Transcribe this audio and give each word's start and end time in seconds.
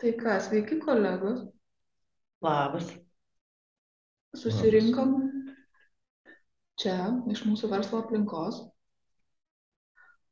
Tai 0.00 0.10
ką, 0.16 0.34
sveiki 0.40 0.78
kolegos. 0.80 1.42
Labas. 2.40 2.86
Susirinkom 4.40 5.10
čia 6.80 6.94
iš 7.28 7.42
mūsų 7.44 7.68
verslo 7.68 8.00
aplinkos 8.00 8.62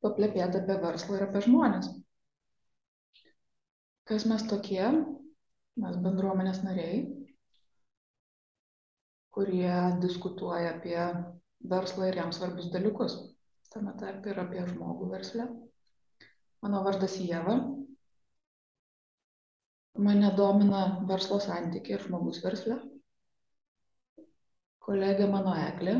paplepėti 0.00 0.62
apie 0.62 0.76
verslą 0.84 1.18
ir 1.18 1.24
apie 1.26 1.42
žmonės. 1.44 1.90
Kas 4.08 4.24
mes 4.30 4.46
tokie? 4.48 4.84
Mes 5.78 5.98
bendruomenės 6.02 6.62
nariai, 6.64 7.02
kurie 9.36 9.74
diskutuoja 10.02 10.72
apie 10.72 10.96
verslą 11.74 12.08
ir 12.08 12.18
jam 12.22 12.32
svarbius 12.34 12.72
dalykus. 12.72 13.18
Tame 13.68 13.92
tarpe 14.00 14.32
ir 14.32 14.40
apie 14.42 14.64
žmogų 14.72 15.10
verslę. 15.12 15.46
Mano 16.64 16.80
vardas 16.88 17.18
Jėva, 17.20 17.58
mane 19.98 20.30
domina 20.36 20.82
verslo 21.08 21.40
santykiai 21.42 21.98
ir 21.98 22.04
žmogus 22.06 22.38
versle. 22.44 22.78
Kolegė 24.86 25.26
mano 25.30 25.54
Eglė. 25.58 25.96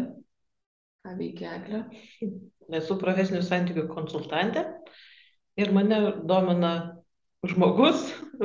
Ką 1.05 1.15
veikia 1.19 1.57
Eglė? 1.59 1.83
Esu 2.79 2.99
profesinių 3.01 3.43
santykių 3.45 3.87
konsultantė 3.91 4.65
ir 5.59 5.73
mane 5.75 6.01
domina 6.29 6.73
žmogus, 7.49 8.03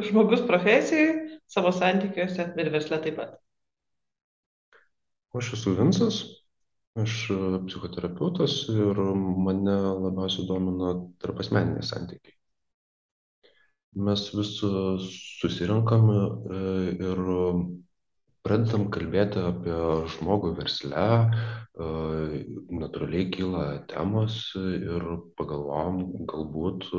žmogus 0.09 0.43
profesijai, 0.49 1.39
savo 1.49 1.73
santykiuose 1.75 2.49
ir 2.61 2.71
versle 2.73 3.01
taip 3.03 3.19
pat. 3.19 3.35
Aš 5.33 5.55
esu 5.57 5.73
Vinsas, 5.77 6.19
aš 7.01 7.17
psichoterapeutas 7.67 8.59
ir 8.73 9.01
mane 9.47 9.75
labiausiai 10.05 10.47
domina 10.49 10.93
tarp 11.21 11.41
asmeniniai 11.41 11.85
santykiai 11.89 12.37
mes 13.95 14.25
vis 14.33 14.51
susirenkam 15.39 16.09
e, 16.11 16.59
ir 16.97 17.21
pradedam 18.43 18.89
kalbėti 18.93 19.41
apie 19.41 19.79
žmogų 20.15 20.53
versle, 20.59 21.07
e, 21.23 22.43
natūraliai 22.83 23.29
kyla 23.33 23.65
temos 23.91 24.39
ir 24.59 25.05
pagalvojom, 25.39 26.01
galbūt 26.29 26.89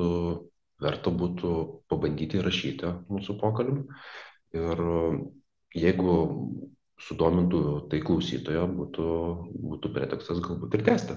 verta 0.85 1.13
būtų 1.23 1.55
pabandyti 1.91 2.41
įrašyti 2.41 2.95
mūsų 3.09 3.39
pokalbį. 3.41 3.85
Ir 4.55 4.83
jeigu 5.75 6.17
sudomintų 7.05 7.61
tai 7.91 8.01
klausytojo, 8.07 8.67
būtų, 8.79 9.07
būtų 9.71 9.95
pretekstas 9.97 10.43
galbūt 10.45 10.79
ir 10.79 10.85
tęsti 10.87 11.17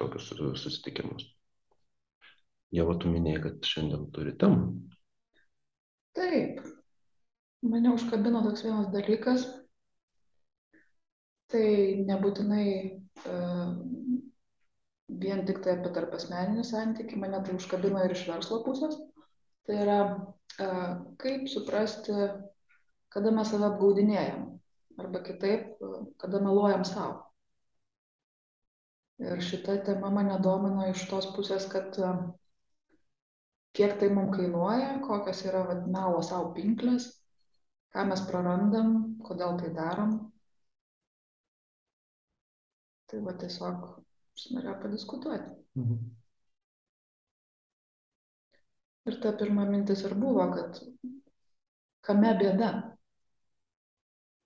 tokius 0.00 0.32
susitikimus. 0.60 1.26
Jeva, 2.74 2.96
tu 2.98 3.10
minėjai, 3.10 3.42
kad 3.44 3.68
šiandien 3.70 4.08
turi 4.14 4.34
temą. 4.38 4.72
Taip, 6.14 6.60
mane 7.70 7.90
užkabino 7.94 8.42
toks 8.44 8.62
vienas 8.66 8.90
dalykas. 8.92 9.46
Tai 11.50 11.66
nebūtinai 12.08 12.68
uh, 13.30 13.72
vien 15.24 15.42
tik 15.48 15.58
tai 15.64 15.74
apie 15.76 15.90
tarp 15.96 16.14
asmeninį 16.18 16.64
santykį, 16.68 17.18
mane 17.24 17.40
tai 17.46 17.56
užkabino 17.58 18.04
ir 18.06 18.14
iš 18.14 18.24
verslo 18.30 18.60
pusės. 18.66 18.96
Tai 19.66 19.80
yra, 19.86 19.98
uh, 20.14 20.88
kaip 21.20 21.48
suprasti, 21.50 22.14
kada 23.14 23.34
mes 23.34 23.50
save 23.50 23.68
apgaudinėjam. 23.72 24.48
Arba 25.02 25.24
kitaip, 25.26 25.74
uh, 25.82 26.00
kada 26.22 26.42
meluojam 26.46 26.86
savo. 26.86 27.24
Ir 29.22 29.42
šita 29.50 29.80
tema 29.86 30.14
mane 30.14 30.38
domino 30.42 30.86
iš 30.90 31.08
tos 31.10 31.26
pusės, 31.34 31.66
kad 31.70 31.98
uh, 32.02 32.24
kiek 33.74 33.98
tai 33.98 34.08
mums 34.14 34.36
kainuoja, 34.36 34.98
kokios 35.06 35.42
yra 35.48 35.64
vat, 35.68 35.86
melo 35.90 36.22
savo 36.22 36.52
pinklės, 36.56 37.08
ką 37.94 38.06
mes 38.10 38.22
prarandam, 38.28 38.94
kodėl 39.26 39.58
tai 39.60 39.72
darom. 39.74 40.16
Tai 43.10 43.22
va 43.26 43.34
tiesiog 43.40 43.82
aš 43.88 44.46
norėjau 44.54 44.76
padiskutuoti. 44.82 45.56
Mhm. 45.78 46.02
Ir 49.10 49.16
ta 49.20 49.34
pirma 49.36 49.66
mintis 49.68 50.02
ir 50.08 50.14
buvo, 50.16 50.46
kad 50.54 50.78
kame 52.06 52.30
bėda? 52.40 52.70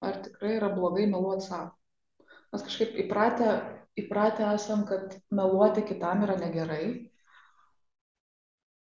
Ar 0.08 0.16
tikrai 0.24 0.56
yra 0.56 0.70
blogai 0.74 1.04
meluoti 1.10 1.46
savo? 1.46 1.70
Mes 2.52 2.64
kažkaip 2.64 2.96
įpratę, 3.04 3.52
įpratę 4.00 4.48
esam, 4.56 4.82
kad 4.88 5.14
meluoti 5.34 5.84
kitam 5.86 6.24
yra 6.26 6.36
negerai, 6.40 6.84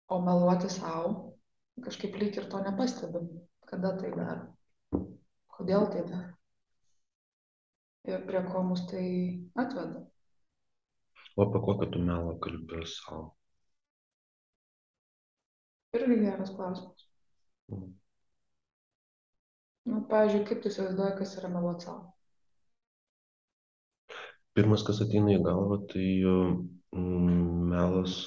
o 0.07 0.21
meluoti 0.21 0.69
sau 0.69 1.35
kažkaip 1.85 2.15
lyg 2.21 2.37
ir 2.37 2.49
to 2.51 2.61
nepastebim, 2.63 3.27
kada 3.69 3.95
tai 3.99 4.11
daro, 4.15 5.03
kodėl 5.57 5.89
tai 5.91 6.03
daro 6.07 6.35
ir 8.05 8.25
prie 8.27 8.41
ko 8.51 8.63
mus 8.63 8.85
tai 8.89 9.07
atveda. 9.61 10.05
O 11.35 11.43
apie 11.43 11.61
kokią 11.67 11.91
tu 11.91 12.01
melą 12.07 12.35
kalbė 12.43 12.85
savo? 12.87 13.23
Irgi 15.97 16.19
geras 16.21 16.51
klausimas. 16.55 17.07
Mm. 17.71 17.93
Nu, 19.85 20.01
pavyzdžiui, 20.11 20.45
kaip 20.49 20.61
tu 20.61 20.71
įsivaizduoji, 20.71 21.15
kas 21.19 21.33
yra 21.39 21.49
meluoti 21.53 21.87
savo? 21.87 22.11
Pirmas, 24.55 24.85
kas 24.87 25.01
ateina 25.03 25.35
į 25.35 25.41
galvą, 25.43 25.81
tai 25.91 26.07
mm, 26.23 27.41
melas 27.73 28.21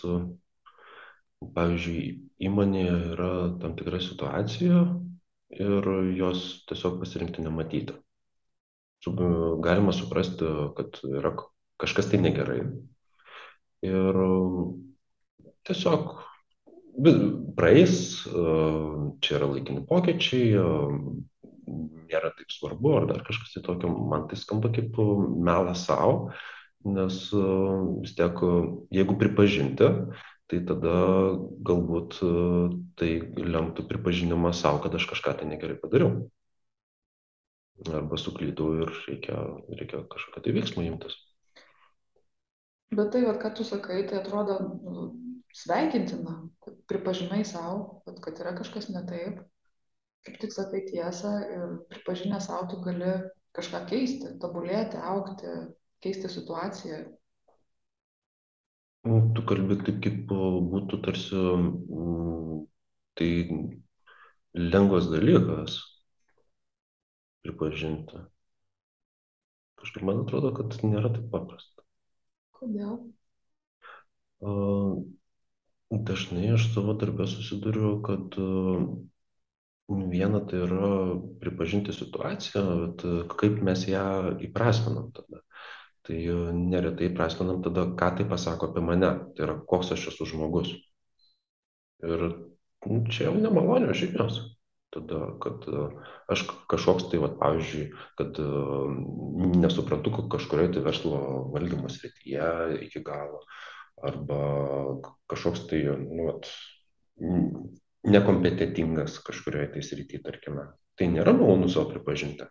pavyzdžiui 1.41 2.03
įmonėje 2.49 2.97
yra 3.15 3.31
tam 3.63 3.75
tikra 3.79 4.01
situacija 4.03 4.83
ir 5.59 5.89
jos 6.19 6.45
tiesiog 6.69 6.99
pasirinkti 7.01 7.45
nematyti. 7.45 7.97
Galima 9.65 9.95
suprasti, 9.95 10.47
kad 10.77 10.99
yra 11.07 11.33
kažkas 11.81 12.11
tai 12.11 12.21
negerai. 12.23 12.61
Ir 13.87 14.19
tiesiog 15.69 16.17
praeis, 17.59 17.95
čia 19.23 19.39
yra 19.39 19.51
laikini 19.53 19.85
pokyčiai, 19.87 20.59
nėra 22.09 22.33
taip 22.35 22.51
svarbu, 22.51 22.95
ar 22.99 23.07
dar 23.13 23.23
kažkas 23.27 23.55
tai 23.55 23.63
tokio, 23.67 23.93
man 24.11 24.27
tai 24.29 24.39
skamba 24.41 24.73
kaip 24.75 24.99
melas 25.39 25.87
savo, 25.87 26.33
nes 26.89 27.21
vis 28.03 28.17
tiek, 28.19 28.43
jeigu 28.95 29.17
pripažinti, 29.21 29.93
tai 30.49 30.63
tada 30.65 30.97
galbūt 31.69 32.19
e, 32.25 32.33
tai 32.99 33.11
lemtų 33.37 33.85
pripažinimą 33.91 34.53
savo, 34.57 34.81
kad 34.85 34.97
aš 34.97 35.09
kažką 35.13 35.37
tai 35.41 35.49
negerai 35.51 35.77
padariau. 35.81 36.27
Arba 37.87 38.19
suklydau 38.19 38.73
ir 38.81 38.93
reikia, 39.07 39.39
reikia 39.71 40.03
kažkokio 40.11 40.43
tai 40.45 40.55
veiksmo 40.57 40.85
imtis. 40.87 41.15
Bet 42.89 43.13
tai, 43.13 43.23
vat, 43.29 43.39
ką 43.43 43.53
tu 43.59 43.67
sakai, 43.69 44.01
tai 44.09 44.23
atrodo 44.23 44.57
nu, 44.65 45.05
sveikintina, 45.55 46.41
kad 46.65 46.81
pripažinai 46.91 47.45
savo, 47.45 48.03
kad 48.25 48.41
yra 48.41 48.55
kažkas 48.57 48.89
ne 48.89 49.05
taip, 49.07 49.43
kaip 50.25 50.41
tik 50.41 50.55
sakai 50.57 50.87
tiesą 50.89 51.35
ir 51.45 51.77
pripažinę 51.93 52.41
savo 52.41 52.71
tu 52.73 52.81
gali 52.85 53.13
kažką 53.57 53.85
keisti, 53.91 54.33
tobulėti, 54.41 55.01
aukti, 55.13 55.53
keisti 56.05 56.31
situaciją, 56.33 57.05
Nu, 59.09 59.19
tu 59.35 59.43
kalbi 59.49 59.79
taip, 59.81 60.01
kaip 60.05 60.33
būtų 60.73 60.99
tarsi 61.07 61.37
mm, 61.39 62.57
tai 63.17 63.29
lengvas 64.59 65.09
dalykas 65.09 65.79
pripažinti. 67.47 68.21
Kažkaip 69.81 70.05
man 70.05 70.25
atrodo, 70.27 70.51
kad 70.59 70.77
nėra 70.85 71.13
taip 71.15 71.31
paprasta. 71.33 71.87
Kodėl? 72.59 72.99
Dažnai 76.11 76.53
aš 76.59 76.69
savo 76.75 76.99
darbę 77.01 77.31
susiduriu, 77.33 77.95
kad 78.05 78.37
viena 79.89 80.45
tai 80.51 80.65
yra 80.67 80.93
pripažinti 81.41 81.97
situaciją, 81.97 82.65
bet 82.85 83.07
kaip 83.41 83.63
mes 83.65 83.89
ją 83.89 84.09
įprasminam 84.51 85.09
tada 85.17 85.47
tai 86.09 86.25
neretai 86.57 87.13
prasminam 87.13 87.61
tada, 87.63 87.85
ką 87.93 88.09
tai 88.17 88.25
pasako 88.29 88.71
apie 88.71 88.81
mane, 88.81 89.11
tai 89.37 89.45
yra 89.45 89.59
koks 89.69 89.93
aš 89.93 90.07
esu 90.09 90.25
žmogus. 90.31 90.71
Ir 92.01 92.23
nu, 92.89 93.03
čia 93.13 93.29
jau 93.29 93.35
nemalonios 93.37 94.01
žinios. 94.01 94.41
Tada, 94.89 95.35
kad 95.45 95.67
aš 96.33 96.47
kažkoks 96.73 97.11
tai, 97.13 97.21
vat, 97.21 97.35
pavyzdžiui, 97.37 97.91
kad 98.17 98.41
nesuprantu 99.61 100.15
kažkurioje 100.33 100.79
tai 100.79 100.85
verslo 100.87 101.19
valdymo 101.53 101.93
srityje 101.93 102.79
iki 102.87 103.05
galo, 103.05 103.43
arba 104.01 104.39
kažkoks 105.29 105.67
tai, 105.69 105.83
nu, 105.93 106.31
vat, 106.31 106.49
nekompetitingas 108.09 109.21
kažkurioje 109.29 109.75
tai 109.77 109.85
srityje, 109.85 110.25
tarkime. 110.25 110.71
Tai 110.97 111.11
nėra 111.13 111.37
malonu 111.37 111.69
savo 111.69 111.93
pripažinti 111.93 112.49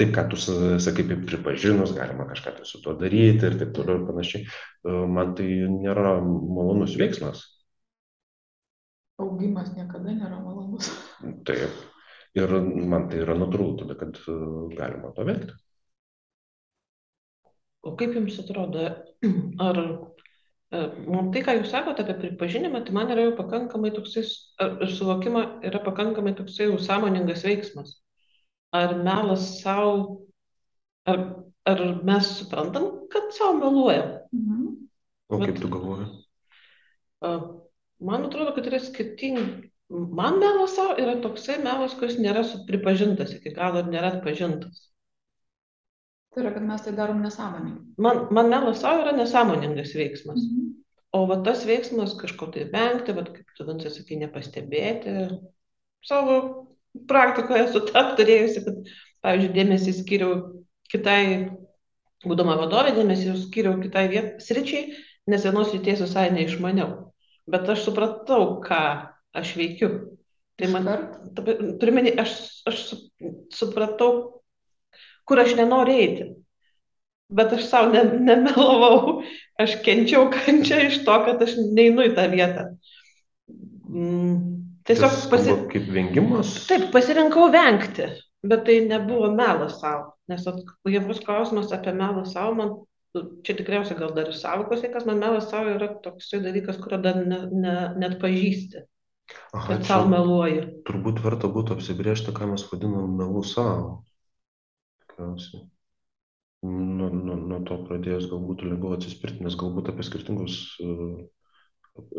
taip, 0.00 0.12
ką 0.14 0.24
tu 0.30 0.38
sakai, 0.40 1.04
kaip 1.08 1.24
pripažinus, 1.28 1.94
galima 1.96 2.26
kažką 2.30 2.56
tai 2.58 2.66
su 2.68 2.80
tuo 2.82 2.94
daryti 2.98 3.48
ir 3.48 3.58
taip 3.60 3.72
toliau 3.76 4.00
ir 4.00 4.06
panašiai. 4.08 4.46
E, 4.46 5.00
man 5.16 5.34
tai 5.38 5.48
nėra 5.70 6.18
malonus 6.22 6.96
veiksmas. 7.00 7.44
Augimas 9.22 9.72
niekada 9.76 10.14
nėra 10.14 10.38
malonus. 10.42 10.90
taip. 11.48 11.82
Ir 12.32 12.54
man 12.88 13.10
tai 13.10 13.20
yra 13.20 13.36
natūralu 13.36 13.82
tada, 13.82 13.98
kad 14.00 14.16
e, 14.24 14.38
galima 14.78 15.12
to 15.16 15.28
vengti. 15.28 15.58
O 17.82 17.92
kaip 17.98 18.14
jums 18.16 18.38
atrodo, 18.40 18.86
ar 19.68 19.80
e, 19.82 20.84
man 21.12 21.28
tai, 21.34 21.42
ką 21.44 21.58
jūs 21.58 21.74
sakote 21.74 22.06
apie 22.06 22.16
pripažinimą, 22.22 22.84
tai 22.86 22.94
man 22.96 23.12
yra 23.12 23.26
jau 23.28 23.34
pakankamai 23.42 23.92
toksai, 23.92 24.24
ar- 24.62 24.78
ir 24.86 24.94
suvokimą 24.96 25.44
yra 25.68 25.82
pakankamai 25.84 26.32
toksai 26.38 26.70
jau 26.70 26.80
sąmoningas 26.80 27.44
veiksmas. 27.44 27.98
Ar 28.72 28.94
melas 29.04 29.46
savo, 29.60 30.26
ar, 31.06 31.18
ar 31.68 31.82
mes 32.08 32.30
suprantam, 32.38 32.86
kad 33.12 33.32
savo 33.36 33.58
meluojam? 33.60 34.14
Mhm. 34.32 34.70
O 35.28 35.38
kaip 35.40 35.60
tu 35.60 35.68
galvoji? 35.68 36.08
A, 37.20 37.34
Man 38.02 38.24
atrodo, 38.26 38.50
kad 38.56 38.66
yra 38.66 38.80
skirtingi. 38.82 39.70
Man 39.92 40.40
melas 40.42 40.72
savo 40.74 40.96
yra 40.98 41.12
toksai 41.22 41.60
melas, 41.62 41.92
kuris 41.94 42.16
nėra 42.18 42.42
su- 42.48 42.64
pripažintas 42.66 43.30
iki 43.36 43.52
galo 43.54 43.78
ir 43.84 43.90
nėra 43.92 44.08
atpažintas. 44.16 44.88
Tai 46.34 46.42
yra, 46.42 46.50
kad 46.56 46.64
mes 46.66 46.82
tai 46.82 46.94
darom 46.96 47.20
nesąmoningai. 47.22 47.84
Man, 48.06 48.24
man 48.34 48.50
melas 48.50 48.80
savo 48.82 49.04
yra 49.04 49.12
nesąmoningas 49.14 49.94
veiksmas. 49.94 50.40
Mhm. 50.40 50.72
O 51.14 51.26
va 51.28 51.36
tas 51.46 51.62
veiksmas 51.68 52.16
kažko 52.18 52.48
tai 52.54 52.64
vengti, 52.72 53.14
va 53.14 53.22
kaip 53.28 53.54
tu 53.56 53.66
Vincai 53.68 53.92
sakai, 53.92 54.16
nepastebėti. 54.24 55.14
Savo 56.02 56.36
praktikoje 57.08 57.66
esu 57.66 57.82
tą 57.88 58.02
turėjusi, 58.18 58.64
kad, 58.66 58.92
pavyzdžiui, 59.24 59.54
dėmesį 59.56 59.94
skiriau 59.96 60.34
kitai, 60.92 61.22
būdama 62.26 62.58
vadovė, 62.60 62.94
dėmesį 62.98 63.36
skiriau 63.46 63.78
kitai 63.82 64.06
viet, 64.12 64.42
sričiai, 64.44 64.92
nes 65.30 65.46
vienos 65.46 65.72
ryties 65.74 66.02
visai 66.04 66.28
neišmaniau. 66.34 66.90
Bet 67.50 67.68
aš 67.72 67.86
supratau, 67.88 68.58
ką 68.62 68.82
aš 69.34 69.56
veikiu. 69.58 69.90
Tai 70.60 70.68
man, 70.70 70.86
Iškart? 70.86 71.64
turiu 71.80 71.96
menį, 71.96 72.12
aš, 72.22 72.36
aš 72.68 72.84
su, 72.90 72.98
supratau, 73.56 74.12
kur 75.26 75.40
aš 75.42 75.56
nenoriu 75.58 75.96
eiti. 75.96 76.28
Bet 77.32 77.54
aš 77.56 77.64
savo 77.70 77.88
ne, 77.94 78.02
nemelavau, 78.28 79.22
aš 79.62 79.78
kenčiau 79.86 80.28
kančią 80.34 80.82
iš 80.90 81.00
to, 81.06 81.16
kad 81.26 81.40
aš 81.42 81.56
neinu 81.72 82.04
į 82.04 82.12
tą 82.18 82.26
vietą. 82.30 82.66
Mm, 83.88 84.36
tiesiog 84.88 85.16
pasi... 85.30 85.56
kaip 85.72 85.88
vengimas. 85.94 86.54
Taip, 86.68 86.88
pasirinkau 86.94 87.48
vengti, 87.54 88.08
bet 88.46 88.64
tai 88.68 88.80
nebuvo 88.86 89.30
melas 89.34 89.78
savo. 89.80 90.12
Nes 90.30 90.46
bus 91.06 91.20
klausimas 91.24 91.72
apie 91.74 91.94
melą 91.96 92.24
savo, 92.28 92.54
man 92.58 92.72
čia 93.44 93.56
tikriausiai 93.58 93.98
gal 93.98 94.14
dar 94.16 94.30
ir 94.30 94.36
savokos, 94.36 94.84
kas 94.94 95.04
man 95.08 95.20
melas 95.20 95.50
savo 95.50 95.74
yra 95.74 95.90
toksai 96.04 96.40
dalykas, 96.44 96.80
kurio 96.82 97.00
dar 97.04 97.20
ne, 97.20 97.42
ne, 97.52 97.74
net 98.00 98.16
pažįsti, 98.22 98.86
Aha, 99.52 99.66
kad 99.66 99.84
savo 99.88 100.08
meluoji. 100.12 100.62
turbūt 100.88 101.20
verta 101.24 101.50
būtų 101.52 101.76
apsibriežti, 101.76 102.34
ką 102.36 102.48
mes 102.54 102.64
vadinam 102.70 103.12
melu 103.20 103.44
savo. 103.46 104.00
Tikriausiai. 105.04 105.66
Nuo, 106.62 107.08
nuo, 107.10 107.36
nuo 107.36 107.58
to 107.66 107.76
pradėjus 107.88 108.28
galbūt 108.30 108.62
lengviau 108.62 108.94
atsispirti, 108.94 109.42
nes 109.42 109.56
galbūt 109.58 109.90
apie 109.90 110.04
skirtingus, 110.06 110.58
e, 110.78 111.16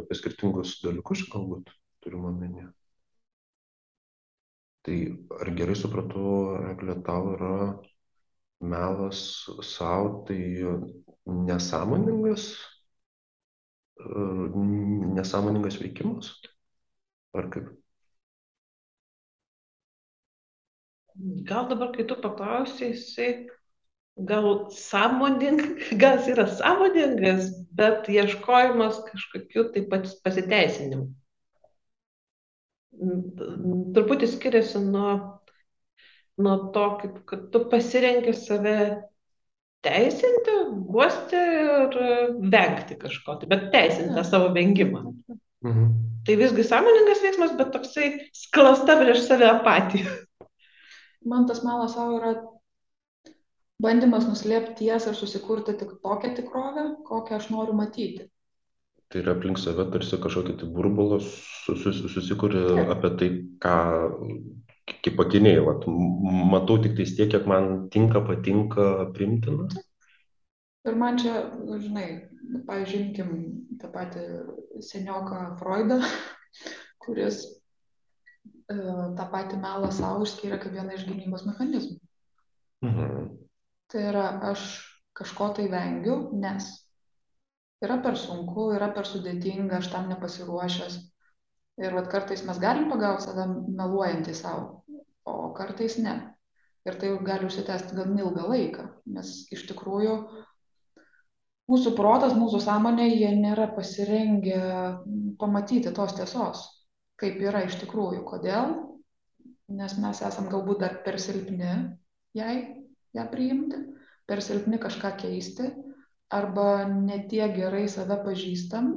apie 0.03 0.17
skirtingus 0.19 0.81
dalykus 0.83 1.23
galbūt 1.31 1.71
turime 2.03 2.27
omenyje. 2.31 2.67
Tai 4.83 4.97
ar 5.39 5.51
gerai 5.57 5.75
supratau, 5.79 6.31
Eglė, 6.73 6.97
tau 7.07 7.29
yra 7.37 7.53
melas 8.73 9.21
savo, 9.63 10.23
tai 10.27 10.39
nesąmoningas, 11.47 12.49
e, 13.99 14.25
nesąmoningas 15.19 15.79
veikimas? 15.83 16.33
Ar 17.33 17.47
kaip? 17.55 17.71
Gal 21.49 21.67
dabar, 21.69 21.91
kai 21.95 22.03
tu 22.09 22.15
paklausai, 22.27 22.91
jisai 22.91 23.31
gal 24.31 24.69
sąmoningas, 24.69 25.91
gal 26.03 26.17
jis 26.19 26.31
yra 26.35 26.47
sąmoningas, 26.59 27.51
bet 27.79 28.09
ieškojimas 28.09 29.03
kažkokiu 29.09 29.69
tai 29.73 29.87
pats 29.91 30.17
pasiteisinimų. 30.25 31.11
Truputį 32.93 34.29
skiriasi 34.29 34.81
nuo, 34.85 35.15
nuo 36.41 36.55
to, 36.75 36.85
kaip 37.01 37.17
kad 37.29 37.49
tu 37.53 37.63
pasirenki 37.71 38.35
save 38.37 38.77
teisinti, 39.83 40.57
guosti 40.93 41.39
ir 41.39 41.97
vengti 42.53 42.97
kažko, 43.01 43.39
tai, 43.41 43.49
bet 43.51 43.69
teisinti 43.73 44.15
tą 44.15 44.23
savo 44.27 44.51
vengimą. 44.55 45.03
Mhm. 45.63 45.91
Tai 46.23 46.35
visgi 46.39 46.63
sąmoningas 46.63 47.23
veiksmas, 47.23 47.55
bet 47.59 47.73
toksai 47.73 48.09
sklasta 48.35 48.95
prieš 48.99 49.25
save 49.27 49.49
apatija. 49.49 50.13
Man 51.27 51.47
tas 51.47 51.63
melas 51.63 51.95
savo 51.95 52.19
yra 52.19 52.33
bandymas 53.83 54.27
nuslėpti 54.29 54.85
tiesą 54.85 55.11
ir 55.11 55.19
susikurti 55.19 55.75
tik 55.79 55.97
tokią 56.03 56.31
tikrovę, 56.37 56.85
kokią 57.07 57.39
aš 57.39 57.49
noriu 57.51 57.75
matyti. 57.75 58.29
Tai 59.13 59.21
yra 59.21 59.35
aplink 59.37 59.59
save 59.61 59.83
tarsi 59.93 60.17
kažkokį 60.17 60.53
tai 60.57 60.67
burbulą 60.73 61.19
su- 61.21 61.75
su- 61.77 62.09
susikuri 62.09 62.63
Taip. 62.65 62.87
apie 62.95 63.09
tai, 63.19 63.27
ką 63.61 63.73
kaip 65.05 65.19
akiniai, 65.21 65.59
vat, 65.61 65.85
matau 66.49 66.79
tik 66.81 66.95
tais 66.97 67.13
tiek, 67.15 67.29
kiek 67.29 67.45
man 67.45 67.89
tinka, 67.93 68.23
patinka, 68.25 68.87
primtina. 69.13 69.67
Ir 70.89 70.97
man 70.99 71.19
čia, 71.21 71.35
nu, 71.61 71.77
žinai, 71.79 72.07
imkim 72.97 73.29
tą 73.79 73.91
patį 73.93 74.23
senioką 74.81 75.59
Freudą, 75.61 76.01
kuris 77.05 77.43
e, 78.65 78.75
tą 78.75 79.27
patį 79.31 79.61
melą 79.61 79.91
savo 79.93 80.25
išskyrė 80.25 80.57
kaip 80.57 80.73
vieną 80.73 80.97
iš 80.97 81.05
gynybos 81.05 81.45
mechanizmų. 81.47 81.99
Mhm. 82.83 83.29
Tai 83.93 84.07
yra, 84.09 84.25
aš 84.49 84.65
kažko 85.13 85.53
tai 85.53 85.69
vengiu, 85.69 86.31
nes 86.33 86.82
yra 87.85 87.97
per 88.03 88.17
sunku, 88.19 88.69
yra 88.77 88.89
per 88.95 89.07
sudėtinga, 89.09 89.79
aš 89.79 89.91
tam 89.93 90.09
nepasiruošęs. 90.11 90.99
Ir 91.81 91.95
vat 91.97 92.09
kartais 92.11 92.43
mes 92.45 92.59
galim 92.61 92.89
pagauti 92.91 93.25
save 93.25 93.47
meluojantį 93.49 94.35
savo, 94.37 94.83
o 95.25 95.51
kartais 95.57 95.97
ne. 96.01 96.15
Ir 96.85 96.97
tai 96.99 97.13
gali 97.25 97.47
užsitęsti 97.47 97.95
gan 97.97 98.17
ilgą 98.19 98.45
laiką, 98.51 98.85
nes 99.15 99.31
iš 99.55 99.63
tikrųjų 99.69 100.15
mūsų 101.71 101.93
protas, 101.95 102.35
mūsų 102.37 102.59
sąmonė, 102.65 103.07
jie 103.07 103.31
nėra 103.39 103.69
pasirengę 103.73 104.59
pamatyti 105.39 105.93
tos 105.95 106.15
tiesos, 106.17 106.65
kaip 107.19 107.39
yra 107.41 107.63
iš 107.65 107.79
tikrųjų. 107.81 108.21
Kodėl? 108.27 108.75
Nes 109.73 109.95
mes 109.97 110.21
esam 110.27 110.51
galbūt 110.51 110.83
dar 110.83 110.99
per 111.05 111.17
silpni 111.23 111.71
jai, 112.37 112.55
ją 113.15 113.25
priimti, 113.31 113.79
per 114.27 114.43
silpni 114.43 114.77
kažką 114.81 115.15
keisti, 115.23 115.71
arba 116.29 116.85
netiek 116.89 117.55
gerai 117.55 117.87
save 117.91 118.17
pažįstam, 118.25 118.93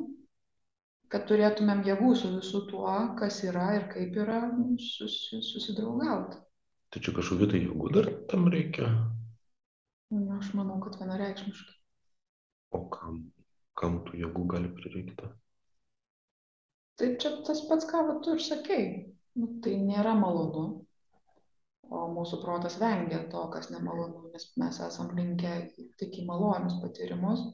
kad 1.12 1.26
turėtumėm 1.30 1.84
jėgų 1.86 2.14
su 2.18 2.32
visu 2.36 2.64
tuo, 2.70 2.94
kas 3.18 3.42
yra 3.46 3.68
ir 3.78 3.86
kaip 3.92 4.16
yra 4.24 4.40
susi, 4.82 5.42
susidraugauti. 5.50 6.42
Čia 6.96 7.12
kažkokiu 7.12 7.48
tai 7.50 7.58
jėgų 7.60 7.90
dar 7.92 8.06
tam 8.30 8.46
reikia. 8.52 8.88
Na, 10.14 10.38
Aš 10.38 10.52
manau, 10.56 10.78
kad 10.80 10.96
vienareikšmiškai. 11.00 11.74
O 12.76 12.86
kam, 12.94 13.18
kam 13.78 13.98
tų 14.06 14.22
jėgų 14.22 14.46
gali 14.52 14.70
prireikti? 14.72 15.28
Tai 16.96 17.08
čia 17.20 17.34
tas 17.44 17.60
pats, 17.68 17.84
ką 17.90 18.06
tu 18.24 18.36
ir 18.36 18.40
sakei. 18.40 18.86
Nu, 19.36 19.50
tai 19.60 19.76
nėra 19.76 20.14
malonu. 20.16 20.85
O 21.90 22.06
mūsų 22.10 22.40
protas 22.42 22.80
vengia 22.82 23.20
to, 23.30 23.44
kas 23.52 23.70
nemalonu, 23.70 24.30
nes 24.32 24.48
mes 24.58 24.80
esam 24.82 25.12
linkę 25.14 25.52
tik 26.00 26.18
į 26.22 26.26
malonius 26.26 26.80
patyrimus. 26.82 27.44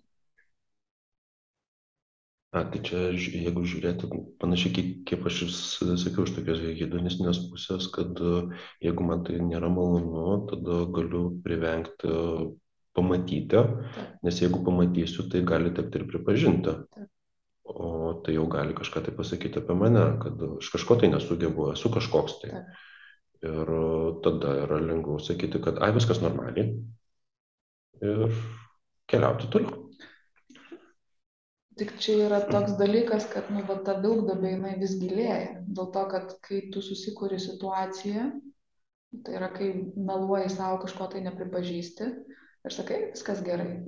A, 2.52 2.62
tai 2.68 2.82
čia, 2.84 2.98
jeigu 3.16 3.64
žiūrėti 3.64 4.08
panašiai, 4.40 4.72
kaip, 4.76 4.88
kaip 5.08 5.28
aš 5.28 5.38
ir 5.46 5.52
sakiau, 6.00 6.26
iš 6.26 6.34
tokios 6.36 6.60
hedonistinės 6.80 7.40
pusės, 7.48 7.86
kad 7.94 8.18
jeigu 8.84 9.06
man 9.08 9.24
tai 9.24 9.38
nėra 9.40 9.70
malonu, 9.72 10.42
tada 10.50 10.82
galiu 10.92 11.22
privengti 11.44 12.12
pamatyti, 12.92 13.64
nes 14.24 14.42
jeigu 14.44 14.60
pamatysiu, 14.66 15.30
tai 15.32 15.40
gali 15.48 15.72
tekti 15.76 16.00
ir 16.00 16.06
pripažinti. 16.12 16.76
Taip. 16.92 17.08
O 17.72 18.20
tai 18.24 18.34
jau 18.34 18.44
gali 18.52 18.74
kažką 18.76 19.04
tai 19.06 19.14
pasakyti 19.16 19.62
apie 19.62 19.74
mane, 19.78 20.02
kad 20.20 20.40
aš 20.58 20.68
kažko 20.74 20.98
tai 21.00 21.08
nesugebu, 21.12 21.70
esu 21.72 21.92
kažkoks 21.94 22.40
tai. 22.42 22.50
Taip. 22.58 22.80
Ir 23.42 23.70
e, 23.75 23.84
tada 24.22 24.56
yra 24.64 24.78
lengviau 24.78 25.18
sakyti, 25.18 25.61
kad 25.62 25.80
ai 25.82 25.90
viskas 25.94 26.20
normaliai. 26.22 26.76
Ir 28.02 28.37
keliauti 29.11 29.50
toliau. 29.50 29.80
Tik 31.78 31.94
čia 32.04 32.26
yra 32.26 32.38
toks 32.46 32.76
dalykas, 32.78 33.26
kad 33.32 33.49
nu, 33.50 33.62
va, 33.66 33.78
ta 33.87 33.96
vilkdabė 34.02 34.52
jinai 34.54 34.76
vis 34.78 34.94
gilėja. 35.00 35.62
Dėl 35.66 35.88
to, 35.94 36.04
kad 36.12 36.34
kai 36.44 36.61
tu 36.75 36.82
susikuri 36.84 37.40
situaciją, 37.40 38.28
tai 39.25 39.37
yra 39.38 39.49
kai 39.54 39.72
meluoji 39.96 40.52
savo 40.52 40.82
kažko 40.84 41.08
tai 41.14 41.25
nepripažįsti 41.25 42.08
ir 42.68 42.76
sakai, 42.76 43.00
viskas 43.16 43.42
gerai. 43.46 43.80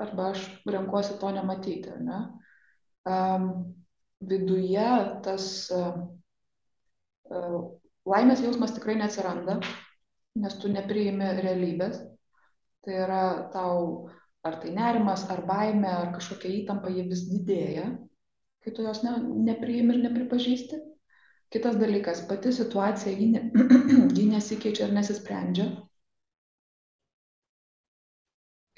Arba 0.00 0.30
aš 0.34 0.44
renkuosi 0.68 1.18
to 1.20 1.32
nematyti. 1.34 1.90
ar 1.96 2.04
Ne? 2.04 2.20
Um, 3.08 3.50
viduje 4.20 4.86
tas 5.24 5.44
uh, 5.74 5.96
uh, 7.32 7.79
laimės 8.08 8.42
jausmas 8.44 8.72
tikrai 8.76 8.96
neatsiranda, 9.00 9.58
nes 10.40 10.56
tu 10.62 10.70
nepriimi 10.72 11.34
realybės. 11.40 12.00
Tai 12.80 12.94
yra 12.96 13.24
tau 13.52 14.08
ar 14.46 14.56
tai 14.62 14.70
nerimas, 14.72 15.26
ar 15.30 15.42
baime, 15.48 15.88
ar 15.88 16.14
kažkokia 16.14 16.52
įtampa, 16.62 16.92
jie 16.92 17.04
vis 17.08 17.26
didėja, 17.28 17.90
kai 18.64 18.72
tu 18.76 18.86
jos 18.86 19.02
ne, 19.04 19.18
nepriimi 19.50 19.96
ir 19.96 20.06
nepripažįsti. 20.06 20.80
Kitas 21.50 21.76
dalykas, 21.80 22.22
pati 22.30 22.52
situacija, 22.54 23.12
ji, 23.18 23.26
ne, 23.34 23.40
ji 24.16 24.28
nesikeičia 24.30 24.86
ir 24.86 24.94
nesisprendžia. 24.96 25.66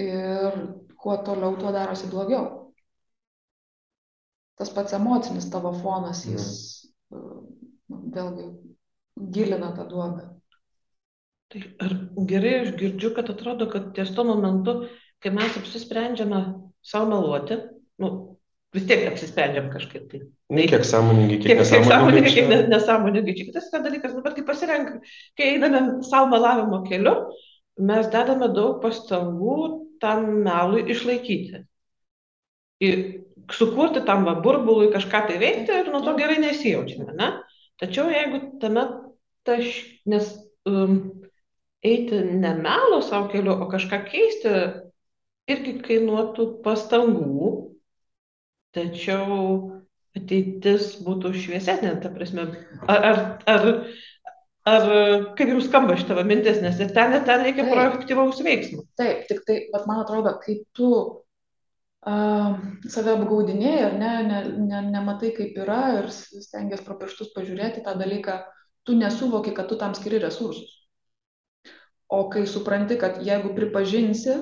Ir 0.03 0.59
kuo 0.99 1.17
toliau, 1.23 1.55
tuo 1.61 1.71
darosi 1.75 2.09
blogiau. 2.11 2.49
Tas 4.59 4.73
pats 4.73 4.97
emocinis 4.97 5.51
tavo 5.53 5.73
fonas, 5.79 6.25
jis 6.27 6.49
mm. 7.13 8.11
vėlgi 8.15 8.49
gilina 9.17 9.73
tą 9.77 9.89
duobę. 9.89 10.29
Tai 11.53 11.63
ar 11.85 11.95
gerai 12.29 12.53
aš 12.63 12.75
girdžiu, 12.81 13.13
kad 13.17 13.31
atrodo, 13.31 13.69
kad 13.69 13.93
ties 13.97 14.13
tuo 14.17 14.25
momentu, 14.25 14.87
kai 15.21 15.33
mes 15.35 15.57
apsisprendžiame 15.61 16.41
savo 16.83 17.11
meluoti, 17.11 17.59
nu, 18.01 18.13
vis 18.73 18.87
tiek 18.89 19.05
apsisprendžiam 19.11 19.69
kažkaip 19.73 20.09
tai. 20.11 20.23
Ne, 20.53 20.65
kiek 20.71 20.87
sąmoningai, 20.89 21.39
kiek, 21.43 21.53
kiek 21.53 21.61
nesąmoningai, 21.61 22.33
čia... 22.33 22.47
kiek 22.49 22.69
nesąmoningai. 22.73 23.35
Čia 23.37 23.49
kitas 23.51 23.69
dalykas, 23.75 24.17
dabar 24.17 24.37
kai 24.37 24.47
pasirenk, 24.49 24.95
kai 25.37 25.51
einame 25.57 26.01
savo 26.09 26.31
melavimo 26.33 26.81
keliu, 26.89 27.15
mes 27.81 28.09
dedame 28.13 28.49
daug 28.57 28.81
pastangų 28.85 29.59
tam 30.03 30.27
melui 30.47 30.87
išlaikyti. 30.93 31.63
Ir 32.83 32.99
sukurti 33.53 34.03
tam 34.07 34.25
burbului 34.43 34.91
kažką 34.95 35.27
tai 35.29 35.39
veikti 35.39 35.83
ir 35.83 35.93
nuo 35.93 36.01
to 36.05 36.17
gerai 36.19 36.41
nesijaučiame. 36.43 37.13
Ne? 37.19 37.31
Tačiau 37.81 38.09
jeigu 38.11 38.41
tame 38.63 38.87
taš, 39.47 39.83
nes 40.09 40.31
um, 40.69 40.97
eiti 41.83 42.21
ne 42.25 42.55
melo 42.59 43.03
savo 43.03 43.29
keliu, 43.33 43.57
o 43.65 43.69
kažką 43.71 44.03
keisti, 44.09 44.55
irgi 45.51 45.77
kainuotų 45.83 46.49
pastangų, 46.65 47.53
tačiau 48.77 49.39
ateitis 50.17 50.97
būtų 51.05 51.33
šviesesnė, 51.41 51.97
ta 52.03 52.13
prasme. 52.13 52.47
Ar, 52.91 53.07
ar, 53.09 53.21
ar, 53.49 53.67
ar 54.69 54.87
kaip 55.39 55.53
jums 55.55 55.67
skamba 55.71 55.97
šitą 55.99 56.23
mintis, 56.29 56.61
nes 56.63 56.79
ir 56.81 56.93
ten, 56.95 57.17
ir 57.17 57.27
ten 57.29 57.45
reikia 57.47 57.67
proaktyvaus 57.71 58.41
veiksmo. 58.45 58.87
Taip, 59.01 59.27
tik 59.31 59.43
tai, 59.49 59.59
bet 59.73 59.89
man 59.91 60.05
atrodo, 60.05 60.37
kai 60.45 60.61
tu 60.77 60.91
uh, 60.93 62.59
save 62.93 63.17
apgaudinėjai 63.17 63.85
ir 63.89 63.99
ne, 63.99 64.15
ne, 64.29 64.43
ne, 64.69 64.83
nematai, 64.93 65.33
kaip 65.37 65.59
yra 65.65 65.83
ir 66.01 66.11
stengiasi 66.13 66.87
pro 66.87 66.99
pirštus 67.01 67.33
pažiūrėti 67.37 67.85
tą 67.87 67.97
dalyką, 67.99 68.43
tu 68.87 68.97
nesuvoki, 68.99 69.55
kad 69.55 69.69
tu 69.71 69.79
tam 69.81 69.95
skiri 69.95 70.19
resursus. 70.23 70.71
O 72.13 72.27
kai 72.31 72.47
supranti, 72.47 72.99
kad 73.01 73.23
jeigu 73.25 73.55
pripažinsi, 73.57 74.37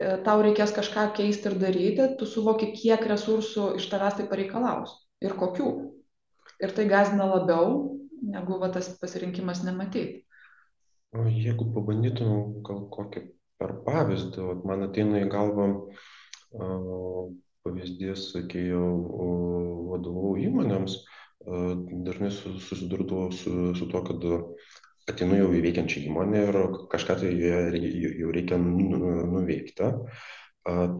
E, 0.00 0.12
tau 0.24 0.40
reikės 0.44 0.72
kažką 0.72 1.10
keisti 1.18 1.50
ir 1.50 1.58
daryti, 1.60 2.06
tu 2.16 2.28
suvoki, 2.28 2.70
kiek 2.72 3.02
resursų 3.10 3.74
iš 3.76 3.88
tavęs 3.92 4.16
tai 4.16 4.24
pareikalaus 4.30 4.94
ir 5.20 5.36
kokių. 5.36 5.72
Ir 6.60 6.72
tai 6.76 6.86
gazina 6.88 7.26
labiau, 7.28 7.98
negu 8.24 8.56
va, 8.62 8.70
tas 8.72 8.88
pasirinkimas 9.00 9.60
nematyti. 9.66 10.22
O 11.16 11.26
jeigu 11.28 11.66
pabandytum 11.74 12.62
gal 12.64 12.82
kokį 12.94 13.24
per 13.60 13.76
pavyzdį, 13.84 14.46
vat, 14.48 14.64
man 14.68 14.86
ateina 14.86 15.20
į 15.20 15.28
galvą 15.32 15.68
uh, 15.68 17.22
pavyzdys, 17.66 18.30
kai 18.52 18.68
jau 18.70 18.86
vadovau 19.90 20.36
įmonėms, 20.40 20.96
uh, 20.96 21.19
dažnai 21.46 22.30
susidurdavau 22.30 23.30
su, 23.32 23.72
su 23.74 23.88
to, 23.88 24.04
kad 24.04 24.28
ateinu 25.10 25.40
jau 25.40 25.48
į 25.56 25.64
veikiančią 25.64 26.04
įmonę 26.10 26.44
ir 26.48 26.60
kažką 26.92 27.16
tai 27.22 27.32
jau 27.34 28.34
reikia 28.34 28.60
nu, 28.60 29.00
nuveikti. 29.32 29.94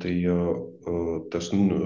Tai 0.00 0.12
tas 1.30 1.50
nu, 1.52 1.76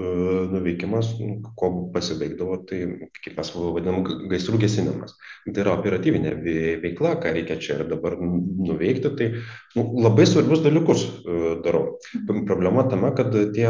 nuveikimas, 0.49 1.09
nu, 1.19 1.41
ko 1.59 1.69
pasibaigdavo, 1.93 2.55
tai 2.69 2.77
kaip 3.19 3.35
mes 3.35 3.49
vadinam, 3.51 3.99
gaisrų 4.31 4.61
gesinimas. 4.61 5.17
Tai 5.43 5.61
yra 5.65 5.73
operatyvinė 5.75 6.31
veikla, 6.81 7.17
ką 7.21 7.33
reikia 7.35 7.59
čia 7.61 7.81
ir 7.81 7.89
dabar 7.91 8.15
nuveikti. 8.21 9.11
Tai 9.19 9.27
nu, 9.75 9.83
labai 10.07 10.23
svarbius 10.29 10.63
dalykus 10.63 11.03
darau. 11.67 11.97
Problema 12.47 12.87
tame, 12.87 13.11
kad 13.19 13.35
tie 13.53 13.67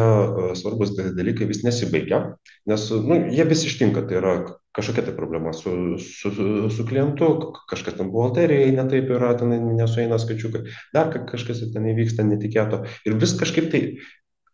svarbus 0.61 0.93
dalykai 0.95 1.49
vis 1.49 1.65
nesibaigia, 1.65 2.21
nes 2.69 2.87
nu, 3.09 3.23
jie 3.33 3.49
vis 3.49 3.65
ištinka. 3.65 4.05
Tai 4.05 4.21
yra 4.21 4.35
kažkokia 4.75 5.05
tai 5.07 5.15
problema 5.15 5.53
su, 5.55 5.97
su, 6.01 6.31
su 6.69 6.85
klientu, 6.87 7.31
kažkas 7.71 7.97
ten 7.97 8.11
buhalterijai 8.13 8.75
netaip 8.75 9.09
yra, 9.15 9.33
ten 9.39 9.53
nesueina 9.77 10.19
skaičiukai, 10.21 10.65
dar 10.95 11.11
kažkas 11.31 11.63
ten 11.73 11.89
įvyksta 11.93 12.27
netikėto. 12.27 12.83
Ir 13.07 13.19
vis 13.21 13.35
kažkaip 13.39 13.71
tai 13.71 13.83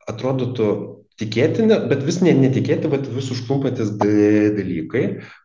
atrodytų 0.10 0.72
tikėtini, 1.22 1.76
bet 1.92 2.04
vis 2.06 2.20
ne, 2.24 2.34
netikėti, 2.38 2.90
bet 2.92 3.06
vis 3.14 3.30
užklumpantis 3.34 3.94
dalykai, 4.00 5.04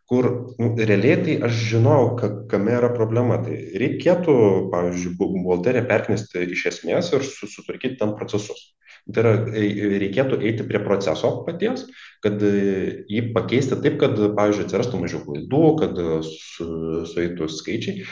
kur 0.09 0.29
nu, 0.57 0.71
realiai 0.79 1.17
tai 1.25 1.35
aš 1.47 1.59
žinau, 1.73 2.15
ka, 2.19 2.31
kame 2.51 2.73
yra 2.79 2.89
problema. 2.95 3.39
Tai 3.43 3.57
reikėtų, 3.83 4.37
pavyzdžiui, 4.73 5.15
buhalteriją 5.19 5.85
perknesti 5.89 6.47
iš 6.47 6.65
esmės 6.73 7.11
ir 7.13 7.25
sutvarkyti 7.27 7.99
tam 8.01 8.15
procesus. 8.17 8.71
Tai 9.07 9.23
yra, 9.23 9.33
e, 9.55 9.67
reikėtų 10.01 10.39
eiti 10.43 10.65
prie 10.67 10.81
proceso 10.83 11.29
paties, 11.47 11.85
kad 12.23 12.41
e, 12.43 13.05
jį 13.07 13.29
pakeisti 13.35 13.77
taip, 13.83 13.95
kad, 14.01 14.17
pavyzdžiui, 14.35 14.65
atsirastų 14.67 14.99
mažiau 14.99 15.21
klaidų, 15.23 15.61
kad 15.79 16.01
e, 16.03 16.17
su, 16.27 16.67
sueitų 17.13 17.47
skaičiai. 17.55 18.03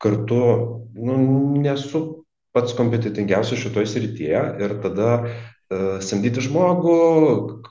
Kartu 0.00 0.40
nu, 0.94 1.18
nesu 1.60 2.02
pats 2.56 2.72
kompetitingiausias 2.78 3.60
šitoje 3.60 3.90
srityje 3.90 4.42
ir 4.62 4.76
tada 4.84 5.12
samdyti 6.00 6.40
žmogų, 6.46 6.94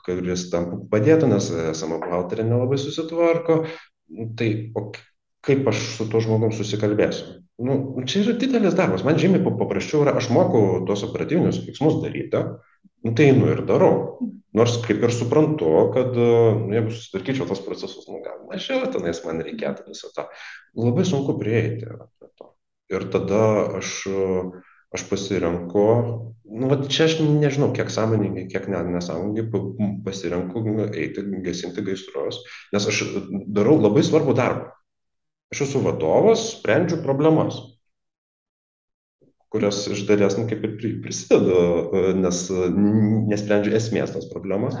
kuris 0.06 0.44
tam 0.52 0.84
padėtų, 0.92 1.32
nes 1.32 1.48
esama 1.72 1.96
buhalterė 2.04 2.44
nelabai 2.46 2.78
susitvarko. 2.78 3.64
Tai 4.38 4.48
o 4.78 4.84
kaip 5.48 5.68
aš 5.70 5.82
su 5.96 6.06
tuo 6.12 6.20
žmogum 6.22 6.52
susikalbėsiu? 6.54 7.38
Nu, 7.58 7.74
čia 8.06 8.22
yra 8.22 8.36
didelis 8.38 8.76
darbas. 8.78 9.02
Man 9.06 9.18
žymiai 9.18 9.42
paprasčiau 9.42 10.04
yra, 10.04 10.14
aš 10.20 10.28
moku 10.30 10.84
tuos 10.86 11.02
operatyvinius 11.08 11.64
veiksmus 11.64 11.98
daryti, 12.04 12.44
nu, 13.02 13.14
tai 13.18 13.32
einu 13.32 13.48
ir 13.54 13.64
darau. 13.66 14.20
Nors 14.56 14.78
kaip 14.84 15.02
ir 15.04 15.12
suprantu, 15.12 15.72
kad 15.94 16.14
nu, 16.14 16.70
jeigu 16.76 16.94
susitvarkyčiau 16.94 17.48
tos 17.50 17.64
procesus, 17.66 18.06
nu, 18.08 18.22
gal 18.24 18.44
mažiau 18.48 18.86
tenais 18.94 19.20
man 19.26 19.42
reikėtų 19.44 19.88
viso 19.90 20.12
to. 20.14 20.24
Labai 20.78 21.04
sunku 21.08 21.34
prieiti 21.40 21.88
prie 21.88 22.30
to. 22.38 22.52
Ir 22.94 23.04
tada 23.12 23.42
aš, 23.80 23.92
aš 24.94 25.04
pasirenku, 25.10 25.84
nu, 26.48 26.70
va, 26.70 26.78
čia 26.86 27.10
aš 27.10 27.18
nežinau, 27.26 27.74
kiek 27.76 27.90
sąmoningai, 27.92 28.46
kiek 28.54 28.70
ne, 28.72 28.80
nesąmoningai 28.94 30.00
pasirenku 30.06 30.64
eiti, 30.88 31.26
gesinti 31.44 31.84
gaisrus, 31.84 32.40
nes 32.72 32.88
aš 32.94 33.04
darau 33.50 33.76
labai 33.82 34.06
svarbų 34.06 34.38
darbą. 34.38 34.77
Aš 35.54 35.64
esu 35.64 35.80
vadovas, 35.84 36.44
sprendžiu 36.58 37.00
problemas 37.04 37.62
kurios 39.48 39.86
iš 39.88 40.04
dalies, 40.08 40.36
nu, 40.38 40.46
kaip 40.48 40.64
ir 40.64 40.98
prisideda, 41.04 41.60
e, 42.00 42.14
nes 42.20 42.40
nesprendžia 43.32 43.78
esmės 43.78 44.12
tos 44.14 44.28
problemos, 44.32 44.76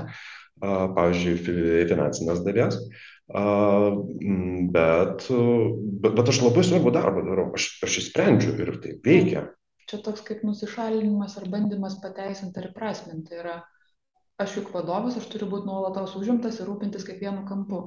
pavyzdžiui, 0.60 1.86
finansinės 1.88 2.42
dalies. 2.46 2.80
Bet, 3.28 5.26
bet, 5.28 6.12
bet 6.18 6.32
aš 6.32 6.40
labai 6.42 6.64
svarbu 6.66 6.92
darbą 6.96 7.22
darau, 7.26 7.46
aš, 7.56 7.70
aš 7.84 8.00
įsprendžiu 8.02 8.56
ir 8.64 8.74
tai 8.82 8.96
veikia. 9.04 9.46
Čia 9.88 10.00
toks 10.04 10.24
kaip 10.24 10.42
nusišalinimas 10.44 11.36
ar 11.40 11.46
bandymas 11.52 11.96
pateisinti 12.02 12.60
ar 12.60 12.72
prasminti. 12.76 13.38
Yra, 13.40 13.60
aš 14.40 14.58
juk 14.58 14.72
vadovas, 14.74 15.16
aš 15.20 15.28
turiu 15.32 15.48
būti 15.52 15.68
nuolatos 15.68 16.16
užimtas 16.18 16.60
ir 16.60 16.68
rūpintis 16.68 17.06
kiekvienu 17.08 17.46
kampu 17.48 17.82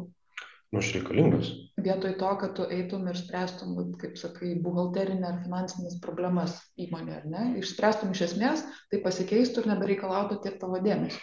nu 0.71 0.79
aš 0.79 0.93
reikalingas. 0.95 1.51
Vietoj 1.83 2.15
to, 2.19 2.31
kad 2.41 2.53
tu 2.57 2.65
eitum 2.69 3.07
ir 3.09 3.17
spręstum, 3.19 3.75
kaip 4.01 4.17
sakai, 4.19 4.53
buhalterinę 4.63 5.27
ar 5.27 5.39
finansinės 5.43 5.99
problemas 6.03 6.57
įmonė, 6.81 7.15
ar 7.19 7.29
ne, 7.31 7.45
išspręstum 7.61 8.13
iš 8.15 8.25
esmės, 8.29 8.65
tai 8.91 9.01
pasikeistų 9.05 9.63
ir 9.63 9.71
nebereikalautų 9.73 10.41
tiek 10.43 10.59
tavo 10.61 10.81
dėmesio. 10.83 11.21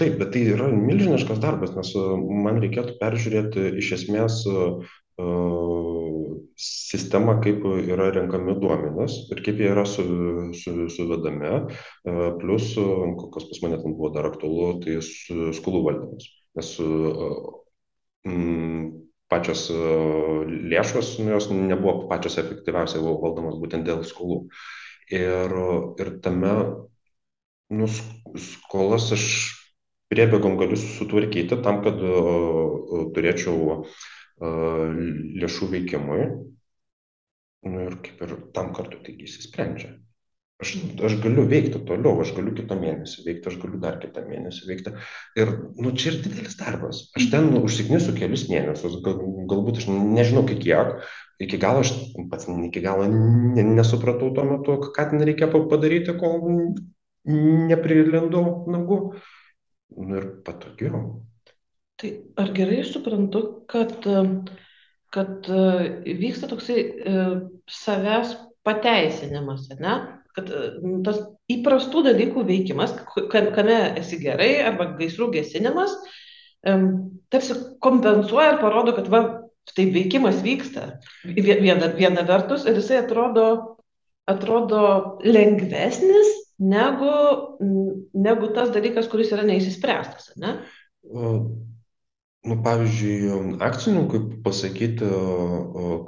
Taip, 0.00 0.18
bet 0.20 0.32
tai 0.34 0.46
yra 0.54 0.70
milžiniškas 0.72 1.42
darbas, 1.42 1.74
nes 1.76 1.92
man 2.46 2.60
reikėtų 2.64 2.98
peržiūrėti 3.02 3.70
iš 3.82 3.94
esmės 4.00 4.42
sistemą, 6.60 7.36
kaip 7.44 7.64
yra 7.68 8.08
renkami 8.14 8.54
duomenys 8.60 9.18
ir 9.34 9.42
kaip 9.44 9.60
jie 9.60 9.68
yra 9.74 9.84
su, 9.88 10.04
su, 10.56 10.76
suvedami. 10.92 11.56
Plus, 12.40 12.72
kas 13.34 13.48
pas 13.50 13.64
mane 13.66 13.80
ten 13.82 13.96
buvo 13.98 14.14
dar 14.16 14.30
aktualu, 14.30 14.78
tai 14.84 15.00
skolų 15.04 15.82
valdymas. 15.90 16.30
Nes 16.56 16.72
Mm, 18.24 19.09
pačios 19.30 19.68
e, 19.72 19.78
lėšos, 20.72 21.16
nu, 21.22 21.30
jos 21.36 21.48
nebuvo 21.54 22.08
pačios 22.10 22.38
efektyviausiai 22.42 23.02
valdomos 23.04 23.58
būtent 23.62 23.86
dėl 23.88 24.04
skolų. 24.08 24.42
Ir, 25.10 25.54
ir 25.98 26.10
tame 26.22 26.52
nu, 27.74 27.88
skolas 28.38 29.08
aš 29.14 29.24
priebėgom 30.10 30.58
galiu 30.58 30.78
sutvarkyti 30.78 31.58
tam, 31.64 31.80
kad 31.84 31.98
uh, 32.02 33.06
turėčiau 33.14 33.56
uh, 33.78 33.90
lėšų 35.42 35.70
veikimui. 35.74 36.22
Nu 37.70 37.82
ir 37.86 37.98
kaip 38.04 38.22
ir 38.26 38.36
tam 38.56 38.72
kartu 38.74 39.02
taigi 39.06 39.28
įsisprendžia. 39.28 39.92
Aš, 40.60 40.74
aš 41.06 41.14
galiu 41.22 41.46
veikti 41.48 41.80
toliau, 41.88 42.18
aš 42.20 42.34
galiu 42.36 42.52
kitą 42.52 42.76
mėnesį 42.76 43.22
veikti, 43.24 43.48
aš 43.48 43.56
galiu 43.62 43.78
dar 43.80 43.96
kitą 44.02 44.26
mėnesį 44.26 44.66
veikti. 44.68 44.92
Ir 45.40 45.52
nu, 45.80 45.92
čia 45.96 46.10
ir 46.12 46.18
didelis 46.26 46.58
darbas. 46.60 47.06
Aš 47.16 47.30
ten 47.32 47.48
užsiknisiu 47.56 48.12
kelius 48.18 48.44
mėnesius, 48.50 48.98
gal, 49.06 49.22
galbūt 49.48 49.80
aš 49.80 49.88
nežinau 49.88 50.44
kiek, 50.50 51.00
iki 51.40 51.60
galo 51.62 51.80
aš 51.80 51.94
pats 52.28 52.50
iki 52.50 52.84
galo 52.84 53.08
nesupratau 53.08 54.34
tuo 54.36 54.44
metu, 54.50 54.76
ką 54.84 55.08
ten 55.14 55.24
reikia 55.24 55.48
padaryti, 55.48 56.18
kol 56.20 56.44
neprilindau 57.24 58.44
nagų. 58.68 59.00
Nu 59.96 60.20
ir 60.20 60.28
patogiau. 60.44 61.24
Tai 62.00 62.14
ar 62.40 62.52
gerai 62.56 62.84
suprantu, 62.84 63.64
kad, 63.68 64.04
kad 65.12 65.50
vyksta 66.04 66.52
toksai 66.52 66.84
savęs 67.80 68.36
pateisinimas, 68.64 69.70
ne? 69.80 70.19
Kad 70.36 70.50
tas 71.06 71.20
įprastų 71.50 72.04
dalykų 72.06 72.44
veikimas, 72.48 72.94
kame 73.32 73.78
esi 74.00 74.20
gerai, 74.22 74.52
arba 74.66 74.90
gaisrų 74.98 75.30
gesinimas, 75.34 75.94
tarsi 77.32 77.56
kompensuoja 77.82 78.54
ir 78.54 78.60
parodo, 78.62 78.94
kad 78.96 79.08
va, 79.12 79.22
tai 79.74 79.88
veikimas 79.94 80.40
vyksta. 80.44 81.00
Viena, 81.24 81.90
viena 81.96 82.24
vertus 82.26 82.66
ir 82.66 82.78
jisai 82.80 83.02
atrodo, 83.04 83.46
atrodo 84.30 84.84
lengvesnis 85.24 86.30
negu, 86.60 87.12
negu 88.14 88.52
tas 88.56 88.72
dalykas, 88.74 89.08
kuris 89.10 89.32
yra 89.34 89.46
neįsispręstas. 89.48 90.34
Ne? 90.40 90.56
Nu, 92.40 92.56
pavyzdžiui, 92.64 93.58
akcininkui 93.60 94.20
pasakyti, 94.44 95.08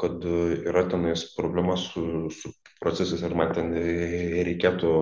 kad 0.01 0.25
yra 0.25 0.87
tenais 0.89 1.27
problema 1.37 1.77
su, 1.77 2.31
su 2.33 2.55
procesais 2.81 3.21
ir 3.21 3.35
man 3.37 3.53
ten 3.53 3.69
reikėtų 3.77 4.93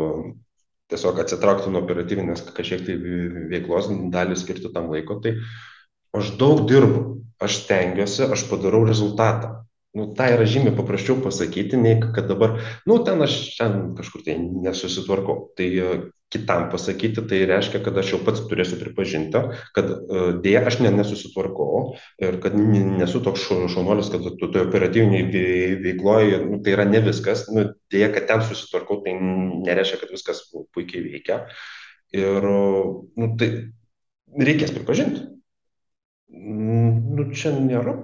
tiesiog 0.90 1.20
atsitraukti 1.22 1.70
nuo 1.70 1.84
operatyvinės 1.84 2.42
kažkiek 2.56 2.82
tai 2.88 2.98
veiklos, 3.52 3.92
dalį 4.10 4.40
skirti 4.40 4.72
tam 4.74 4.90
laiko, 4.90 5.20
tai 5.22 5.36
aš 6.18 6.34
daug 6.40 6.64
dirbu, 6.66 7.04
aš 7.38 7.62
stengiuosi, 7.62 8.26
aš 8.26 8.48
padarau 8.50 8.82
rezultatą. 8.88 9.54
Nu, 9.94 10.10
tai 10.14 10.32
yra 10.34 10.46
žymiai 10.46 10.74
paprasčiau 10.74 11.22
pasakyti, 11.22 11.78
nei 11.78 11.96
kad 12.02 12.26
dabar, 12.30 12.58
nu, 12.86 12.98
ten 13.06 13.22
aš 13.22 13.38
ten 13.58 13.94
kažkur 13.98 14.26
tai 14.26 14.36
nesusitvarkau. 14.38 15.50
Tai 15.58 15.70
kitam 16.30 16.68
pasakyti, 16.70 17.24
tai 17.28 17.40
reiškia, 17.50 17.80
kad 17.84 17.96
aš 17.98 18.12
jau 18.14 18.20
pats 18.26 18.44
turėsiu 18.50 18.78
pripažinti, 18.80 19.42
kad 19.76 19.90
uh, 19.90 20.28
dėja 20.42 20.62
aš 20.70 20.78
ne, 20.84 20.92
nesusitvarkau 20.94 21.96
ir 22.22 22.38
kad 22.42 22.54
nesu 22.58 23.22
toks 23.24 23.48
šaunuolis, 23.48 24.12
kad 24.12 24.26
tu 24.38 24.50
toje 24.50 24.66
operatyviniai 24.68 25.26
veikloje, 25.82 26.38
nu, 26.46 26.60
tai 26.64 26.76
yra 26.76 26.86
ne 26.88 27.02
viskas, 27.04 27.48
nu, 27.54 27.66
dėja, 27.92 28.12
kad 28.14 28.30
ten 28.30 28.46
susitvarkau, 28.46 29.00
tai 29.06 29.16
nereiškia, 29.18 30.00
kad 30.04 30.14
viskas 30.14 30.44
puikiai 30.74 31.04
veikia. 31.08 31.42
Ir 32.14 32.46
nu, 32.46 33.28
tai 33.38 33.50
reikės 34.38 34.72
pripažinti. 34.74 35.26
Nu, 36.30 37.26
čia 37.34 37.52
nėra 37.58 37.98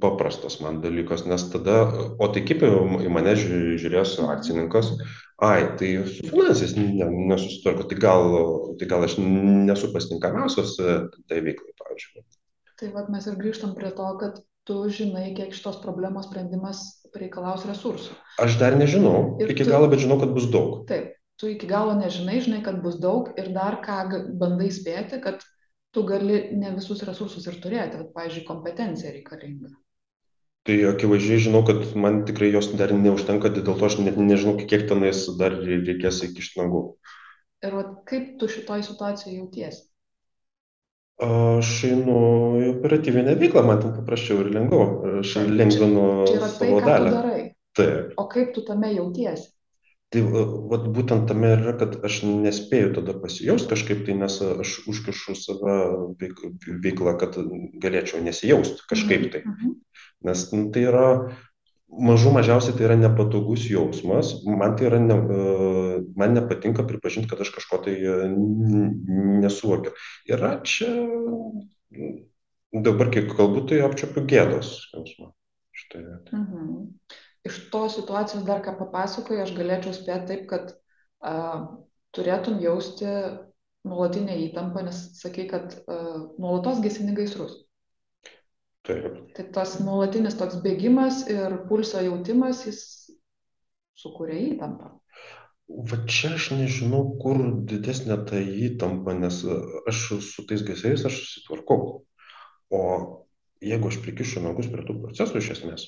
paprastas 0.00 0.58
man 0.60 0.80
dalykas, 0.84 1.24
nes 1.24 1.46
tada, 1.52 1.84
o 2.20 2.28
tai 2.32 2.42
kaip 2.44 2.60
į 2.64 3.12
mane 3.12 3.32
žiūrės 3.40 4.18
akcininkas, 4.28 4.92
ai, 5.40 5.64
tai 5.80 5.90
su 6.08 6.28
finansais 6.28 6.74
ne, 6.76 7.08
nesusitvarko, 7.30 7.86
tai 7.88 7.98
gal, 8.00 8.28
tai 8.80 8.88
gal 8.90 9.06
aš 9.06 9.16
nesu 9.20 9.90
pasitinkamiausias 9.94 10.76
e, 10.78 10.96
tai 11.30 11.40
veiklai, 11.46 11.74
pavyzdžiui. 11.80 12.24
Tai 12.80 12.90
vad 12.96 13.10
mes 13.12 13.28
ir 13.28 13.38
grįžtam 13.40 13.74
prie 13.76 13.92
to, 13.96 14.08
kad 14.20 14.40
tu 14.68 14.76
žinai, 14.92 15.30
kiek 15.36 15.54
šitos 15.56 15.80
problemos 15.84 16.28
sprendimas 16.28 16.82
reikalaus 17.16 17.64
resursų. 17.68 18.14
Aš 18.44 18.58
dar 18.60 18.76
nežinau 18.78 19.40
ir 19.42 19.52
iki 19.52 19.64
tu, 19.64 19.72
galo, 19.72 19.88
bet 19.90 20.04
žinau, 20.04 20.20
kad 20.20 20.32
bus 20.36 20.46
daug. 20.52 20.82
Taip, 20.90 21.16
tu 21.40 21.50
iki 21.50 21.68
galo 21.70 21.96
nežinai, 21.98 22.38
žinai, 22.44 22.60
kad 22.66 22.80
bus 22.84 23.00
daug 23.02 23.32
ir 23.40 23.50
dar 23.56 23.80
ką 23.84 24.02
bandai 24.40 24.70
spėti, 24.72 25.20
kad 25.24 25.42
tu 25.94 26.04
gali 26.06 26.50
ne 26.56 26.74
visus 26.76 27.02
resursus 27.06 27.48
ir 27.50 27.58
turėti, 27.64 27.98
bet, 28.02 28.12
pavyzdžiui, 28.14 28.46
kompetencija 28.48 29.16
reikalinga. 29.16 29.72
Tai 30.68 30.76
akivaizdžiai 30.90 31.40
žinau, 31.46 31.62
kad 31.64 31.94
man 31.96 32.24
tikrai 32.28 32.50
jos 32.52 32.68
dar 32.76 32.92
neužtenka, 32.92 33.48
dėl 33.54 33.64
to 33.72 33.86
aš 33.86 33.96
net 34.04 34.18
nežinau, 34.20 34.58
kiek 34.60 34.84
tenais 34.90 35.22
dar 35.40 35.56
reikės 35.56 36.20
įkišti 36.26 36.60
nagų. 36.60 36.82
Ir 37.64 37.76
vat, 37.76 37.94
kaip 38.08 38.34
tu 38.40 38.48
šitoj 38.48 38.84
situacijoje 38.84 39.38
jautiesi? 39.38 39.86
Aš 41.20 41.70
einu 41.90 42.18
į 42.60 42.68
operatyvinę 42.74 43.34
veiklą, 43.40 43.64
man 43.68 43.80
ten 43.82 43.96
paprasčiau 43.96 44.40
ir 44.40 44.52
lengviau. 44.54 44.84
Aš 45.20 45.34
lengvinu 45.48 46.04
savo 46.28 46.78
tai, 46.80 46.86
dalį. 46.86 47.42
Taip. 47.76 48.14
O 48.20 48.24
kaip 48.28 48.54
tu 48.56 48.64
tame 48.66 48.92
jautiesi? 48.96 49.50
tai 50.10 50.22
vat 50.26 50.88
būtent 50.90 51.28
tame 51.30 51.52
yra 51.54 51.76
kad 51.78 51.92
aš 52.06 52.22
nespėju 52.26 52.94
tada 52.96 53.14
pasijaust 53.22 53.70
kažkaip 53.70 54.02
tai 54.08 54.16
nes 54.18 54.40
aš 54.42 54.72
užkišu 54.90 55.36
save 55.38 55.76
veik 56.18 56.40
veikla 56.82 57.14
kad 57.20 57.38
galėčiau 57.84 58.18
nesijaust 58.24 58.82
kažkaip 58.90 59.28
tai 59.30 59.44
Mhm. 59.46 59.76
Nes 60.26 60.44
nu, 60.52 60.68
tai 60.74 60.84
yra 60.90 61.06
mažų 61.90 62.34
mažiausiai 62.36 62.76
tai 62.78 62.86
yra 62.86 62.96
nepatogus 63.00 63.66
jausmas. 63.70 64.36
Man 64.46 64.76
tai 64.78 64.90
yra 64.90 65.00
ne 65.02 65.18
man 66.20 66.36
nepatinka 66.36 66.86
pripažint 66.86 67.30
kad 67.30 67.42
aš 67.42 67.50
kažko 67.56 67.82
tai 67.86 67.96
nesuvokiu. 69.42 69.92
Yra 70.30 70.58
čia 70.62 70.92
dabar 72.70 73.10
kiek 73.10 73.32
kalbu 73.34 73.66
tai 73.66 73.82
apčiuopiu 73.86 74.26
gėdos 74.30 74.76
jausmą 74.94 75.32
vietoj 75.94 76.38
Mhm. 76.38 76.88
Iš 77.44 77.70
tos 77.70 77.96
situacijos 77.96 78.44
dar 78.44 78.60
ką 78.60 78.76
papasakojai, 78.78 79.42
aš 79.42 79.54
galėčiau 79.56 79.94
spėti 79.96 80.26
taip, 80.28 80.46
kad 80.46 80.74
a, 81.24 81.68
turėtum 82.12 82.60
jausti 82.60 83.06
nuolatinę 83.88 84.36
įtampą, 84.44 84.84
nes 84.84 85.20
sakai, 85.20 85.46
kad 85.48 85.72
a, 85.88 86.28
nuolatos 86.38 86.82
gesini 86.84 87.14
gaisrus. 87.16 87.64
Taip. 88.88 89.16
Tai 89.36 89.44
tas 89.54 89.74
nuolatinis 89.84 90.38
toks 90.40 90.60
bėgimas 90.64 91.26
ir 91.28 91.58
pulso 91.68 92.00
jautimas, 92.00 92.62
jis 92.66 92.80
sukuria 94.00 94.38
įtampą. 94.54 94.94
Va 95.70 95.98
čia 96.10 96.32
aš 96.34 96.48
nežinau, 96.56 97.04
kur 97.22 97.38
didesnė 97.70 98.16
ta 98.26 98.40
įtampa, 98.40 99.14
nes 99.14 99.42
aš 99.86 100.00
su 100.26 100.46
tais 100.48 100.64
gaisrais 100.66 101.04
aš 101.06 101.18
susitvarkau. 101.20 102.00
O 102.74 102.80
jeigu 103.62 103.90
aš 103.92 104.00
prikišiu 104.02 104.42
nagus 104.42 104.70
prie 104.72 104.82
tų 104.88 104.96
procesų 105.04 105.38
iš 105.42 105.52
esmės, 105.58 105.84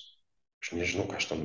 aš 0.62 0.74
nežinau, 0.76 1.08
ką 1.10 1.18
aš 1.18 1.30
tam, 1.32 1.42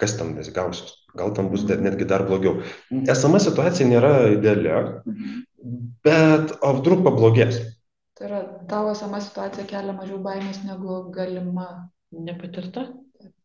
kas 0.00 0.16
tam 0.18 0.32
nesigausios. 0.38 0.96
Gal 1.14 1.34
tam 1.36 1.52
bus 1.52 1.66
netgi 1.68 2.08
dar 2.08 2.24
blogiau. 2.26 2.62
Esama 2.90 3.38
situacija 3.42 3.86
nėra 3.86 4.14
ideali, 4.32 4.72
Mhm. 5.04 5.44
bet 6.02 6.56
o 6.62 6.72
vdruk 6.80 7.04
pablogės. 7.04 7.60
Tai 8.20 8.28
yra 8.28 8.40
tavo 8.68 8.90
esama 8.92 9.16
situacija 9.24 9.64
kelia 9.64 9.94
mažiau 9.96 10.18
baimės 10.20 10.58
negu 10.66 11.06
galima. 11.14 11.88
Nepatirta? 12.12 12.82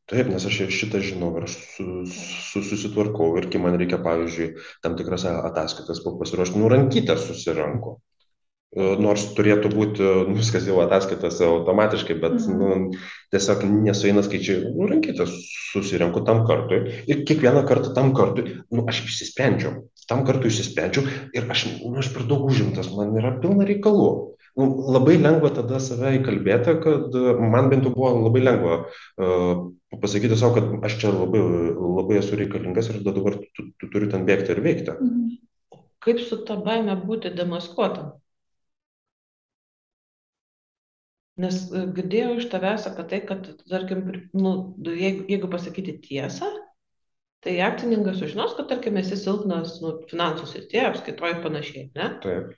Taip, 0.09 0.27
nes 0.27 0.43
aš 0.49 0.57
ir 0.65 0.73
šitą 0.73 0.99
žinau 1.05 1.29
ir 1.39 1.45
aš 1.47 1.53
su, 1.61 1.85
su, 2.11 2.63
susitvarkau 2.65 3.29
ir 3.39 3.47
kai 3.53 3.61
man 3.61 3.77
reikia, 3.79 4.01
pavyzdžiui, 4.03 4.49
tam 4.83 4.97
tikras 4.99 5.23
ataskaitas 5.29 6.01
pasiruošti, 6.03 6.59
nu 6.59 6.67
rankytę 6.73 7.15
susiranku. 7.21 7.95
Nors 8.75 9.23
turėtų 9.37 9.71
būti 9.71 10.03
nu, 10.27 10.35
viskas 10.35 10.67
jau 10.67 10.81
ataskaitas 10.83 11.39
automatiškai, 11.45 12.17
bet 12.19 12.35
Mhm. 12.41 12.59
nu, 12.59 12.99
tiesiog 13.31 13.63
nesueina 13.85 14.25
skaičiai, 14.25 14.73
nu, 14.75 14.89
rankytę 14.91 15.29
susirenku 15.71 16.25
tam 16.27 16.43
kartui 16.49 16.81
ir 17.07 17.23
kiekvieną 17.23 17.63
kartą 17.69 17.93
tam 17.95 18.11
kartui, 18.17 18.59
nu, 18.75 18.83
aš 18.91 19.05
išsisprendžiau, 19.07 19.85
tam 20.09 20.25
kartui 20.27 20.51
išsisprendžiau 20.51 21.07
ir 21.31 21.47
aš, 21.47 21.69
nu, 21.79 21.95
aš 22.03 22.11
per 22.11 22.27
daug 22.27 22.43
užimtas, 22.51 22.91
man 22.91 23.15
yra 23.15 23.37
pilna 23.39 23.63
reikalų. 23.63 24.34
Labai 24.55 25.17
lengva 25.19 25.49
tada 25.51 25.81
save 25.83 26.13
įkalbėti, 26.21 26.77
kad 26.83 27.15
man 27.43 27.67
bent 27.71 27.83
jau 27.83 27.91
buvo 27.91 28.13
labai 28.23 28.43
lengva 28.45 28.77
uh, 28.85 29.65
pasakyti 29.99 30.37
savo, 30.39 30.55
kad 30.55 30.85
aš 30.87 30.95
čia 31.01 31.11
labai, 31.11 31.41
labai 31.75 32.19
esu 32.21 32.39
reikalingas 32.39 32.87
ir 32.93 33.01
dabar 33.03 33.35
tu, 33.41 33.65
tu 33.75 33.89
turi 33.91 34.07
ten 34.11 34.23
bėgti 34.27 34.55
ir 34.55 34.61
veikti. 34.63 34.95
Mhm. 34.95 35.25
Kaip 36.05 36.21
su 36.21 36.37
ta 36.47 36.55
baime 36.61 36.95
būti 37.01 37.33
demaskuotam? 37.35 38.13
Nes 41.41 41.57
e, 41.67 41.81
girdėjau 41.97 42.35
iš 42.39 42.45
tavęs 42.51 42.85
apie 42.87 43.05
tai, 43.11 43.19
kad, 43.27 43.47
tarkim, 43.67 44.05
nu, 44.37 44.51
jeigu, 44.87 45.25
jeigu 45.31 45.49
pasakyti 45.51 45.97
tiesą, 46.03 46.47
tai 47.43 47.57
akcininkas 47.65 48.21
sužinos, 48.21 48.53
kad, 48.55 48.69
tarkim, 48.69 49.01
esi 49.01 49.17
silpnas 49.19 49.79
nu, 49.83 49.97
finansų 50.11 50.47
srityje, 50.51 50.85
apskaitoji 50.91 51.41
panašiai, 51.43 51.89
ne? 51.97 52.07
Taip. 52.23 52.55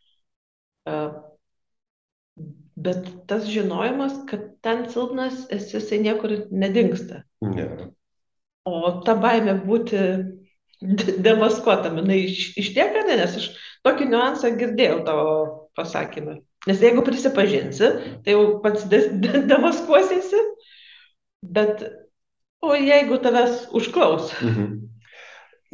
Bet 2.78 3.08
tas 3.30 3.48
žinojimas, 3.50 4.20
kad 4.30 4.44
ten 4.62 4.84
silpnas 4.94 5.48
esi, 5.54 5.78
jisai 5.80 5.98
niekur 6.04 6.34
nedingsta. 6.54 7.24
Ne. 7.42 7.66
O 8.70 8.92
ta 9.06 9.16
baime 9.18 9.56
būti 9.66 9.98
de- 10.82 11.16
demaskuotam, 11.26 11.98
jinai 12.04 12.20
iš, 12.28 12.52
išlieka, 12.62 13.02
ne? 13.08 13.16
nes 13.18 13.38
aš 13.40 13.48
tokį 13.88 14.10
niuansą 14.12 14.52
girdėjau 14.60 15.00
tavo 15.08 15.32
pasakymą. 15.80 16.38
Nes 16.68 16.82
jeigu 16.84 17.02
prisipažinsi, 17.06 17.90
tai 18.26 18.36
jau 18.36 18.60
pats 18.62 18.86
demaskuosiesi, 18.92 20.44
bet 21.42 21.82
o 22.62 22.76
jeigu 22.76 23.18
tavęs 23.24 23.70
užklaus, 23.78 24.34
Mhm. 24.44 24.84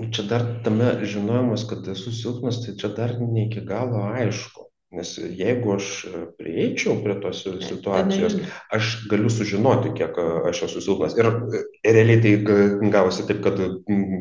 Čia 0.10 0.24
dar 0.26 0.42
tame 0.66 0.88
žinojimas, 1.06 1.68
kad 1.70 1.86
esu 1.88 2.10
silpnas, 2.12 2.64
tai 2.66 2.74
čia 2.80 2.90
dar 2.98 3.12
ne 3.22 3.44
iki 3.46 3.62
galo 3.62 4.00
aišku. 4.18 4.64
Nes 4.94 5.14
jeigu 5.18 5.74
aš 5.74 5.88
e, 6.06 6.24
prieičiau 6.38 7.00
prie 7.02 7.16
tos 7.22 7.42
situacijos, 7.66 8.36
aš 8.74 8.92
galiu 9.10 9.32
sužinoti, 9.34 9.94
kiek 9.98 10.18
a, 10.22 10.26
aš 10.52 10.66
esu 10.68 10.84
silpnas. 10.86 11.16
Ir 11.18 11.30
e, 11.32 11.64
realiai 11.88 12.22
tai 12.22 12.34
ga- 12.46 12.92
gavosi 12.94 13.26
taip, 13.30 13.42
kad 13.46 13.58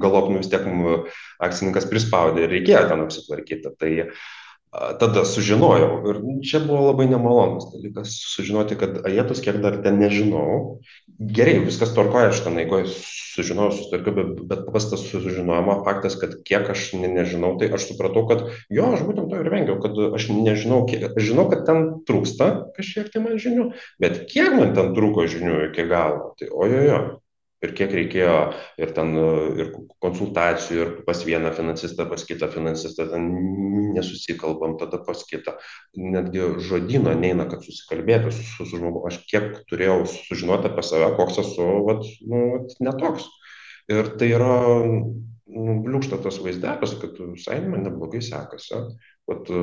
galop 0.00 0.30
nu 0.32 0.40
vis 0.40 0.48
tiek 0.52 0.64
akcininkas 1.44 1.88
prispaudė 1.90 2.46
ir 2.46 2.56
reikėjo 2.56 2.86
ten 2.88 3.04
apsitvarkyti. 3.04 3.74
Tai 3.76 3.92
a, 4.06 4.08
tada 4.72 5.24
sužinojau. 5.28 6.00
Ir 6.08 6.20
čia 6.48 6.62
buvo 6.64 6.88
labai 6.88 7.06
nemalonus 7.10 7.68
dalykas 7.74 8.14
sužinoti, 8.32 8.78
kad 8.80 9.02
ajėtus, 9.04 9.42
kiek 9.44 9.60
dar 9.60 9.76
ten 9.84 10.00
nežinau. 10.00 10.80
Gerai, 11.20 11.58
viskas 11.66 11.92
tvarkoja, 11.92 12.30
aš 12.32 12.40
ten 12.46 12.56
eigoje 12.62 12.88
sužinojau, 12.88 13.74
susitvarkiau, 13.76 14.16
bet, 14.16 14.42
bet 14.48 14.64
pats 14.72 14.88
tas 14.90 15.04
sužinojimo 15.10 15.76
faktas, 15.86 16.16
kad 16.20 16.38
kiek 16.48 16.68
aš 16.72 16.88
ne, 16.96 17.10
nežinau, 17.12 17.54
tai 17.60 17.68
aš 17.72 17.90
supratau, 17.92 18.24
kad 18.30 18.46
jo, 18.72 18.88
aš 18.96 19.04
būtent 19.06 19.28
to 19.30 19.40
ir 19.40 19.52
vengiau, 19.52 19.78
kad 19.82 19.96
aš 20.18 20.30
nežinau, 20.32 20.82
kiek, 20.88 21.04
aš 21.12 21.28
žinau, 21.30 21.46
kad 21.52 21.66
ten 21.68 21.84
trūksta 22.08 22.50
kažkiek 22.76 23.12
tai 23.12 23.24
man 23.24 23.40
žinių, 23.40 23.70
bet 24.02 24.24
kiek 24.32 24.56
man 24.56 24.72
ten 24.76 24.92
trūko 24.96 25.28
žinių 25.30 25.66
iki 25.70 25.86
galo, 25.92 26.32
tai 26.40 26.48
ojojo. 26.48 27.21
Ir 27.62 27.72
kiek 27.78 27.92
reikėjo 27.94 28.36
ir 28.82 28.92
ten 28.96 29.12
e, 29.14 29.26
ir 29.62 29.68
konsultacijų, 30.02 30.78
ir 30.82 30.88
pas 31.06 31.20
vieną 31.26 31.52
finansistą, 31.54 32.08
pas 32.10 32.24
kitą 32.26 32.48
finansistą, 32.50 33.06
ten 33.12 33.28
nesusikalbam, 33.94 34.74
tada 34.80 34.98
pas 35.06 35.22
kitą. 35.28 35.54
Netgi 35.94 36.48
žodino 36.66 37.14
neina, 37.18 37.46
kad 37.50 37.62
susikalbėti 37.62 38.34
su, 38.34 38.46
su, 38.48 38.66
su 38.66 38.80
žmogu. 38.80 39.04
Aš 39.06 39.20
kiek 39.30 39.62
turėjau 39.70 40.00
sužinoti 40.10 40.72
apie 40.72 40.86
save, 40.86 41.12
koks 41.20 41.38
esu, 41.44 41.68
vat, 41.86 42.02
nu, 42.26 42.42
vat, 42.56 42.74
netoks. 42.82 43.30
Ir 43.90 44.10
tai 44.18 44.32
yra 44.34 44.56
nu, 45.52 45.78
bliūkšta 45.84 46.18
tas 46.24 46.38
vaizdelis, 46.42 46.94
kad 47.00 47.18
visai 47.20 47.58
man 47.64 47.84
neblogai 47.86 48.22
sekasi. 48.24 48.78
Vat, 49.30 49.50
e, 49.52 49.62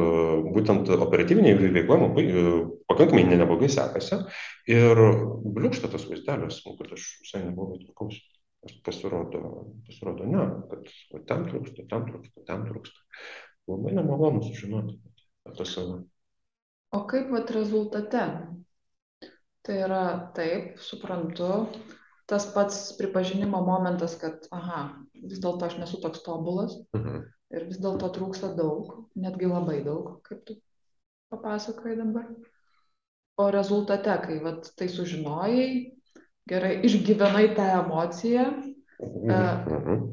būtent 0.55 0.89
operatyviniai 0.95 1.57
veikla 1.59 1.97
e, 2.21 2.43
pakankamai 2.89 3.25
ne- 3.27 3.39
neblogai 3.41 3.69
sekasi. 3.73 4.21
Ir 4.71 5.01
bliūkšta 5.57 5.91
tas 5.91 6.05
vaizdelis, 6.09 6.61
nu, 6.65 6.75
kad 6.79 6.93
aš 6.97 7.07
visai 7.25 7.43
neblogai 7.47 7.81
tvarkausi. 7.83 8.21
Pasirodo, 8.83 9.39
pasirodo, 9.87 10.25
ne, 10.27 10.45
kad 10.67 10.89
va, 11.13 11.19
ten 11.29 11.45
trūksta, 11.47 11.85
ten 11.87 12.07
trūksta, 12.09 12.43
ten 12.47 12.65
trūksta. 12.67 13.05
Labai 13.71 13.93
nemalonu 13.95 14.41
sužinoti 14.43 14.97
apie 15.47 15.67
save. 15.69 16.01
O 16.91 17.05
kaip 17.07 17.29
vat 17.31 17.53
rezultate? 17.55 18.25
Tai 19.63 19.77
yra 19.85 20.03
taip, 20.35 20.79
suprantu, 20.81 21.69
tas 22.29 22.47
pats 22.53 22.81
pripažinimo 22.97 23.61
momentas, 23.65 24.15
kad, 24.19 24.47
aha, 24.51 24.81
vis 25.23 25.39
dėlto 25.43 25.65
aš 25.67 25.77
nesu 25.81 25.99
toks 26.01 26.21
tobulas 26.25 26.75
Mhm. 26.95 27.23
ir 27.51 27.65
vis 27.65 27.77
dėlto 27.79 28.09
trūksta 28.13 28.55
daug, 28.57 29.05
netgi 29.15 29.49
labai 29.49 29.83
daug, 29.83 30.21
kaip 30.23 30.45
tu 30.45 30.55
papasakoji 31.31 31.97
dabar. 31.97 32.27
O 33.39 33.49
rezultate, 33.51 34.15
kai 34.25 34.39
vat, 34.43 34.71
tai 34.75 34.87
sužinojai, 34.87 35.93
gerai, 36.49 36.81
išgyvenai 36.83 37.55
tą 37.55 37.67
emociją, 37.85 38.45
Mhm. 38.99 40.11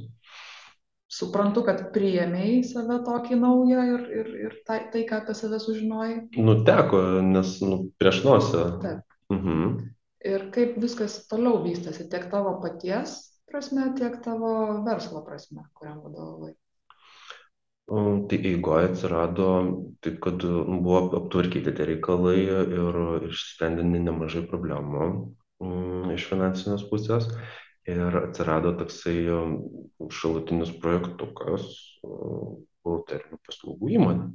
suprantu, 1.11 1.65
kad 1.65 1.93
priėmėjai 1.95 2.65
save 2.65 2.99
tokį 3.07 3.39
naują 3.41 3.83
ir, 3.95 4.03
ir, 4.21 4.27
ir 4.47 4.57
tai, 4.67 4.81
tai, 4.93 5.05
ką 5.09 5.23
apie 5.23 5.35
save 5.35 5.59
sužinojai. 5.63 6.29
Nu, 6.37 6.63
teko, 6.65 7.21
nes 7.23 7.61
nu, 7.63 7.91
prieš 7.99 8.23
nosį. 8.27 8.65
Taip. 8.83 9.03
Mhm. 9.33 9.91
Ir 10.27 10.51
kaip 10.51 10.77
viskas 10.83 11.27
toliau 11.31 11.63
vystėsi, 11.65 12.09
tiek 12.11 12.31
tavo 12.31 12.61
paties 12.63 13.36
prasme, 13.51 13.91
tiek 13.99 14.21
tavo 14.25 14.53
verslo 14.87 15.25
prasme, 15.27 15.67
kuriam 15.77 16.01
vadovai. 16.05 16.55
Tai 17.87 18.39
eigoje 18.51 18.89
atsirado 18.89 19.49
taip, 20.03 20.17
kad 20.25 20.43
buvo 20.43 20.97
aptvarkyti 21.21 21.71
tie 21.71 21.85
reikalai 21.93 22.41
ir 22.43 22.97
išsprendė 23.29 23.85
nemažai 23.87 24.43
problemų 24.51 25.07
mm, 25.63 26.11
iš 26.17 26.27
finansinės 26.33 26.83
pusės. 26.91 27.31
Ir 27.87 28.19
atsirado 28.19 28.73
toksai 28.81 29.15
šalutinis 30.11 30.73
projektukas, 30.83 31.69
um, 32.03 32.57
buhalterinių 32.83 33.39
paslaugų 33.47 33.93
įmonė. 34.01 34.27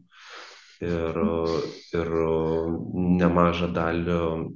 Ir, 0.82 1.17
ir 1.94 2.08
nemažą 3.22 3.67
dalį 3.76 4.15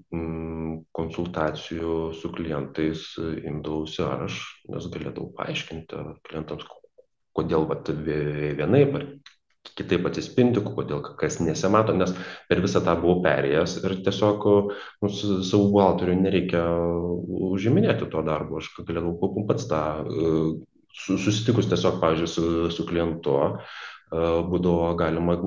mm, 0.10 0.72
konsultacijų 0.98 1.98
su 2.18 2.32
klientais 2.34 3.04
imdavausi 3.22 4.02
aš, 4.08 4.40
nes 4.74 4.88
galėdavau 4.90 5.30
paaiškinti 5.38 6.02
klientams, 6.26 6.66
kodėl 7.38 7.68
vat, 7.70 7.94
vie- 8.08 8.56
vienaip 8.58 8.98
ar 8.98 9.06
kitaip 9.76 10.06
atsispindi, 10.10 10.62
kodėl 10.66 11.02
kas 11.20 11.40
nesimato, 11.44 11.94
nes 11.98 12.14
per 12.50 12.62
visą 12.64 12.82
tą 12.86 12.96
buvau 13.02 13.22
perėjęs 13.26 13.80
ir 13.84 13.98
tiesiog 14.06 14.46
nu, 15.02 15.10
savo 15.14 15.70
buhalteriu 15.74 16.18
nereikia 16.20 16.62
užiminėti 17.52 18.10
to 18.14 18.22
darbo, 18.26 18.62
aš 18.62 18.72
galėdavau 18.82 19.46
pats 19.50 19.68
tą, 19.70 19.82
e, 20.06 20.36
su- 21.06 21.18
susitikus 21.22 21.70
tiesiog, 21.72 22.00
pavyzdžiui, 22.02 22.32
su, 22.34 22.46
su 22.78 22.86
klientu, 22.88 23.36
būdavo 24.12 24.92
galima, 25.00 25.38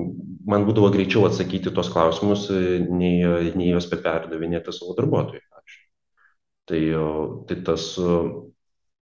man 0.49 0.65
būdavo 0.67 0.91
greičiau 0.93 1.25
atsakyti 1.27 1.71
tos 1.75 1.91
klausimus, 1.93 2.49
e, 2.51 2.79
nei, 2.89 3.23
nei 3.55 3.71
juos 3.71 3.87
perdavinėti 3.91 4.75
savo 4.75 4.95
darbuotojui. 4.97 5.45
Tai, 6.69 6.81
tai 7.49 7.55
tas 7.65 7.85
e, 7.97 8.17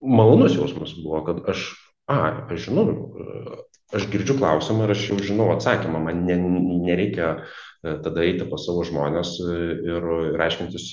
malonus 0.01 0.55
jausmas 0.57 0.93
buvo, 1.01 1.23
kad 1.25 1.41
aš, 1.49 1.71
a, 2.07 2.19
aš 2.51 2.67
žinau, 2.67 2.85
e, 2.93 3.57
aš 3.97 4.05
girdžiu 4.11 4.37
klausimą 4.37 4.85
ir 4.85 4.93
aš 4.93 5.07
jau 5.09 5.17
žinau 5.31 5.49
atsakymą, 5.55 6.01
man 6.03 6.23
ne, 6.27 6.37
nereikia 6.85 7.31
e, 7.39 7.95
tada 8.05 8.23
eiti 8.25 8.45
pas 8.49 8.65
savo 8.65 8.85
žmonės 8.87 9.33
e, 9.41 9.57
ir, 9.89 10.09
ir 10.33 10.45
aiškintis 10.45 10.87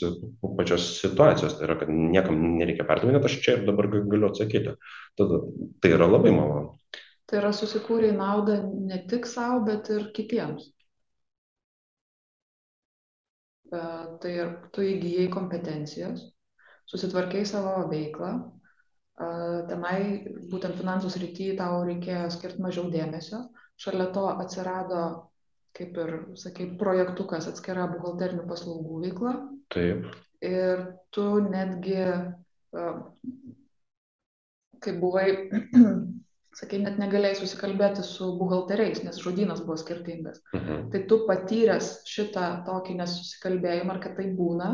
pačios 0.56 0.88
situacijos, 1.02 1.58
tai 1.58 1.68
yra, 1.68 1.78
kad 1.82 1.92
niekam 1.92 2.40
nereikia 2.56 2.88
perdavinėti, 2.88 3.28
aš 3.28 3.38
čia 3.44 3.58
ir 3.58 3.66
dabar 3.68 3.90
ga- 3.92 4.06
galiu 4.08 4.30
atsakyti. 4.30 4.76
Tada 5.20 5.42
tai 5.82 5.92
yra 5.98 6.08
labai 6.10 6.32
malonu. 6.36 6.72
Tai 7.26 7.38
yra 7.40 7.50
susikūrė 7.58 8.12
naudą 8.14 8.60
ne 8.88 9.00
tik 9.10 9.26
savo, 9.26 9.62
bet 9.66 9.88
ir 9.90 10.10
kitiems. 10.14 10.68
E, 13.72 13.80
Tai 14.22 14.32
ir 14.32 14.52
tu 14.74 14.84
įgyjai 14.86 15.26
kompetencijos, 15.34 16.22
susitvarkai 16.92 17.42
savo 17.50 17.72
veiklą, 17.90 18.30
e, 18.38 19.30
tenai 19.72 19.98
būtent 20.52 20.78
finansų 20.78 21.10
srityje 21.16 21.56
tau 21.58 21.80
reikėjo 21.88 22.28
skirti 22.36 22.62
mažiau 22.62 22.86
dėmesio, 22.94 23.42
šalia 23.82 24.06
to 24.14 24.28
atsirado, 24.44 25.02
kaip 25.76 25.98
ir 26.04 26.14
sakai, 26.38 26.70
projektukas 26.80 27.50
atskira 27.50 27.88
buhalterinių 27.90 28.46
paslaugų 28.48 29.02
veikla 29.02 29.34
Taip. 29.74 30.06
ir 30.46 30.86
tu 31.10 31.26
netgi, 31.50 31.98
e, 32.06 32.86
kai 34.86 34.96
buvai, 35.02 35.26
sakai, 36.56 36.80
net 36.82 37.00
negalėjai 37.00 37.40
susikalbėti 37.40 38.04
su 38.06 38.30
buhalteriais, 38.40 39.02
nes 39.04 39.18
žodynas 39.20 39.62
buvo 39.64 39.76
skirtingas. 39.80 40.40
Mhm. 40.56 40.86
Tai 40.92 41.02
tu 41.10 41.22
patyręs 41.28 41.90
šitą 42.08 42.46
tokį 42.68 43.00
nesusikalbėjimą, 43.02 43.96
ar 43.96 44.04
kad 44.04 44.16
tai 44.20 44.30
būna, 44.38 44.70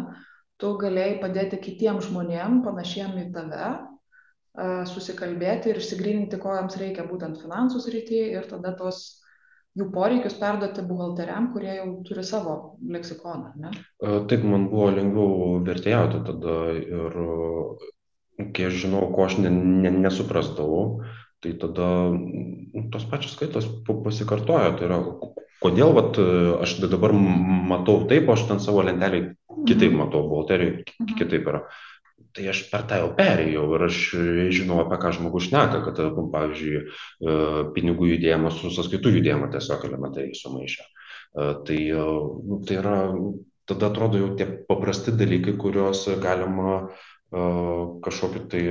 tu 0.62 0.76
galėjai 0.78 1.16
padėti 1.22 1.58
kitiems 1.62 2.06
žmonėms, 2.10 2.62
panašiem 2.66 3.18
į 3.24 3.30
tave, 3.34 3.72
susikalbėti 4.92 5.72
ir 5.72 5.80
išsigryninti, 5.80 6.38
ko 6.40 6.52
jiems 6.58 6.76
reikia 6.80 7.06
būtent 7.08 7.40
finansų 7.40 7.80
srityje 7.80 8.26
ir 8.36 8.48
tada 8.50 8.74
tos 8.76 9.22
jų 9.78 9.86
poreikius 9.94 10.36
perduoti 10.36 10.84
buhalteriam, 10.84 11.48
kurie 11.54 11.78
jau 11.78 11.86
turi 12.04 12.24
savo 12.28 12.76
leksikoną. 12.84 13.54
Ne? 13.56 13.72
Taip, 14.28 14.44
man 14.44 14.68
buvo 14.68 14.90
lengviau 14.92 15.62
vertėjauti 15.64 16.20
tada 16.28 16.58
ir 16.76 17.18
kai 18.52 18.68
aš 18.68 18.82
žinau, 18.84 19.06
ko 19.14 19.24
aš 19.24 19.38
ne, 19.40 19.50
ne, 19.52 19.90
nesuprasdavau, 20.04 21.00
tai 21.42 21.52
tada 21.58 21.86
mm, 22.14 22.88
tos 22.94 23.04
pačios 23.10 23.34
skaitos 23.36 23.66
pa- 23.86 23.98
pasikartoja. 24.04 24.72
Tai 24.78 24.86
yra, 24.88 24.98
kodėl 25.62 25.94
vat, 25.96 26.18
e, 26.22 26.26
aš 26.62 26.76
dabar 26.88 27.12
matau 27.14 28.02
taip, 28.10 28.30
aš 28.30 28.46
ten 28.50 28.60
savo 28.62 28.82
lentelį 28.86 29.24
kitaip 29.68 29.92
matau, 29.98 30.24
buhalterijoje 30.30 30.84
Mhm. 31.00 31.16
kitaip 31.18 31.46
yra. 31.52 31.62
Tai 32.32 32.46
aš 32.48 32.62
per 32.70 32.86
tą 32.88 32.96
jau 33.02 33.10
perėjau 33.18 33.66
ir 33.76 33.82
aš 33.90 33.96
žinau, 34.56 34.78
apie 34.80 34.96
ką 35.02 35.10
žmogus 35.18 35.50
šneka, 35.50 35.82
kad, 35.84 35.98
e, 36.00 36.10
pavyzdžiui, 36.32 36.80
e, 36.80 37.36
pinigų 37.76 38.08
judėjimas 38.14 38.56
su 38.62 38.70
sąskaitų 38.72 39.12
judėjimu 39.18 39.50
tiesiog 39.52 39.84
elementariai 39.90 40.34
sumaišė. 40.34 40.82
E, 40.82 41.54
Tai, 41.66 41.76
e, 41.76 42.06
nu, 42.48 42.60
tai 42.66 42.76
yra, 42.80 42.96
tada 43.66 43.86
atrodo 43.90 44.18
jau 44.18 44.36
tie 44.36 44.46
paprasti 44.68 45.12
dalykai, 45.12 45.54
kuriuos 45.56 46.06
galima 46.20 46.88
e, 47.32 47.38
kažkokiu 48.04 48.48
tai 48.48 48.62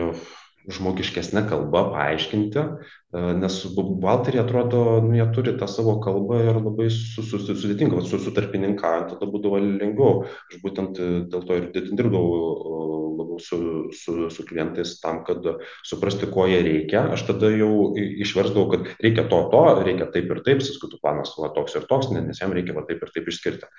žmogiškesnė 0.69 1.45
kalba 1.49 1.83
paaiškinti, 1.93 2.61
e, 2.61 3.21
nes 3.39 3.57
buhalteriai 3.77 4.43
atrodo, 4.43 4.83
nu, 5.05 5.15
jie 5.17 5.25
turi 5.35 5.55
tą 5.57 5.67
savo 5.71 5.97
kalbą 6.03 6.41
ir 6.43 6.59
labai 6.59 6.89
su, 6.93 7.23
su, 7.25 7.39
su, 7.41 7.55
sudėtinga, 7.57 8.03
su, 8.05 8.19
su 8.21 8.33
tarpininkaujant 8.35 9.15
tada 9.15 9.29
būdavo 9.31 9.61
lengviau. 9.63 10.25
Aš 10.51 10.61
būtent 10.65 11.01
e, 11.01 11.09
dėl 11.31 11.45
to 11.47 11.59
ir 11.59 11.69
dirbdavau 11.73 12.91
labiau 13.21 13.39
su, 13.41 13.57
su, 13.95 14.29
su 14.33 14.45
klientais 14.47 14.93
tam, 15.01 15.21
kad 15.27 15.45
suprasti, 15.87 16.29
ko 16.31 16.45
jie 16.49 16.61
reikia. 16.65 17.05
Aš 17.15 17.25
tada 17.31 17.51
jau 17.53 17.91
išversdavau, 17.97 18.67
kad 18.71 18.91
reikia 19.03 19.25
to, 19.31 19.41
to, 19.53 19.63
reikia 19.85 20.09
taip 20.13 20.29
ir 20.31 20.43
taip, 20.45 20.61
sąskaitų 20.65 21.01
planas 21.01 21.33
va, 21.39 21.51
toks 21.55 21.77
ir 21.79 21.87
toks, 21.89 22.11
nes 22.15 22.41
jam 22.41 22.53
reikia 22.55 22.77
va, 22.77 22.85
taip 22.87 23.01
ir 23.03 23.13
taip 23.13 23.29
išskirti. 23.31 23.69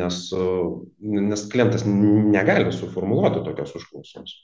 Nes, 0.00 0.22
nes 1.30 1.44
klientas 1.52 1.84
negali 1.86 2.72
suformuoluoti 2.74 3.44
tokios 3.46 3.76
užklausos. 3.80 4.38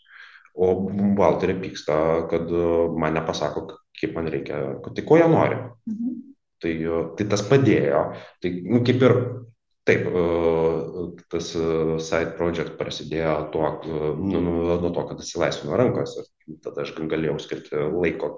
O 0.57 0.71
buhalterė 0.89 1.59
pyksta, 1.61 1.97
kad 2.31 2.49
man 2.97 3.19
nepasako, 3.19 3.67
kaip 4.01 4.15
man 4.17 4.31
reikia, 4.33 4.61
tai 4.87 5.05
ko 5.05 5.19
jie 5.21 5.27
nori. 5.29 5.59
Mhm. 5.91 6.15
Tai, 6.65 6.73
tai 7.19 7.27
tas 7.29 7.43
padėjo. 7.45 8.03
Tai 8.41 8.53
nu, 8.65 8.81
kaip 8.87 9.03
ir 9.05 9.15
taip, 9.87 10.07
tas 11.31 11.51
side 12.09 12.33
project 12.39 12.79
prasidėjo 12.81 13.35
tuo, 13.53 13.69
nu, 14.19 14.41
nu, 14.41 14.55
nuo 14.81 14.91
to, 14.91 15.05
kad 15.11 15.21
atsilaisvino 15.21 15.77
rankos 15.79 16.17
ir 16.23 16.57
tada 16.65 16.83
aš 16.83 16.95
galėjau 16.97 17.37
skirti 17.43 17.85
laiko 17.93 18.33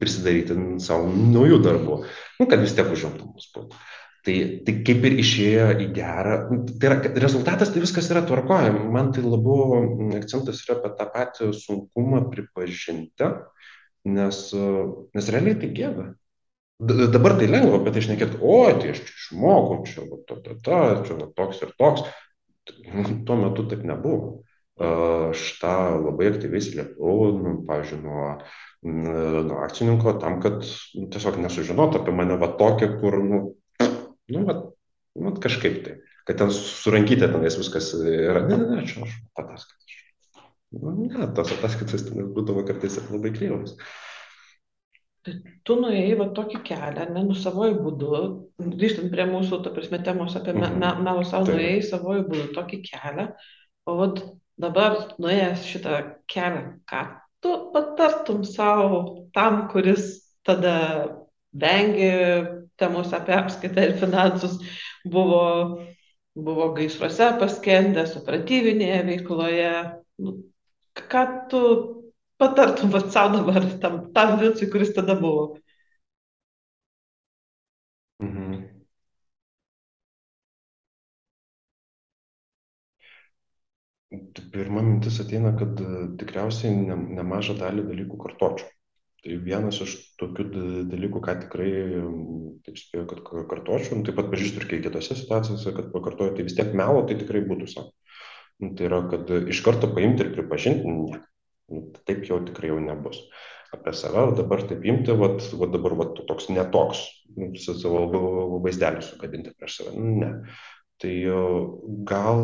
prisidaryti 0.00 0.56
savo 0.82 1.06
naujų 1.14 1.60
darbų, 1.62 2.00
nu, 2.40 2.48
kad 2.50 2.64
vis 2.64 2.74
tiek 2.74 2.90
užimtumus 2.90 3.52
būtų. 3.54 3.78
Tai, 4.20 4.36
tai 4.66 4.72
kaip 4.84 5.04
ir 5.08 5.14
išėjo 5.22 5.66
į 5.80 5.86
gerą, 5.96 6.34
nu, 6.50 6.58
tai 6.68 6.90
yra, 6.90 6.96
rezultatas 7.22 7.70
tai 7.72 7.80
viskas 7.80 8.10
yra 8.12 8.20
tvarkoja. 8.28 8.74
Man 8.92 9.14
tai 9.16 9.22
labiau 9.24 9.78
akcentas 10.18 10.60
yra 10.66 10.76
apie 10.76 10.90
tą 10.98 11.06
patį 11.14 11.48
sunkumą 11.56 12.26
pripažinti, 12.32 13.30
nes, 14.12 14.42
nes 15.16 15.30
realiai 15.32 15.56
tai 15.62 15.70
gėda. 15.78 16.10
Dabar 16.80 17.36
tai 17.36 17.48
lengva 17.48 17.80
apie 17.80 17.92
tai 17.92 18.00
išnekėti, 18.04 18.38
o, 18.40 18.58
tai 18.80 18.92
aš 18.92 19.00
čia 19.06 19.16
išmokau, 19.16 19.80
čia 19.88 20.04
va, 20.04 20.20
ta, 20.28 20.36
ta, 20.44 20.58
ta, 20.64 20.82
čia 21.04 21.16
va, 21.16 21.26
toks 21.36 21.64
ir 21.64 21.72
toks. 21.80 22.04
Tuo 23.28 23.36
metu 23.40 23.64
taip 23.68 23.82
nebuvo. 23.88 24.40
Aš 24.80 25.42
tą 25.60 25.72
labai 26.00 26.30
aktyviai 26.30 26.64
slėpiau, 26.64 27.32
nu, 27.36 27.54
pavyzdžiui, 27.68 27.98
nuo, 28.00 28.28
nuo 28.84 29.58
akcininko 29.66 30.14
tam, 30.22 30.38
kad 30.40 30.62
nu, 30.96 31.08
tiesiog 31.12 31.36
nesužinotų 31.44 32.00
apie 32.00 32.14
mane 32.16 32.38
va 32.40 32.48
tokią, 32.60 32.94
kur, 33.02 33.18
nu, 33.20 33.40
Nu, 34.34 34.44
vat, 34.48 34.66
vat 35.18 35.40
kažkaip 35.42 35.80
tai. 35.86 35.96
Kad 36.28 36.38
ten 36.42 36.52
surankytė 36.54 37.30
tenais 37.32 37.56
viskas 37.58 37.92
yra. 37.98 38.44
Ne, 38.46 38.58
ne, 38.60 38.68
ne, 38.76 38.84
čia 38.88 39.04
aš 39.06 39.16
ataskaitas. 39.40 39.96
Nu, 40.76 40.94
ne, 41.00 41.26
tos 41.36 41.52
ataskaitas 41.56 42.06
ten 42.06 42.30
būdavo 42.34 42.62
kartais 42.68 43.00
labai 43.08 43.32
kreivas. 43.34 43.74
Tai 45.26 45.34
tu 45.68 45.76
nuėjai 45.76 46.12
va 46.16 46.30
tokį 46.36 46.62
kelią, 46.64 47.06
ne, 47.12 47.24
nu 47.26 47.34
savojų 47.36 47.74
būdu, 47.84 48.20
grįžtant 48.80 49.10
prie 49.12 49.26
mūsų, 49.28 49.58
ta 49.64 49.72
prasme, 49.74 49.98
temos 50.04 50.36
apie 50.38 50.54
me, 50.56 50.70
me, 50.80 50.94
melo 51.04 51.24
savo, 51.28 51.50
nuėjai 51.50 51.82
savojų 51.90 52.22
būdu 52.30 52.46
tokį 52.56 52.78
kelią, 52.86 53.26
o 53.84 53.96
vat 53.98 54.22
dabar 54.60 54.96
nuėjęs 55.20 55.66
šitą 55.68 55.98
kelią, 56.30 56.62
ką 56.88 57.02
tu 57.40 57.72
patartum 57.74 58.44
savo 58.44 59.28
tam, 59.34 59.66
kuris 59.72 60.20
tada 60.44 61.19
vengia 61.52 62.66
temos 62.76 63.12
apie 63.12 63.34
apskaitą 63.36 63.86
ir 63.86 63.96
finansus 64.00 64.58
buvo, 65.04 65.42
buvo 66.34 66.68
gaisruose 66.76 67.30
paskendęs, 67.40 68.16
operatyvinėje 68.22 69.00
veikloje. 69.10 69.72
Nu, 70.24 70.36
ką 71.12 71.24
tu 71.50 71.62
patartum 72.40 72.92
pat 72.94 73.10
savo 73.12 73.40
dabar 73.40 73.66
tam, 73.82 74.00
tam 74.14 74.38
Vincui, 74.40 74.70
kuris 74.72 74.94
tada 74.96 75.18
buvo? 75.20 75.58
Mhm. 78.20 78.80
Pirma 84.52 84.82
mintis 84.82 85.20
ateina, 85.22 85.52
kad 85.60 85.82
tikriausiai 86.22 86.74
ne, 86.80 86.96
nemažą 87.20 87.54
dalį 87.62 87.86
dalykų 87.92 88.18
kartočiau 88.24 88.68
tai 89.24 89.36
vienas 89.44 89.80
iš 89.84 89.96
tokių 90.20 90.46
dalykų 90.90 91.22
ką 91.24 91.36
tikrai 91.44 91.70
taip 92.66 92.78
spėju 92.80 93.06
kad 93.10 93.22
kartočiau 93.50 93.98
nu 93.98 94.06
taip 94.06 94.16
pat 94.16 94.30
pažįstu 94.32 94.62
ir 94.62 94.84
kitose 94.86 95.16
situacijose 95.18 95.74
kad 95.76 95.90
pakartoju 95.94 96.36
tai 96.36 96.46
vis 96.46 96.56
tiek 96.56 96.72
melo 96.76 97.02
tai 97.08 97.18
tikrai 97.20 97.44
būtų 97.48 97.68
sau. 97.72 97.90
Nu 98.60 98.74
tai 98.76 98.88
yra 98.88 99.02
kad 99.12 99.30
iš 99.52 99.62
karto 99.64 99.88
paimti 99.92 100.24
ir 100.24 100.32
pripažinti 100.34 100.88
ne 100.88 101.20
nu, 101.70 101.84
taip 102.08 102.24
jau 102.28 102.40
tikrai 102.44 102.72
jau 102.72 102.80
nebus. 102.82 103.20
Apie 103.70 103.92
save 103.94 104.32
dabar 104.38 104.64
taip 104.66 104.84
imti 104.88 105.14
vat 105.14 105.44
vat 105.60 105.72
dabar 105.74 105.94
vat 106.00 106.22
toks 106.26 106.48
ne 106.50 106.64
toks 106.74 107.04
nu, 107.36 107.52
su 107.60 107.76
savo 107.78 108.58
vaizdelį 108.64 109.04
sukabinti 109.06 109.54
prieš 109.54 109.80
save. 109.80 109.94
Ne. 110.00 110.32
Tai 111.00 111.14
gal 112.08 112.42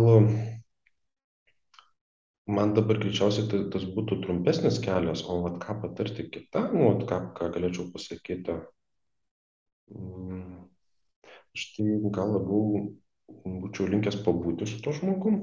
man 2.46 2.74
dabar 2.76 3.00
greičiausiai 3.02 3.48
tai 3.50 3.60
tas 3.74 3.84
būtų 3.96 4.20
trumpesnis 4.24 4.78
kelias, 4.82 5.24
o 5.26 5.40
vat 5.44 5.58
ką 5.62 5.80
patarti 5.82 6.28
kitam, 6.30 6.70
nu, 6.74 6.90
vat 6.92 7.06
ką, 7.10 7.20
ką 7.38 7.50
galėčiau 7.56 7.90
pasakyti. 7.94 8.60
Mm, 9.94 10.66
aš 11.54 11.66
tai 11.76 11.98
gal 12.14 12.36
labiau 12.36 12.86
būčiau 13.46 13.88
linkęs 13.90 14.20
pabūti 14.26 14.68
su 14.70 14.78
to 14.82 14.94
žmogum 14.94 15.40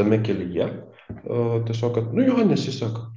tame 0.00 0.20
kelyje, 0.24 0.66
tiesiog, 1.68 1.94
kad, 1.96 2.12
nu 2.16 2.24
jo, 2.24 2.38
nesiseka. 2.48 3.08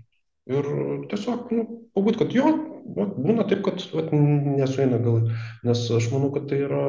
Ir 0.52 0.67
tiesiog, 1.12 1.52
nu, 1.56 1.65
pabūt, 1.95 2.19
kad 2.19 2.34
jo, 2.36 2.49
vat, 2.98 3.13
būna 3.19 3.46
taip, 3.50 3.63
kad 3.65 3.82
vat, 3.93 4.12
nesueina 4.13 5.00
gal, 5.04 5.30
nes 5.67 5.84
aš 5.98 6.10
manau, 6.13 6.30
kad 6.36 6.48
tai 6.52 6.62
yra 6.65 6.82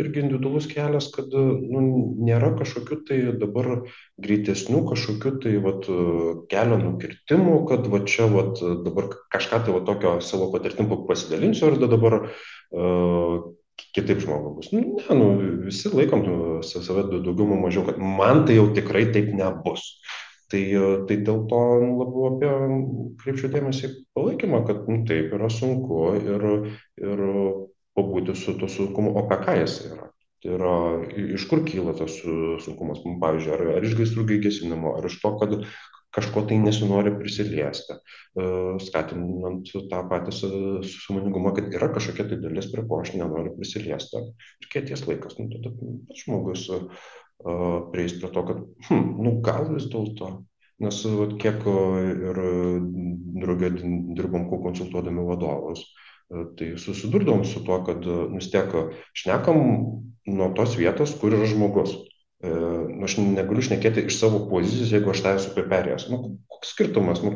irgi 0.00 0.24
individualus 0.24 0.68
kelias, 0.70 1.10
kad 1.14 1.32
nu, 1.34 1.82
nėra 2.20 2.52
kažkokių 2.58 3.00
tai 3.08 3.20
dabar 3.40 3.70
greitesnių, 4.22 4.82
kažkokių 4.90 5.34
tai 5.44 5.54
vat, 5.64 5.88
kelio 6.52 6.80
nukirtimų, 6.84 7.56
kad 7.70 7.88
va 7.92 8.02
čia 8.08 8.28
vat, 8.32 8.60
dabar 8.86 9.12
kažką 9.32 9.64
tai 9.66 9.78
va, 9.78 9.84
tokio 9.88 10.18
savo 10.24 10.50
patirtim 10.54 10.90
pasidalinsiu 11.08 11.72
ir 11.72 11.80
dabar 11.88 12.20
uh, 12.24 13.50
kitaip 13.94 14.20
žmogui 14.22 14.56
bus. 14.58 14.72
Nu, 14.74 14.82
ne, 14.98 15.16
nu, 15.16 15.28
visi 15.66 15.90
laikom 15.92 16.24
nu, 16.26 16.38
save 16.66 17.06
daugiau 17.10 17.58
mažiau, 17.58 17.86
kad 17.88 17.98
man 17.98 18.44
tai 18.46 18.58
jau 18.58 18.68
tikrai 18.76 19.08
taip 19.14 19.32
nebus. 19.36 19.86
Tai, 20.50 20.62
tai 21.06 21.16
dėl 21.26 21.44
to 21.50 21.58
labiau 21.78 22.24
apie 22.32 22.52
kreipčiau 23.20 23.50
dėmesį 23.52 23.90
palaikymą, 24.16 24.64
kad 24.66 24.88
nu, 24.90 25.02
taip 25.06 25.34
yra 25.36 25.50
sunku 25.52 26.00
ir, 26.18 26.46
ir 26.98 27.22
pabūti 27.94 28.34
su 28.38 28.56
to 28.58 28.66
sunkumu, 28.70 29.14
o 29.14 29.22
apie 29.22 29.38
ką 29.44 29.54
jis 29.60 29.76
yra. 29.92 30.08
Tai 30.40 30.52
yra, 30.56 30.74
iš 31.36 31.44
kur 31.50 31.62
kyla 31.68 31.94
tas 31.98 32.16
sunkumas, 32.64 33.02
pavyzdžiui, 33.04 33.54
ar, 33.54 33.64
ar 33.76 33.86
iš 33.86 33.96
gaisrų 33.98 34.26
gesinimo, 34.40 34.96
ar 34.98 35.06
iš 35.06 35.20
to, 35.22 35.34
kad 35.42 35.58
kažko 36.14 36.42
tai 36.48 36.58
nesinori 36.58 37.12
prisiliesti, 37.18 37.94
e, 37.94 38.46
skatinant 38.82 39.70
tą 39.92 40.00
patį 40.10 40.34
sumoningumą, 40.90 41.52
kad 41.58 41.70
yra 41.76 41.90
kažkokia 41.94 42.26
tai 42.32 42.40
dalis, 42.42 42.70
prie 42.72 42.86
ko 42.88 43.02
aš 43.04 43.14
nenoriu 43.14 43.54
prisiliesti. 43.58 44.24
Ir 44.64 44.70
kiek 44.72 44.88
ties 44.90 45.06
laikas, 45.06 45.38
nu, 45.38 45.46
tada 45.52 45.70
pats 45.76 46.24
žmogus 46.24 46.66
prieis 47.92 48.16
prie 48.18 48.30
to, 48.34 48.44
kad, 48.48 48.62
hm, 48.88 49.08
nu, 49.24 49.34
gal 49.44 49.68
vis 49.72 49.88
dėlto, 49.92 50.30
nes 50.84 51.00
vat, 51.16 51.34
kiek 51.40 51.64
ir 51.70 52.40
draugė 53.40 53.72
dirbom 54.16 54.48
konsultuodami 54.50 55.24
vadovus, 55.28 55.84
tai 56.58 56.74
susidurdavom 56.78 57.44
su 57.48 57.64
tuo, 57.66 57.80
kad 57.86 58.06
vis 58.36 58.50
tiek 58.52 58.70
šnekam 59.16 59.60
nuo 60.30 60.50
tos 60.56 60.76
vietos, 60.78 61.16
kur 61.20 61.34
yra 61.34 61.48
žmogus. 61.50 61.96
Nu, 62.40 63.04
aš 63.04 63.18
negaliu 63.20 63.60
šnekėti 63.60 64.06
iš 64.08 64.16
savo 64.16 64.38
pozicijos, 64.48 64.88
jeigu 64.94 65.10
aš 65.12 65.20
tą 65.20 65.32
esu 65.36 65.50
perėjęs. 65.52 66.06
Nu, 66.08 66.38
koks 66.48 66.70
skirtumas? 66.72 67.20
Nu, 67.20 67.34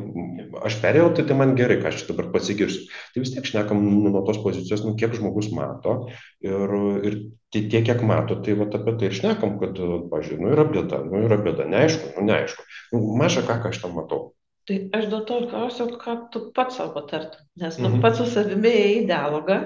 aš 0.65 0.79
perėjau, 0.81 1.11
tai, 1.19 1.27
tai 1.29 1.37
man 1.37 1.53
gerai, 1.59 1.77
ką 1.83 1.91
aš 1.91 2.07
dabar 2.09 2.31
pasigirsiu. 2.33 2.87
Tai 3.13 3.21
vis 3.21 3.35
tiek 3.35 3.45
šnekam 3.45 3.83
nuo 3.85 4.23
tos 4.25 4.41
pozicijos, 4.41 4.81
nu, 4.87 4.95
kiek 4.97 5.13
žmogus 5.19 5.51
mato 5.53 5.99
ir, 6.41 6.73
ir 7.05 7.19
tiek, 7.53 7.85
kiek 7.85 8.01
mato, 8.09 8.39
tai 8.41 8.57
vat, 8.57 8.79
apie 8.81 8.97
tai 8.97 9.11
ir 9.11 9.19
šnekam, 9.21 9.59
kad, 9.61 9.77
pažiūrėjau, 10.09 10.41
nu 10.41 10.57
yra 10.57 10.65
bėda, 10.73 11.05
nu 11.11 11.21
yra 11.27 11.41
bėda, 11.45 11.69
neaišku, 11.69 12.15
nu 12.17 12.25
neaišku. 12.31 12.65
Nu, 12.97 13.05
maža 13.21 13.45
ką, 13.45 13.61
ką 13.61 13.75
aš 13.75 13.85
tam 13.85 13.99
matau. 14.01 14.31
Tai 14.65 14.79
aš 14.97 15.11
dėl 15.13 15.27
to 15.29 15.43
ir 15.43 15.51
klausiu, 15.53 15.91
ką 16.01 16.17
tu 16.33 16.47
pats 16.57 16.81
savo 16.81 16.95
patartum. 16.97 17.45
Nes 17.61 17.77
nu, 17.77 17.91
mhm. 17.91 18.01
pats 18.01 18.23
su 18.23 18.31
savimi 18.33 18.73
į 18.73 19.03
dialogą 19.11 19.61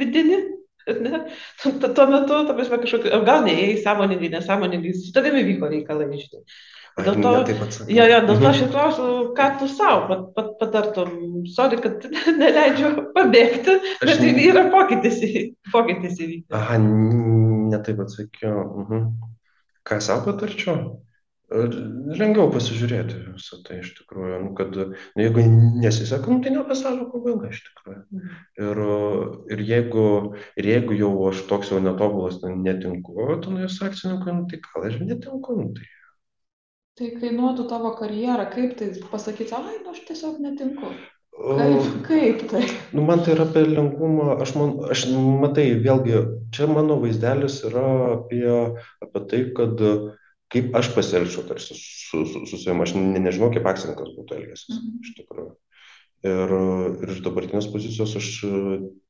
vidinį 0.00 0.46
Ne? 1.04 1.20
Tuo 1.62 2.06
metu, 2.10 2.40
ta 2.48 2.56
prasme, 2.56 2.80
kažkokiu, 2.82 3.22
gal 3.26 3.44
neėjai 3.46 3.78
sąmoningai, 3.84 4.32
nesąmoningai, 4.34 4.94
su 4.96 5.12
tavimi 5.14 5.44
vyko 5.46 5.70
reikalai, 5.72 6.08
žinai. 6.16 6.44
Dėl 6.98 7.18
to, 7.22 7.32
jo, 7.98 8.06
jo, 8.10 8.20
dėl 8.26 8.40
to 8.42 8.48
aš 8.50 8.62
ir 8.64 8.70
klausiu, 8.72 9.08
ką 9.38 9.48
tu 9.60 9.70
savo 9.70 10.06
pat, 10.08 10.24
pat, 10.36 10.52
patartum. 10.62 11.12
Sorry, 11.54 11.78
kad 11.82 12.06
neleidžiu 12.40 12.94
pabėgti, 13.14 13.76
aš 14.00 14.08
bet 14.10 14.24
ne... 14.24 14.46
yra 14.48 14.64
pokytis, 14.72 15.20
pokytis 15.72 16.18
įvykti. 16.18 16.48
Aha, 16.58 16.80
ne 16.82 17.82
taip 17.86 18.02
atsakiau. 18.04 18.86
-huh. 18.88 19.04
Ką 19.88 20.00
savo 20.04 20.26
patarčiau? 20.32 21.07
Lengviau 21.48 22.50
pasižiūrėti 22.52 23.22
visą 23.30 23.58
tai 23.64 23.78
iš 23.80 23.94
tikrųjų, 23.96 24.40
nu, 24.42 24.50
kad 24.56 24.74
nu, 24.76 24.90
jeigu 25.16 25.44
nesiseka, 25.80 26.28
nu, 26.28 26.42
tai 26.44 26.52
ne 26.52 26.64
pasaulio 26.68 27.06
pabaiga 27.08 27.48
iš 27.48 27.62
tikrųjų. 27.70 28.24
Ir, 28.60 28.80
ir, 29.54 29.62
jeigu, 29.70 30.08
ir 30.60 30.68
jeigu 30.68 30.98
jau 30.98 31.12
aš 31.30 31.40
toks 31.48 31.72
jau 31.72 31.80
netobulas, 31.80 32.36
nu, 32.42 32.52
netinku, 32.66 33.16
tenais 33.46 33.78
akcininkui, 33.80 34.34
nu, 34.36 34.44
tai 34.50 34.60
gal 34.66 34.90
aš 34.90 35.00
netinku. 35.00 35.56
Nu, 35.56 35.70
tai. 35.78 35.88
Tai 36.98 37.08
kainuotų 37.14 37.64
tavo 37.70 37.94
karjerą, 37.96 38.44
kaip 38.52 38.76
tai 38.76 38.90
pasakyti, 39.08 39.54
ai, 39.56 39.78
nu 39.86 39.94
aš 39.94 40.04
tiesiog 40.10 40.42
netinku. 40.44 40.92
Kaip, 41.38 41.90
kaip 42.10 42.44
tai? 42.50 42.64
Nu, 42.92 43.06
man 43.08 43.22
tai 43.24 43.38
yra 43.38 43.48
apie 43.48 43.62
lengvumą, 43.70 44.34
aš, 44.42 44.56
man, 44.58 44.76
aš 44.90 45.06
matai, 45.14 45.70
vėlgi, 45.80 46.24
čia 46.52 46.68
mano 46.68 46.98
vaizdelis 47.00 47.62
yra 47.70 47.86
apie, 48.18 48.42
apie 49.06 49.22
tai, 49.30 49.44
kad 49.54 49.84
uh, 49.86 50.08
kaip 50.52 50.76
aš 50.78 50.90
pasielgčiau 50.96 51.44
tarsi 51.48 51.76
su, 51.76 52.24
su, 52.26 52.44
su 52.48 52.58
savimi, 52.60 52.84
aš 52.86 52.94
ne, 52.96 53.20
nežinau, 53.24 53.50
kaip 53.54 53.66
akcininkas 53.68 54.14
būtų 54.16 54.38
elgęsis 54.40 54.76
Mhm. 54.78 55.00
iš 55.04 55.16
tikrųjų. 55.20 55.50
Ir, 56.26 56.52
ir 57.04 57.12
iš 57.14 57.20
dabartinės 57.22 57.68
pozicijos 57.70 58.16
aš 58.18 58.28
e, 58.48 58.52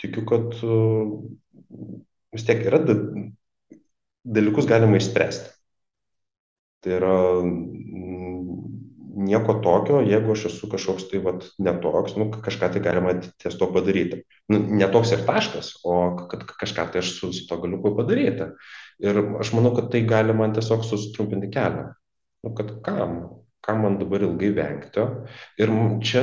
tikiu, 0.02 0.26
kad 0.28 0.58
e, 0.60 0.80
vis 2.36 2.44
tiek 2.44 2.60
yra 2.68 2.82
da, 2.84 2.98
dalykus 4.38 4.68
galima 4.68 4.98
išspręsti. 5.00 5.54
Tai 6.84 6.92
yra 6.98 7.14
mm, 7.42 8.07
nieko 9.28 9.58
tokio, 9.64 10.00
jeigu 10.06 10.32
aš 10.34 10.46
esu 10.50 10.68
kažkoks 10.72 11.08
tai 11.10 11.20
vat, 11.24 11.46
netoks, 11.62 12.16
nu, 12.18 12.28
kažką 12.44 12.70
tai 12.74 12.82
galima 12.84 13.14
ties 13.20 13.58
to 13.60 13.68
padaryti. 13.74 14.22
Nu, 14.52 14.60
netoks 14.80 15.12
ir 15.16 15.24
taškas, 15.28 15.74
o 15.84 15.98
kad 16.30 16.46
kažką 16.48 16.88
tai 16.92 17.02
aš 17.04 17.14
su, 17.18 17.32
su 17.36 17.46
to 17.48 17.60
galiu 17.62 17.80
padaryti. 17.84 18.50
Ir 19.04 19.20
aš 19.42 19.52
manau, 19.54 19.74
kad 19.76 19.92
tai 19.92 20.02
gali 20.08 20.34
man 20.36 20.56
tiesiog 20.56 20.86
sutrumpinti 20.86 21.52
kelią. 21.54 21.90
Nu, 22.46 22.54
kad 22.58 22.78
kam? 22.86 23.20
Kam 23.68 23.82
man 23.84 23.98
dabar 24.00 24.22
ilgai 24.24 24.48
vengti? 24.56 25.02
Ir 25.60 25.72
čia 26.00 26.22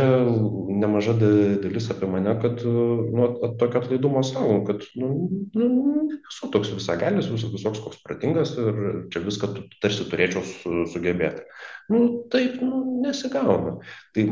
nemaža 0.81 1.13
dalis 1.19 1.91
apie 1.93 2.09
mane, 2.09 2.33
kad 2.41 2.63
nu, 2.65 3.27
tokio 3.61 3.83
atlaidumo 3.83 4.23
savo, 4.25 4.55
kad 4.65 4.81
nu, 4.97 5.11
nu, 5.53 6.07
esu 6.31 6.49
toks 6.55 6.73
visagalis, 6.73 7.29
vis, 7.29 7.45
visoks 7.53 7.83
koks 7.85 8.01
pratingas 8.07 8.55
ir 8.57 8.79
čia 9.13 9.21
viską 9.27 9.51
tarsi 9.83 10.07
turėčiau 10.09 10.41
su, 10.49 10.73
sugebėti. 10.95 11.45
Nu, 11.93 12.01
taip 12.33 12.57
nu, 12.65 12.81
nesigauna. 13.05 13.77
Tai 14.17 14.25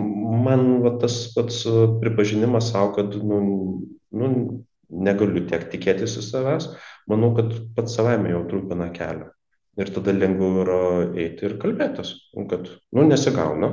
man 0.47 0.65
va, 0.81 0.95
tas 1.03 1.19
pats 1.37 1.61
pripažinimas 2.01 2.73
savo, 2.73 2.95
kad 2.97 3.13
nu, 3.21 3.43
nu, 4.09 4.33
negaliu 4.89 5.45
tiek 5.49 5.69
tikėtis 5.69 6.17
į 6.17 6.25
savęs, 6.31 6.71
manau, 7.09 7.33
kad 7.37 7.53
pats 7.77 7.95
savaime 7.97 8.33
jau 8.33 8.43
trumpina 8.49 8.89
kelią. 8.97 9.29
Ir 9.81 9.89
tada 9.89 10.13
lengviau 10.13 10.61
yra 10.61 10.81
eiti 11.17 11.47
ir 11.47 11.57
kalbėtis, 11.61 12.13
kad, 12.49 12.67
nu, 12.93 13.05
nesigauna 13.09 13.71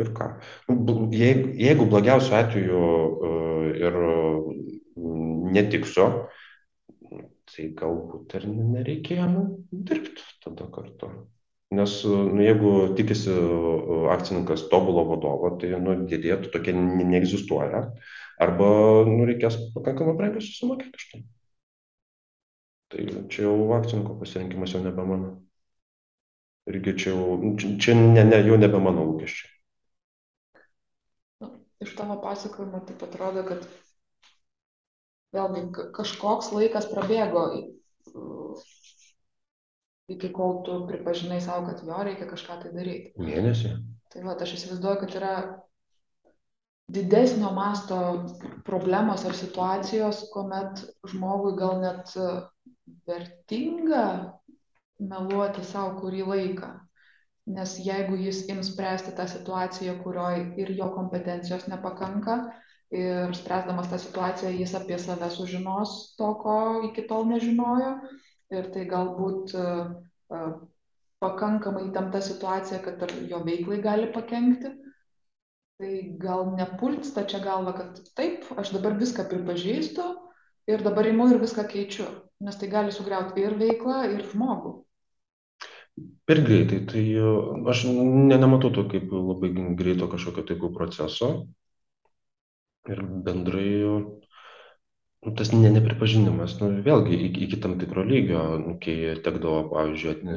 ir 0.00 0.10
ką. 0.16 0.32
Nu, 0.72 0.96
jeigu, 1.14 1.52
jeigu 1.60 1.86
blogiausiu 1.92 2.34
atveju 2.40 2.80
uh, 2.82 3.68
ir 3.78 4.00
netiksiu, 5.56 6.08
tai 7.46 7.70
galbūt 7.78 8.34
ir 8.40 8.48
nereikėjo 8.50 9.30
nu, 9.30 9.46
dirbti 9.70 10.26
tada 10.44 10.66
kartu. 10.72 11.12
Nes 11.76 11.94
nu, 12.06 12.42
jeigu 12.42 12.72
tikisi 12.98 13.32
akcininkas 14.12 14.68
tobulo 14.70 15.06
vadovo, 15.08 15.50
tai 15.60 15.72
nu, 15.82 15.96
didėtų 16.10 16.52
tokia 16.54 16.74
neegzistuoja. 16.78 17.86
Arba 18.42 18.68
nu, 19.08 19.24
reikės 19.26 19.58
pakankamai 19.74 20.14
brangiai 20.18 20.44
susimokėti 20.44 21.00
už 21.00 21.08
tai. 21.12 21.24
Tai 22.92 23.04
čia 23.32 23.48
jau 23.48 23.72
akcininko 23.76 24.14
pasirinkimas 24.20 24.74
jau 24.76 24.82
nebe 24.84 25.02
mano. 25.06 25.32
Irgi 26.70 26.94
čia 27.02 27.14
jau, 27.14 27.38
čia, 27.58 27.72
čia 27.82 27.94
ne, 27.98 28.22
ne, 28.26 28.38
jau 28.46 28.58
nebe 28.58 28.78
mano 28.82 29.06
lūkesčiai. 29.08 29.50
Nu, 31.42 31.50
iš 31.82 31.96
tavo 31.98 32.18
pasakojimo 32.22 32.82
taip 32.86 33.02
atrodo, 33.06 33.42
kad 33.46 33.66
vėlgi 35.34 35.90
kažkoks 35.96 36.52
laikas 36.54 36.88
prabėgo 36.90 37.44
iki 40.08 40.30
kol 40.32 40.60
tu 40.66 40.80
pripažinai 40.86 41.40
savo, 41.42 41.66
kad 41.66 41.82
jo 41.82 42.02
reikia 42.08 42.28
kažką 42.30 42.60
tai 42.62 42.72
daryti. 42.74 43.12
Mėnesį. 43.18 43.72
Tai 44.14 44.26
va, 44.26 44.36
aš 44.38 44.54
įsivaizduoju, 44.56 45.00
kad 45.02 45.16
yra 45.18 45.32
didesnio 46.94 47.50
masto 47.54 47.98
problemos 48.66 49.24
ar 49.26 49.34
situacijos, 49.34 50.28
kuomet 50.30 50.84
žmogui 51.10 51.56
gal 51.58 51.80
net 51.82 52.14
vertinga 53.06 54.04
meluoti 55.00 55.64
sau 55.64 55.94
kurį 56.00 56.26
laiką. 56.30 56.70
Nes 57.56 57.76
jeigu 57.78 58.16
jis 58.18 58.46
ims 58.50 58.72
spręsti 58.72 59.12
tą 59.18 59.26
situaciją, 59.30 59.98
kurioje 60.02 60.46
ir 60.62 60.72
jo 60.78 60.88
kompetencijos 60.94 61.68
nepakanka, 61.70 62.38
ir 62.90 63.34
spręsdamas 63.38 63.90
tą 63.90 63.98
situaciją 64.02 64.50
jis 64.54 64.74
apie 64.74 64.98
save 64.98 65.30
sužinos 65.30 66.16
to, 66.18 66.32
ko 66.42 66.56
iki 66.88 67.06
tol 67.06 67.26
nežinojo, 67.30 67.92
ir 68.54 68.70
tai 68.74 68.86
galbūt 68.90 69.54
uh, 69.58 69.94
pakankamai 71.22 71.86
įtempta 71.88 72.22
situacija, 72.22 72.82
kad 72.82 73.06
ir 73.06 73.14
jo 73.30 73.42
veiklai 73.46 73.78
gali 73.82 74.10
pakengti, 74.14 74.74
tai 75.78 75.92
gal 76.18 76.50
nepult 76.58 77.06
stačia 77.06 77.42
galva, 77.44 77.76
kad 77.78 78.00
taip, 78.18 78.46
aš 78.58 78.74
dabar 78.74 78.96
viską 78.98 79.26
pripažįstu 79.30 80.06
ir 80.72 80.82
dabar 80.82 81.06
imu 81.06 81.28
ir 81.30 81.42
viską 81.42 81.66
keičiu 81.70 82.08
nes 82.44 82.58
tai 82.60 82.68
gali 82.72 82.92
sugriauti 82.92 83.44
ir 83.44 83.56
veiklą, 83.60 84.02
ir 84.12 84.26
žmogų. 84.32 84.74
Per 86.28 86.42
greitai, 86.44 86.82
tai 86.90 87.04
e, 87.16 87.28
aš 87.72 87.86
ne, 87.88 88.36
nematau 88.36 88.72
to 88.74 88.84
kaip 88.90 89.12
labai 89.14 89.52
greito 89.78 90.10
kažkokio 90.12 90.44
taikų 90.50 90.72
proceso. 90.74 91.30
Ir 92.86 93.00
bendrai 93.26 93.70
nu, 95.26 95.34
tas 95.34 95.50
ne, 95.54 95.70
nepripažinimas, 95.74 96.58
nu, 96.60 96.70
vėlgi 96.86 97.16
iki, 97.28 97.46
iki 97.48 97.58
tam 97.62 97.74
tikro 97.80 98.04
lygio, 98.06 98.42
nu, 98.62 98.76
kai 98.82 99.16
tekdavo, 99.24 99.64
pavyzdžiui, 99.72 100.36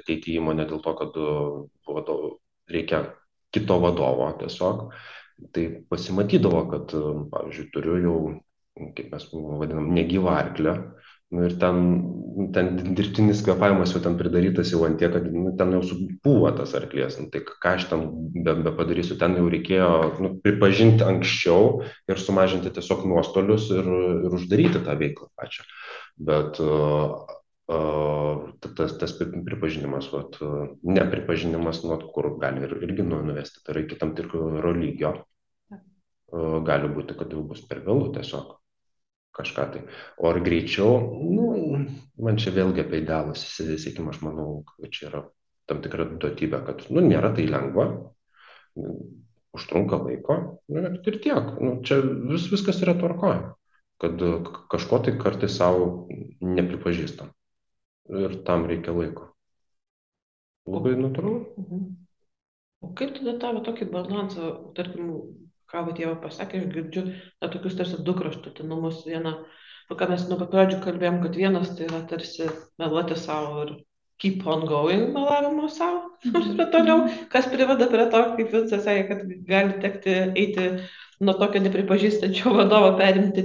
ateiti 0.00 0.32
į 0.32 0.40
įmonę 0.40 0.66
dėl 0.70 0.80
to, 0.82 0.94
kad 0.98 1.18
vadov, 1.86 2.24
reikia 2.72 3.04
kito 3.54 3.76
vadovo 3.82 4.30
tiesiog, 4.40 4.88
tai 5.54 5.66
pasimatydavo, 5.92 6.64
kad, 6.72 6.96
pavyzdžiui, 7.34 7.68
turiu 7.76 8.00
jau, 8.02 8.18
kaip 8.96 9.14
mes 9.14 9.28
vadinam, 9.34 9.92
negyvą 9.94 10.34
arklę, 10.40 10.74
Nu, 11.30 11.44
ir 11.46 11.52
ten, 11.62 11.76
ten 12.50 12.72
dirbtinis 12.98 13.44
kvepavimas 13.46 13.92
jau 13.94 14.00
ten 14.02 14.16
pridarytas 14.18 14.72
jau 14.72 14.80
ant 14.82 14.96
tiek, 14.98 15.12
kad 15.14 15.28
nu, 15.30 15.52
ten 15.58 15.70
jau 15.76 15.82
supūva 15.86 16.50
tas 16.58 16.72
arklės. 16.74 17.20
Nu, 17.20 17.28
tai 17.30 17.44
ką 17.46 17.74
aš 17.78 17.86
ten 17.92 18.02
be, 18.34 18.56
be 18.64 18.72
padarysiu, 18.74 19.14
ten 19.20 19.36
jau 19.38 19.44
reikėjo 19.52 19.90
nu, 20.24 20.32
pripažinti 20.42 21.06
anksčiau 21.06 21.84
ir 22.10 22.18
sumažinti 22.18 22.74
tiesiog 22.74 23.06
nuostolius 23.12 23.68
ir, 23.70 23.86
ir 24.26 24.36
uždaryti 24.40 24.82
tą 24.82 24.98
veiklą 24.98 25.30
pačią. 25.38 25.68
Bet 26.30 26.58
uh, 26.64 27.14
uh, 27.70 28.50
tas, 28.66 28.98
tas 28.98 29.14
pripažinimas, 29.22 30.10
vat, 30.10 30.34
uh, 30.42 30.72
nepripažinimas, 30.82 31.84
nu, 31.86 32.00
kur 32.10 32.32
gali 32.42 32.66
ir, 32.66 32.74
irgi 32.88 33.06
nu, 33.06 33.22
nuvesti, 33.30 33.62
tai 33.62 33.76
yra 33.76 33.86
iki 33.86 34.00
tam 34.02 34.16
tikro 34.18 34.74
lygio. 34.74 35.14
Uh, 35.70 36.58
gali 36.66 36.90
būti, 36.90 37.14
kad 37.18 37.30
jau 37.30 37.46
bus 37.46 37.62
per 37.70 37.86
vėlų 37.86 38.16
tiesiog 38.18 38.56
kažką 39.36 39.66
tai. 39.74 39.82
O 40.18 40.30
ar 40.30 40.40
greičiau, 40.44 40.96
nu, 41.20 41.50
man 42.20 42.40
čia 42.40 42.52
vėlgi 42.54 42.84
apie 42.84 43.02
idealų 43.02 43.36
siekimą, 43.38 44.14
aš 44.14 44.22
manau, 44.26 44.48
kad 44.76 44.90
čia 44.94 45.06
yra 45.10 45.22
tam 45.70 45.82
tikra 45.84 46.08
duotybė, 46.10 46.62
kad, 46.66 46.84
nu, 46.90 47.04
nėra 47.06 47.30
tai 47.36 47.46
lengva, 47.50 47.86
užtrunka 49.56 50.00
laiko, 50.02 50.38
nu, 50.72 50.84
ir 50.98 51.18
tiek. 51.22 51.54
Nu, 51.62 51.76
čia 51.86 52.00
vis, 52.02 52.48
viskas 52.52 52.82
yra 52.84 52.96
tvarkoje, 52.98 53.52
kad 54.02 54.24
kažko 54.72 55.02
tai 55.06 55.16
kartais 55.20 55.56
savo 55.60 56.08
nepripažįstam. 56.42 57.30
Ir 58.10 58.40
tam 58.46 58.66
reikia 58.66 58.94
laiko. 58.96 59.30
Labai 60.70 60.96
natūralu. 60.98 61.44
Mhm. 61.62 61.88
O 62.80 62.94
kaip 62.96 63.12
tada 63.18 63.36
tavo 63.42 63.60
tokį 63.64 63.90
balansą, 63.92 64.50
tarkim, 64.76 65.10
ką 65.70 65.84
va 65.86 65.96
tėvą 65.96 66.16
pasakė, 66.22 66.62
aš 66.62 66.70
girdžiu 66.74 67.04
na, 67.10 67.48
tokius 67.48 67.76
tarsi 67.78 68.00
du 68.06 68.14
kraštutinumus. 68.18 69.04
Vieną, 69.08 69.36
ką 69.90 70.10
mes 70.10 70.26
nuo 70.30 70.40
pat 70.40 70.50
pradžių 70.54 70.80
kalbėjom, 70.86 71.22
kad 71.24 71.38
vienas 71.38 71.72
tai 71.76 71.86
yra 71.88 72.02
tarsi 72.10 72.50
meluoti 72.80 73.18
savo 73.18 73.64
ir 73.66 73.76
keep 74.20 74.46
on 74.46 74.66
going 74.68 75.14
melavimo 75.14 75.68
savo, 75.72 76.10
toliau, 76.74 77.06
kas 77.32 77.48
priveda 77.48 77.88
prie 77.88 78.04
to, 78.12 78.24
kaip 78.36 78.50
Vincas 78.52 78.84
sakė, 78.84 79.06
kad 79.08 79.22
gali 79.48 79.78
tekti 79.80 80.16
eiti 80.36 80.66
nuo 81.24 81.34
tokio 81.40 81.62
nepripažįstančio 81.64 82.52
vadovo 82.58 82.94
perimti 83.00 83.44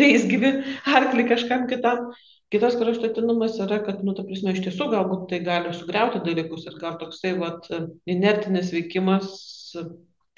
leisgyvi 0.00 0.54
arklį 0.98 1.28
kažkam 1.30 1.68
kitam. 1.70 2.08
Kitas 2.52 2.76
kraštutinumas 2.78 3.56
yra, 3.64 3.80
kad, 3.82 4.02
nu, 4.06 4.12
ta 4.14 4.22
prasme, 4.26 4.52
iš 4.54 4.60
tiesų 4.66 4.86
galbūt 4.92 5.24
tai 5.30 5.40
gali 5.42 5.72
sugriauti 5.74 6.20
dalykus 6.22 6.68
ir 6.68 6.76
gal 6.78 6.98
toksai, 7.00 7.32
vat, 7.40 7.66
inertinis 8.10 8.68
veikimas 8.74 9.32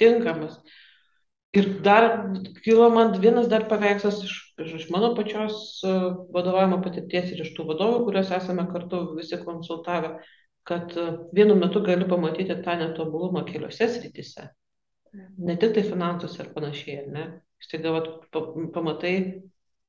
tinkamas. 0.01 0.61
Ir 1.57 1.69
dar 1.85 2.07
kilo 2.65 2.89
man 2.93 3.15
vienas 3.23 3.47
dar 3.49 3.65
paveikslas 3.71 4.19
iš, 4.27 4.35
iš 4.61 4.89
mano 4.93 5.15
pačios 5.17 5.81
vadovavimo 6.35 6.83
patirties 6.85 7.31
ir 7.33 7.45
iš 7.47 7.55
tų 7.57 7.69
vadovų, 7.71 8.03
kuriuos 8.09 8.33
esame 8.37 8.67
kartu 8.73 9.03
visi 9.17 9.39
konsultavę, 9.41 10.19
kad 10.67 10.93
e, 10.99 11.07
vienu 11.33 11.57
metu 11.57 11.81
gali 11.87 12.09
pamatyti 12.11 12.59
tą 12.67 12.77
netobulumą 12.81 13.45
keliose 13.49 13.89
srityse. 13.89 14.49
Ne 15.49 15.57
tik 15.57 15.77
tai 15.77 15.85
finansuose 15.87 16.43
ir 16.43 16.53
panašiai, 16.55 17.05
ne? 17.15 17.27
Staiga 17.63 17.95
pamatai, 18.75 19.15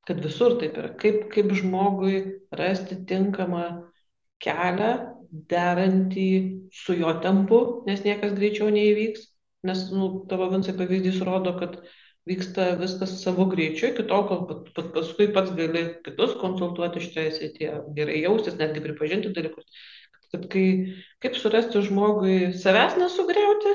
kad 0.08 0.22
visur 0.24 0.56
taip 0.60 0.78
yra. 0.80 0.94
Kaip, 1.02 1.26
kaip 1.34 1.52
žmogui 1.58 2.22
rasti 2.56 2.96
tinkamą 3.10 3.64
kelią, 4.44 4.92
derantį 5.50 6.30
su 6.72 6.96
jo 6.96 7.12
tempu, 7.24 7.58
nes 7.88 8.00
niekas 8.06 8.32
greičiau 8.38 8.70
neįvyks. 8.72 9.27
Nes, 9.66 9.88
nu, 9.90 10.24
tavo 10.30 10.50
Vincai 10.52 10.74
pavyzdys 10.78 11.18
rodo, 11.26 11.54
kad 11.58 11.80
vyksta 12.28 12.76
viskas 12.78 13.16
savo 13.22 13.48
greičiu, 13.50 13.90
iki 13.90 14.04
tol, 14.06 14.26
kol 14.28 14.44
pat- 14.46 14.68
pat- 14.76 14.92
paskui 14.94 15.30
pats 15.34 15.50
gali 15.56 15.84
kitus 16.04 16.36
konsultuoti 16.38 17.02
šitoje 17.02 17.32
srityje, 17.34 17.78
gerai 17.96 18.20
jaustis, 18.22 18.58
netgi 18.60 18.84
pripažinti 18.84 19.32
dalykus. 19.34 19.66
Kad 20.28 20.44
kai, 20.52 20.66
kaip 21.24 21.38
surasti 21.40 21.82
žmogui 21.86 22.52
savęs 22.52 22.98
nesugriauti, 23.00 23.74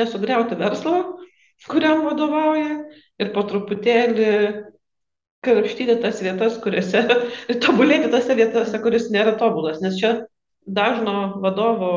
nesugriauti 0.00 0.58
verslo, 0.58 0.96
kuriam 1.68 2.02
vadovauja, 2.08 2.80
ir 3.20 3.32
po 3.36 3.44
truputėlį 3.46 4.32
krapštyti 5.44 6.00
tas 6.02 6.20
vietas, 6.24 6.58
kuriuose, 6.64 7.04
tobulėti 7.64 8.10
tose 8.12 8.36
vietose, 8.36 8.80
kuris 8.82 9.10
nėra 9.12 9.36
tobulas, 9.40 9.80
nes 9.84 10.00
čia 10.00 10.16
dažno 10.66 11.40
vadovo 11.44 11.92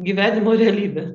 gyvenimo 0.00 0.56
realybė. 0.56 1.10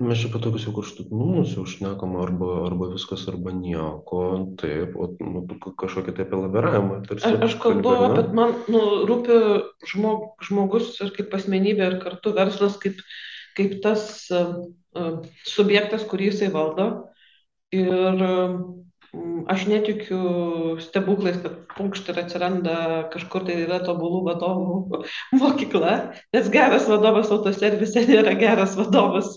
Mes 0.00 0.16
čia 0.16 0.30
apie 0.30 0.40
tokius 0.40 0.62
jau 0.64 0.72
kraštutinumus 0.72 1.50
jau 1.58 1.66
šnekam 1.68 2.14
arba, 2.22 2.46
arba 2.70 2.86
viskas, 2.94 3.26
arba 3.28 3.52
nieko, 3.52 4.20
taip, 4.60 4.94
o 4.96 5.10
nu, 5.20 5.42
kažkokį 5.76 6.14
tai 6.16 6.24
apie 6.24 6.40
laviravimą. 6.40 7.00
tarsi 7.04 7.32
Aš, 7.44 7.58
kalbu 7.60 7.92
apie, 8.06 8.24
man 8.38 8.54
nu, 8.72 8.80
rūpi 9.10 9.36
žmog, 9.92 10.40
žmogus 10.48 10.94
ir 11.04 11.12
kaip 11.18 11.36
asmenybė 11.36 11.90
ir 11.90 11.98
kartu 12.00 12.32
verslas 12.32 12.80
kaip, 12.80 13.04
kaip 13.60 13.76
tas 13.84 14.08
uh, 14.32 14.56
uh, 14.96 15.20
subjektas, 15.44 16.08
kurį 16.08 16.32
jisai 16.32 16.48
valdo. 16.56 16.88
Ir 17.76 18.24
um, 18.24 18.58
aš 19.52 19.68
netikiu 19.68 20.80
stebuklais, 20.80 21.42
kad 21.44 21.60
pukšt 21.76 22.08
ir 22.08 22.24
atsiranda 22.24 22.76
kažkur 23.12 23.44
tai 23.44 23.60
yra 23.68 23.84
tobulų 23.84 24.24
vadovų 24.32 25.04
mokykla, 25.44 25.96
nes 26.32 26.48
geras 26.56 26.88
vadovas 26.88 27.28
autoservise 27.36 28.08
nėra 28.08 28.32
geras 28.40 28.80
vadovas 28.80 29.36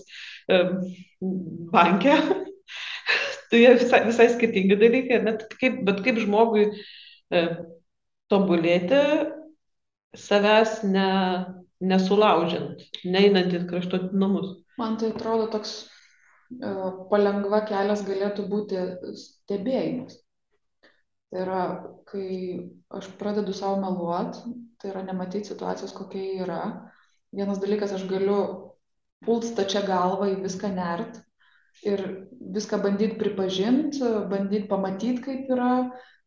banke. 1.74 2.16
Tai 3.50 3.60
visai, 3.78 4.00
visai 4.08 4.28
skirtingi 4.32 4.76
dalykai, 4.80 5.20
net 5.22 5.44
kaip, 5.60 5.82
bet 5.86 6.00
kaip 6.02 6.18
žmogui 6.22 6.64
tobulėti, 8.32 9.00
savęs 10.18 10.80
ne, 10.88 11.08
nesulaužiant, 11.84 12.82
neinant 13.04 13.54
į 13.54 13.64
kraštutinumus. 13.70 14.54
Man 14.80 14.98
tai 14.98 15.12
atrodo 15.12 15.48
toks 15.52 15.74
e, 15.84 16.70
palengva 17.10 17.62
kelias 17.68 18.04
galėtų 18.06 18.46
būti 18.50 18.84
stebėjimas. 19.20 20.18
Tai 21.30 21.42
yra, 21.42 21.62
kai 22.10 22.28
aš 22.94 23.10
pradedu 23.18 23.54
savo 23.56 23.80
meluot, 23.82 24.38
tai 24.78 24.92
yra 24.92 25.02
nematyti 25.06 25.50
situacijos, 25.50 25.94
kokia 25.96 26.44
yra. 26.44 26.60
Vienas 27.34 27.58
dalykas, 27.62 27.94
aš 27.96 28.06
galiu 28.10 28.38
pult 29.26 29.46
stačia 29.48 29.84
galva 29.86 30.30
į 30.32 30.40
viską 30.44 30.70
nert 30.74 31.20
ir 31.84 32.02
viską 32.54 32.80
bandyti 32.82 33.18
pripažinti, 33.20 34.02
bandyti 34.30 34.68
pamatyti, 34.70 35.22
kaip 35.24 35.50
yra. 35.56 35.70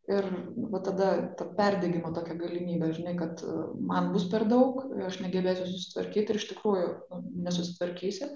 Ir 0.07 0.23
va 0.71 0.79
tada 0.79 1.07
ta 1.35 1.49
perdėgymo 1.57 2.13
tokia 2.15 2.37
galimybė, 2.39 2.93
žinai, 2.95 3.17
kad 3.19 3.41
e, 3.43 3.55
man 3.89 4.13
bus 4.13 4.29
per 4.31 4.45
daug, 4.47 4.77
aš 5.03 5.17
negebėsiu 5.19 5.65
susitvarkyti 5.67 6.31
ir 6.31 6.39
iš 6.39 6.45
tikrųjų 6.53 6.85
nu, 7.11 7.19
nesusitvarkysiu. 7.43 8.29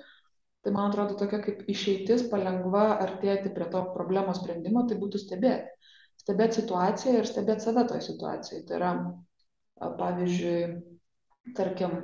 Tai 0.66 0.74
man 0.76 0.90
atrodo 0.90 1.16
tokia 1.22 1.40
kaip 1.46 1.64
išeitis 1.72 2.26
palengva 2.28 2.98
artėti 3.06 3.54
prie 3.56 3.70
to 3.72 3.86
problemos 3.96 4.42
sprendimo, 4.42 4.84
tai 4.90 5.00
būtų 5.00 5.24
stebėti. 5.24 5.72
Stebėti 6.20 6.60
situaciją 6.60 7.16
ir 7.22 7.30
stebėti 7.32 7.66
save 7.66 7.86
toje 7.88 8.04
situacijoje. 8.10 8.66
Tai 8.68 8.76
yra, 8.82 8.92
pavyzdžiui, 9.80 10.60
tarkim, 11.56 11.96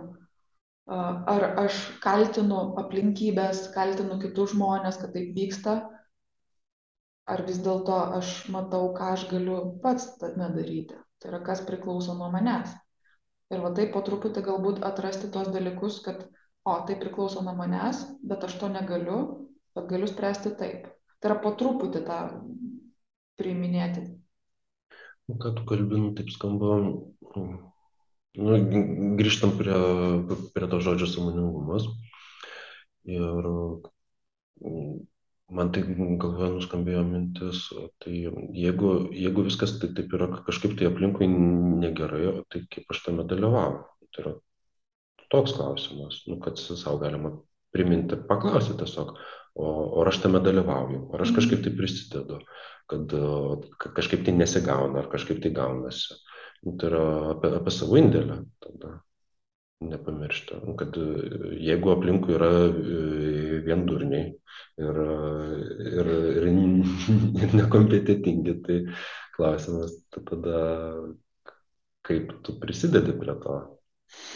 ar 0.87 1.45
aš 1.65 1.77
kaltinu 2.03 2.59
aplinkybės, 2.79 3.67
kaltinu 3.75 4.19
kitus 4.21 4.53
žmonės, 4.55 4.99
kad 5.01 5.13
taip 5.15 5.33
vyksta, 5.35 5.75
ar 7.27 7.43
vis 7.47 7.59
dėlto 7.63 7.97
aš 8.17 8.47
matau, 8.53 8.93
ką 8.95 9.11
aš 9.17 9.27
galiu 9.31 9.59
pats 9.83 10.13
tame 10.21 10.49
daryti. 10.55 10.95
Tai 11.19 11.31
yra, 11.31 11.41
kas 11.43 11.63
priklauso 11.67 12.15
nuo 12.15 12.29
manęs. 12.31 12.71
Ir 13.51 13.63
va 13.63 13.71
taip 13.75 13.93
po 13.95 14.03
truputį 14.05 14.43
galbūt 14.45 14.83
atrasti 14.85 15.31
tos 15.33 15.49
dalykus, 15.51 15.99
kad, 16.05 16.23
o, 16.67 16.75
tai 16.87 16.97
priklauso 16.99 17.43
nuo 17.43 17.55
manęs, 17.57 18.03
bet 18.23 18.43
aš 18.47 18.57
to 18.61 18.69
negaliu, 18.71 19.19
bet 19.75 19.89
galiu 19.91 20.07
spręsti 20.07 20.53
taip. 20.59 20.87
Tai 21.19 21.31
yra 21.31 21.39
po 21.43 21.55
truputį 21.59 22.03
tą 22.07 22.19
priiminėti. 23.39 24.05
Nu, 25.27 25.35
Ką 25.41 25.55
tu 25.57 25.65
kalbinu, 25.67 26.13
taip 26.15 26.29
skamba. 26.31 26.77
Nu, 28.37 28.57
grįžtam 29.17 29.55
prie, 29.57 29.77
prie 30.53 30.67
to 30.69 30.79
žodžio 30.85 31.07
samoningumas. 31.09 31.87
Ir 33.09 33.47
mm, 34.61 34.97
man 35.57 35.71
tai 35.73 35.81
galvoje 36.21 36.51
nuskambėjo 36.57 37.01
mintis, 37.07 37.63
tai 38.03 38.13
jeigu, 38.19 38.91
jeigu 39.15 39.45
viskas 39.47 39.77
tai 39.81 39.89
taip 39.97 40.13
yra 40.17 40.29
kažkaip 40.49 40.75
tai 40.77 40.89
aplinkui 40.91 41.29
negerai, 41.31 42.35
tai 42.53 42.65
kaip 42.75 42.93
aš 42.93 43.01
tame 43.07 43.25
dalyvauju. 43.31 43.81
Tai 44.13 44.23
yra 44.25 44.35
toks 45.33 45.57
klausimas, 45.57 46.21
nu, 46.29 46.37
kad 46.43 46.61
savo 46.61 47.01
galima 47.01 47.33
priminti, 47.73 48.19
paklausyti 48.29 48.83
tiesiog, 48.83 49.17
o, 49.57 49.67
o 49.97 50.05
aš 50.07 50.21
tame 50.23 50.43
dalyvauju, 50.45 51.07
ar 51.15 51.25
aš 51.25 51.33
kažkaip 51.39 51.65
tai 51.65 51.73
prisidedu, 51.75 52.39
kad 52.91 53.17
o, 53.17 53.57
ka- 53.81 53.95
kažkaip 53.97 54.23
tai 54.29 54.37
nesigauna, 54.37 55.01
ar 55.01 55.09
kažkaip 55.11 55.41
tai 55.43 55.51
gaunasi. 55.57 56.13
Nu, 56.13 56.36
tai 56.63 56.89
yra 56.89 57.03
apie, 57.33 57.51
apie 57.59 57.73
savo 57.73 57.99
indėlį 57.99 58.41
tada 58.63 58.97
nepamiršti, 59.81 60.55
Nu, 60.65 60.73
kad 60.75 60.97
e, 60.97 61.05
jeigu 61.61 61.91
aplinkui 61.93 62.33
yra 62.33 62.49
e, 62.65 63.61
vien 63.65 63.85
durniai 63.85 64.31
ir, 64.81 64.99
ir, 65.91 66.11
ir, 66.41 66.49
ir 67.43 67.55
nekompetitingi, 67.61 68.57
tai 68.65 68.79
klausimas 69.37 69.93
tada, 70.17 70.61
kaip 72.07 72.37
tu 72.43 72.57
prisidedi 72.61 73.13
prie 73.19 73.37
to 73.43 73.57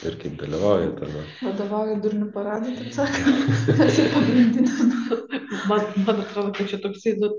ir 0.06 0.18
kaip 0.22 0.38
dalyvauji 0.40 0.94
tame. 1.00 1.26
Vadovauju 1.42 2.00
durnių 2.06 2.30
paradui, 2.36 2.76
taip 2.78 2.94
sakant. 3.00 3.70
Ir 3.72 4.10
pagrindinis. 4.14 4.82
Man, 5.70 5.86
man 6.06 6.22
atrodo, 6.26 6.52
kad 6.58 6.70
čia 6.70 6.82
toksai, 6.84 7.16
nu, 7.22 7.32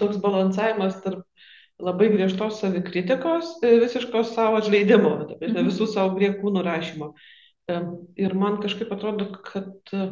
toks 0.00 0.20
balansavimas 0.22 0.98
tarp 1.04 1.24
labai 1.82 2.08
griežtos 2.12 2.60
savikritikos 2.62 3.56
ir 3.66 3.80
visiškos 3.82 4.34
savo 4.34 4.56
atleidimo, 4.60 5.36
Mhm. 5.40 5.66
visų 5.68 5.86
savo 5.92 6.16
griekų 6.18 6.52
nurašymo. 6.54 7.12
Em, 7.68 8.06
Ir 8.16 8.34
man 8.34 8.58
kažkaip 8.62 8.92
atrodo, 8.92 9.26
kad 9.42 9.68
e, 9.92 10.10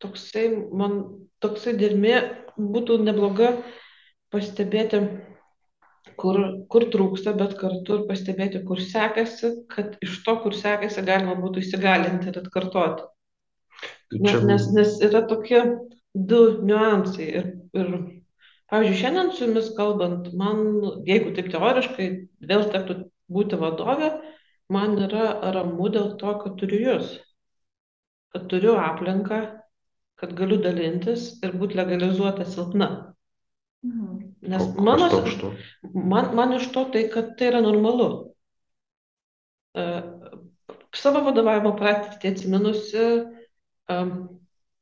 toksai, 0.00 0.48
man 0.72 1.26
toksai 1.40 1.72
dėlmė 1.74 2.16
būtų 2.58 3.02
nebloga 3.02 3.56
pastebėti, 4.30 5.00
kur, 6.16 6.38
kur 6.68 6.86
trūksta, 6.92 7.32
bet 7.36 7.56
kartu 7.58 7.98
ir 7.98 8.06
pastebėti, 8.08 8.62
kur 8.66 8.78
sekasi, 8.78 9.66
kad 9.68 9.96
iš 10.02 10.22
to, 10.24 10.36
kur 10.42 10.52
sekasi, 10.52 11.02
galima 11.02 11.34
būtų 11.40 11.62
įsigalinti 11.64 12.28
ir 12.30 12.38
atkartoti. 12.42 13.02
Nes, 14.12 14.42
nes, 14.44 14.68
nes 14.76 15.00
yra 15.02 15.22
tokie 15.26 15.62
du 16.14 16.62
niuansai. 16.62 17.28
Ir, 17.40 17.46
ir, 17.74 18.21
pavyzdžiui, 18.72 19.00
šiandien 19.00 19.32
su 19.36 19.44
jumis 19.46 19.70
kalbant, 19.76 20.30
man, 20.38 20.62
jeigu 21.08 21.34
taip 21.36 21.50
teoriškai 21.52 22.08
vėl 22.48 22.64
tektų 22.72 22.98
būti 23.32 23.58
vadovė, 23.60 24.12
man 24.72 24.96
yra 25.06 25.52
ramu 25.56 25.90
dėl 25.92 26.14
to, 26.20 26.32
kad 26.42 26.56
turiu 26.60 26.80
jūs. 26.86 27.12
Kad 28.32 28.48
turiu 28.48 28.78
aplinką, 28.80 29.42
kad 30.20 30.36
galiu 30.38 30.60
dalintis 30.64 31.34
ir 31.44 31.56
būti 31.60 31.76
legalizuota 31.80 32.46
silpna. 32.48 32.90
Mhm. 33.84 34.20
Nes 34.52 34.62
O 34.62 34.82
mano, 34.82 35.08
iš 35.26 35.36
to? 35.40 35.52
man, 35.94 36.32
man 36.38 36.54
iš 36.56 36.68
to 36.74 36.86
tai, 36.94 37.04
kad 37.12 37.34
tai 37.38 37.50
yra 37.50 37.60
normalu. 37.62 38.08
E, 39.74 39.84
savo 40.96 41.22
vadovavimo 41.26 41.74
patirtį 41.78 42.32
atsiminusi 42.32 43.04
um, 43.92 44.14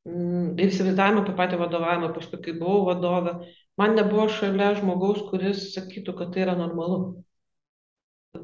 ir 0.06 0.66
įsivaizdavimą 0.66 1.24
apie 1.24 1.34
patį 1.38 1.60
vadovavimą, 1.60 2.12
paskui 2.16 2.40
kai 2.44 2.54
buvau 2.60 2.86
vadovė, 2.88 3.36
man 3.80 3.96
nebuvo 3.98 4.28
šalia 4.32 4.74
žmogaus, 4.78 5.24
kuris 5.30 5.70
sakytų, 5.74 6.14
kad 6.20 6.32
tai 6.34 6.44
yra 6.44 6.54
normalu. 6.58 7.00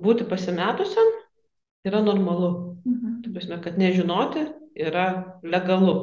Būti 0.03 0.27
pasimetusiam 0.29 1.13
yra 1.87 2.01
normalu. 2.03 2.51
Mhm. 2.87 3.21
Tai 3.25 3.33
prasme, 3.37 3.59
kad 3.63 3.79
nežinoti 3.79 4.47
yra 4.77 5.07
legalu. 5.45 5.97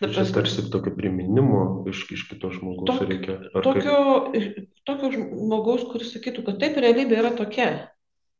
Ta 0.00 0.08
Čia 0.12 0.24
tarsi 0.32 0.62
tokio 0.72 0.92
priminimo 0.96 1.84
iš, 1.88 2.02
iš 2.12 2.22
kito 2.28 2.50
žmogaus 2.52 2.88
Tok- 2.90 3.06
reikia. 3.08 3.36
Ar 3.54 3.64
kaip? 3.64 3.84
tokio, 3.84 4.50
tokio 4.88 5.10
žmogaus, 5.14 5.84
kuris 5.92 6.12
sakytų, 6.14 6.44
kad 6.48 6.60
taip 6.60 6.76
realybė 6.80 7.18
yra 7.20 7.32
tokia. 7.36 7.70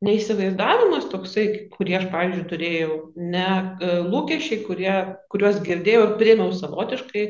neįsivaizdavimas 0.00 1.10
toksai, 1.12 1.42
kurį 1.74 1.96
aš, 1.98 2.04
pavyzdžiui, 2.12 2.44
turėjau, 2.48 2.94
ne 3.20 3.42
e, 3.84 3.88
lūkesčiai, 4.08 4.62
kurie, 4.64 4.92
kuriuos 5.28 5.58
girdėjau 5.66 6.04
ir 6.06 6.14
priėmiau 6.22 6.54
savotiškai, 6.56 7.24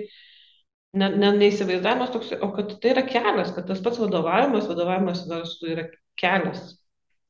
ne, 0.98 1.08
ne, 1.08 1.30
neįsivaizdavimas 1.38 2.12
toksai, 2.14 2.40
o 2.44 2.50
kad 2.54 2.74
tai 2.82 2.94
yra 2.94 3.04
kelias, 3.06 3.52
kad 3.54 3.68
tas 3.70 3.82
pats 3.84 4.00
vadovavimas, 4.02 4.68
vadovavimas 4.70 5.24
verslui 5.30 5.74
yra 5.76 5.88
kelias. 6.20 6.76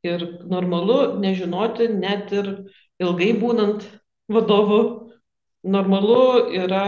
Ir 0.07 0.25
normalu 0.49 1.19
nežinoti 1.21 1.91
net 1.93 2.33
ir 2.33 2.55
ilgai 3.03 3.35
būnant 3.41 3.85
vadovu, 4.33 4.81
normalu 5.67 6.23
yra 6.57 6.87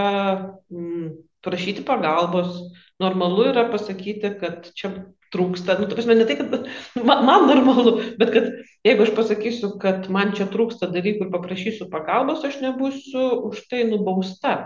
mm, 0.73 1.11
prašyti 1.45 1.85
pagalbos, 1.85 2.55
normalu 3.03 3.51
yra 3.51 3.67
pasakyti, 3.73 4.33
kad 4.41 4.71
čia 4.79 4.95
trūksta, 5.33 5.79
nu, 5.81 5.89
prasme, 5.91 6.17
ne 6.17 6.27
tai, 6.29 6.39
kad 6.41 6.53
man, 7.09 7.25
man 7.29 7.49
normalu, 7.51 7.99
bet 8.21 8.33
kad 8.35 8.49
jeigu 8.87 9.07
aš 9.07 9.13
pasakysiu, 9.17 9.75
kad 9.83 10.09
man 10.13 10.33
čia 10.37 10.49
trūksta 10.53 10.89
dalykų 10.93 11.27
ir 11.27 11.33
paprašysiu 11.35 11.89
pagalbos, 11.93 12.45
aš 12.49 12.61
nebūsiu 12.65 13.29
už 13.51 13.67
tai 13.69 13.85
nubausta. 13.89 14.57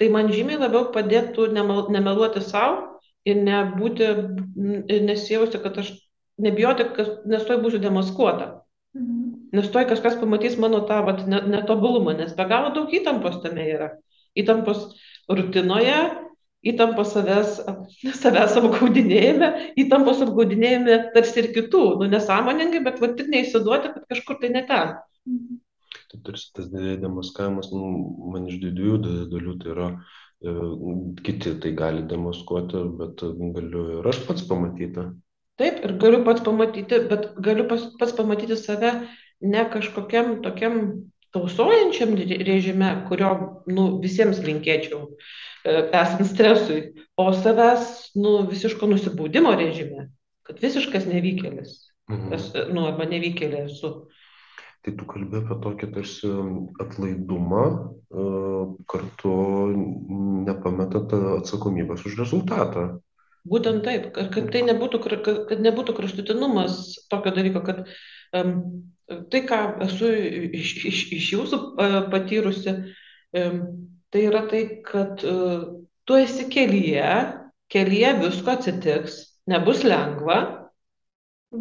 Tai 0.00 0.08
man 0.14 0.30
žymiai 0.32 0.60
labiau 0.60 0.88
padėtų 0.94 1.50
nemeluoti 1.52 2.40
savo 2.40 3.00
ir 3.28 3.42
nebūti, 3.44 4.06
nesijausti, 5.04 5.60
kad 5.60 5.76
aš 5.82 5.92
nebijoti, 6.40 6.86
kad 6.96 7.26
nes 7.28 7.44
toj 7.44 7.60
būsiu 7.60 7.82
demaskuota. 7.82 8.48
Mhm. 8.96 9.50
Nes 9.54 9.68
toj 9.74 9.84
kažkas 9.90 10.16
pamatys 10.20 10.56
mano 10.62 10.80
tą 10.88 11.02
vat, 11.06 11.26
netobulumą, 11.26 12.16
nes 12.16 12.32
be 12.38 12.46
galo 12.48 12.72
daug 12.74 12.92
įtampos 12.94 13.40
tame 13.44 13.66
yra. 13.66 13.90
Įtampos 14.38 14.86
rutinoje, 15.28 15.98
įtampos 16.66 17.12
savęs, 17.14 17.60
savęs 18.22 18.56
apgaudinėjime, 18.60 19.48
įtampos 19.84 20.22
apgaudinėjime 20.24 21.00
tarsi 21.14 21.42
ir 21.42 21.50
kitų, 21.56 21.82
nu 22.00 22.08
nesąmoningai, 22.12 22.82
bet 22.86 23.00
va 23.02 23.10
tik 23.18 23.30
neįsiduoti, 23.32 23.92
kad 23.96 24.14
kažkur 24.14 24.40
tai 24.42 24.52
ne 24.54 24.64
ten. 24.68 24.94
Tai 26.10 26.20
tarsi 26.26 26.50
tas 26.56 26.68
demaskavimas, 26.72 27.70
nu, 27.74 27.90
man 28.32 28.48
iš 28.50 28.58
didžiųjų 28.64 29.00
dalių 29.30 29.56
tai 29.62 29.72
yra 29.74 29.88
e, 29.90 30.54
kiti 31.26 31.54
tai 31.62 31.74
gali 31.78 32.02
demaskuoti, 32.10 32.84
bet 32.98 33.22
galiu 33.56 33.84
ir 34.00 34.10
aš 34.10 34.24
pats 34.26 34.46
pamatyti. 34.48 35.06
Taip, 35.60 35.78
ir 35.84 35.94
galiu 36.02 36.24
pats 36.26 36.42
pamatyti, 36.46 37.02
bet 37.10 37.30
galiu 37.38 37.68
pas, 37.70 37.86
pats 38.00 38.16
pamatyti 38.18 38.58
save 38.58 38.94
ne 39.40 39.64
kažkokiam 39.70 40.40
tokiam 40.42 40.80
tausojančiam 41.30 42.16
režime, 42.18 42.90
kurio 43.06 43.30
nu, 43.70 43.86
visiems 44.02 44.42
linkėčiau, 44.42 45.04
E, 45.64 45.72
esant 45.92 46.24
stresui, 46.24 46.80
o 47.20 47.28
savęs 47.36 48.12
nu, 48.16 48.38
visiško 48.48 48.88
nusibaudimo 48.88 49.52
režime, 49.60 50.06
kad 50.48 50.60
visiškas 50.62 51.04
nevykėlis, 51.10 51.74
mhm. 52.08 52.32
es, 52.36 52.46
nu, 52.72 52.86
arba 52.88 53.08
nevykėlė 53.10 53.66
esu. 53.66 53.90
Tai 54.80 54.94
tu 54.96 55.04
kalbė 55.04 55.42
apie 55.42 55.56
tokį 55.64 55.86
tarsi 55.92 56.28
atlaidumą, 56.80 57.64
e, 57.68 58.22
kartu 58.88 59.32
nepametant 60.46 61.12
atsakomybės 61.36 62.06
už 62.08 62.16
rezultatą. 62.22 62.86
Būtent 63.48 63.84
taip, 63.84 64.08
kad, 64.14 64.48
tai 64.52 64.62
nebūtų, 64.68 65.00
kad 65.48 65.60
nebūtų 65.64 65.94
kraštutinumas 65.96 66.80
tokio 67.12 67.32
dalyko, 67.36 67.62
kad 67.64 67.86
um, 68.36 68.50
tai, 69.32 69.40
ką 69.48 69.60
esu 69.86 70.10
iš, 70.60 70.72
iš, 70.90 70.98
iš 71.16 71.28
jūsų 71.34 71.60
uh, 71.60 71.96
patyrusi, 72.12 72.74
um, 73.40 73.62
tai 74.12 74.26
yra 74.28 74.44
tai, 74.50 74.62
kad 74.84 75.24
uh, 75.24 75.64
tu 76.04 76.18
esi 76.20 76.50
kelyje, 76.52 77.08
kelyje 77.72 78.12
visko 78.20 78.52
atsitiks, 78.58 79.16
nebus 79.48 79.86
lengva, 79.88 80.40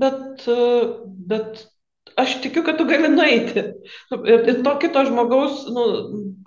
bet, 0.04 0.44
uh, 0.52 1.00
bet 1.32 1.64
aš 2.18 2.38
tikiu, 2.44 2.64
kad 2.66 2.78
tu 2.80 2.86
gali 2.90 3.10
nueiti. 3.12 3.64
Ir, 4.16 4.46
ir 4.52 4.62
to 4.66 4.74
kito 4.82 5.04
žmogaus, 5.08 5.66
nu, 5.74 5.86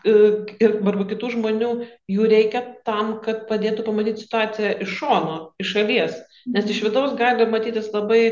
ir 0.04 0.78
arba 0.80 1.06
kitų 1.10 1.34
žmonių, 1.36 1.72
jų 2.10 2.30
reikia 2.32 2.64
tam, 2.86 3.18
kad 3.24 3.46
padėtų 3.50 3.84
pamatyti 3.86 4.24
situaciją 4.24 4.72
iš 4.84 4.96
šono, 5.00 5.36
iš 5.62 5.74
šalies. 5.76 6.18
Nes 6.52 6.70
iš 6.70 6.82
vidaus 6.86 7.14
gali 7.18 7.46
matytis 7.50 7.92
labai 7.94 8.22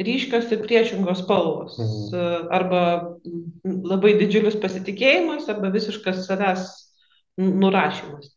ryškios 0.00 0.50
ir 0.52 0.64
priešingos 0.64 1.22
spalvos. 1.24 1.78
Mhm. 1.78 2.50
Arba 2.56 2.82
labai 3.64 4.16
didžiulis 4.20 4.58
pasitikėjimas, 4.60 5.48
arba 5.52 5.72
visiškas 5.74 6.24
savęs 6.26 6.68
nurašymas. 7.40 8.34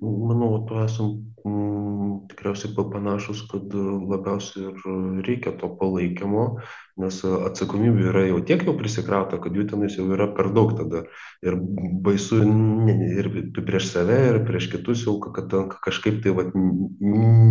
Manau, 0.00 0.64
tu 0.64 0.78
esam 0.80 1.08
mm, 1.44 2.12
tikriausiai 2.30 2.72
panašus, 2.92 3.42
kad 3.50 3.74
labiausiai 3.74 4.70
ir 4.70 5.24
reikia 5.26 5.52
to 5.60 5.68
palaikymo, 5.76 6.44
nes 7.02 7.18
atsakomybė 7.28 8.06
yra 8.08 8.22
jau 8.30 8.38
tiek 8.48 8.64
jau 8.64 8.72
prisikrauta, 8.78 9.36
kad 9.44 9.58
jų 9.58 9.66
tenais 9.68 9.98
jau 9.98 10.06
yra 10.16 10.30
per 10.36 10.48
daug 10.56 10.72
tada. 10.78 11.04
Ir 11.44 11.58
baisu 12.06 12.40
ir 12.88 13.28
prieš 13.60 13.90
save, 13.92 14.16
ir 14.30 14.40
prieš 14.48 14.70
kitus 14.72 15.04
jau, 15.04 15.18
kad 15.20 15.52
kažkaip 15.84 16.22
tai 16.24 16.32
va, 16.38 16.48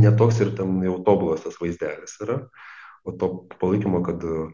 netoks 0.01 0.41
ir 0.41 0.55
ten 0.57 0.81
jau 0.87 0.97
tobulas 1.05 1.45
tas 1.45 1.61
vaizdelis 1.61 2.17
yra. 2.25 2.41
O 3.05 3.13
to 3.13 3.29
palaikymo, 3.61 4.01
kad 4.03 4.25
uh, 4.25 4.49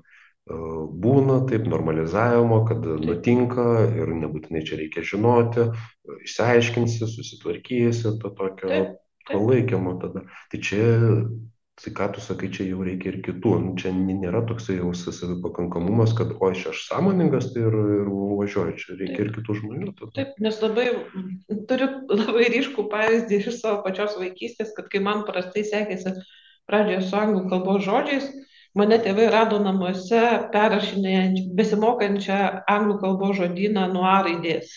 būna 0.45 1.39
taip 1.49 1.65
normalizavimo, 1.65 2.59
kad 2.69 2.85
nutinka 3.01 3.65
ir 3.97 4.13
nebūtinai 4.13 4.61
čia 4.65 4.77
reikia 4.77 5.01
žinoti, 5.01 5.71
išsiaiškinsi, 6.27 7.07
susitvarkysi, 7.09 8.19
to 8.21 8.29
tokio 8.37 8.83
palaikymo 9.31 9.97
tada. 10.03 10.21
Tai 10.51 10.59
čia, 10.61 10.85
tai 11.81 11.93
ką 11.97 12.11
tu 12.13 12.21
sakai, 12.21 12.51
čia 12.53 12.69
jau 12.69 12.85
reikia 12.85 13.09
ir 13.15 13.19
kitų. 13.25 13.55
Nu, 13.63 13.73
čia 13.81 13.89
nėra 13.95 14.43
toksai 14.45 14.77
jau 14.77 14.93
savipakankamumas, 14.93 16.13
kad 16.13 16.37
oi, 16.37 16.53
aš 16.53 16.85
sąmoningas 16.91 17.49
tai 17.55 17.65
ir, 17.65 17.81
ir 17.97 18.13
važiuoju, 18.13 18.77
čia 18.77 19.01
reikia 19.01 19.17
taip. 19.17 19.25
ir 19.25 19.35
kitų 19.39 19.59
žmonių. 19.63 19.97
Tada. 19.97 20.13
Taip, 20.19 20.39
nes 20.45 20.61
labai 20.61 20.87
turiu 21.65 21.89
labai 22.13 22.49
ryškų 22.53 22.89
pavyzdį 22.93 23.41
iš 23.41 23.53
savo 23.63 23.81
pačios 23.87 24.13
vaikystės, 24.21 24.77
kad 24.77 24.93
kai 24.93 25.01
man 25.01 25.25
prastai 25.25 25.65
sekėsi 25.65 26.19
pradžioje 26.69 27.01
su 27.09 27.17
anglų 27.17 27.47
kalbos 27.49 27.81
žodžiais, 27.85 28.29
mane 28.75 28.99
tėvai 29.03 29.29
rado 29.31 29.59
namuose 29.63 30.21
perrašinėjant, 30.53 31.41
besimokančią 31.57 32.39
anglų 32.71 32.99
kalbos 33.03 33.37
žodyną 33.39 33.87
nuo 33.93 34.05
A 34.09 34.19
raidės. 34.27 34.71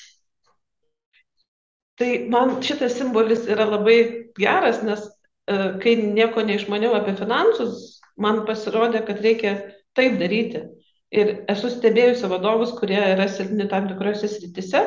Tai 1.99 2.11
man 2.31 2.61
šitas 2.63 2.95
simbolis 2.95 3.49
yra 3.51 3.67
labai 3.67 3.99
geras, 4.39 4.85
nes 4.87 5.03
e, 5.03 5.57
kai 5.83 5.97
nieko 5.99 6.45
neišmaniau 6.47 6.95
apie 6.95 7.17
finansus, 7.19 7.99
man 8.17 8.45
pasirodė, 8.47 9.03
kad 9.07 9.19
reikia 9.25 9.57
taip 9.99 10.21
daryti. 10.21 10.63
Ir 11.11 11.33
esu 11.51 11.73
stebėjusi 11.73 12.31
vadovus, 12.31 12.75
kurie 12.79 13.01
yra 13.01 13.27
silpni 13.33 13.67
tam 13.71 13.89
tikrose 13.91 14.29
sritise 14.31 14.85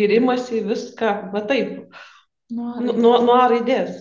ir 0.00 0.16
imasi 0.16 0.62
viską, 0.64 1.12
va 1.34 1.42
taip, 1.50 1.92
nuo, 2.54 2.78
nuo, 2.80 3.18
nuo 3.26 3.40
raidės 3.50 3.98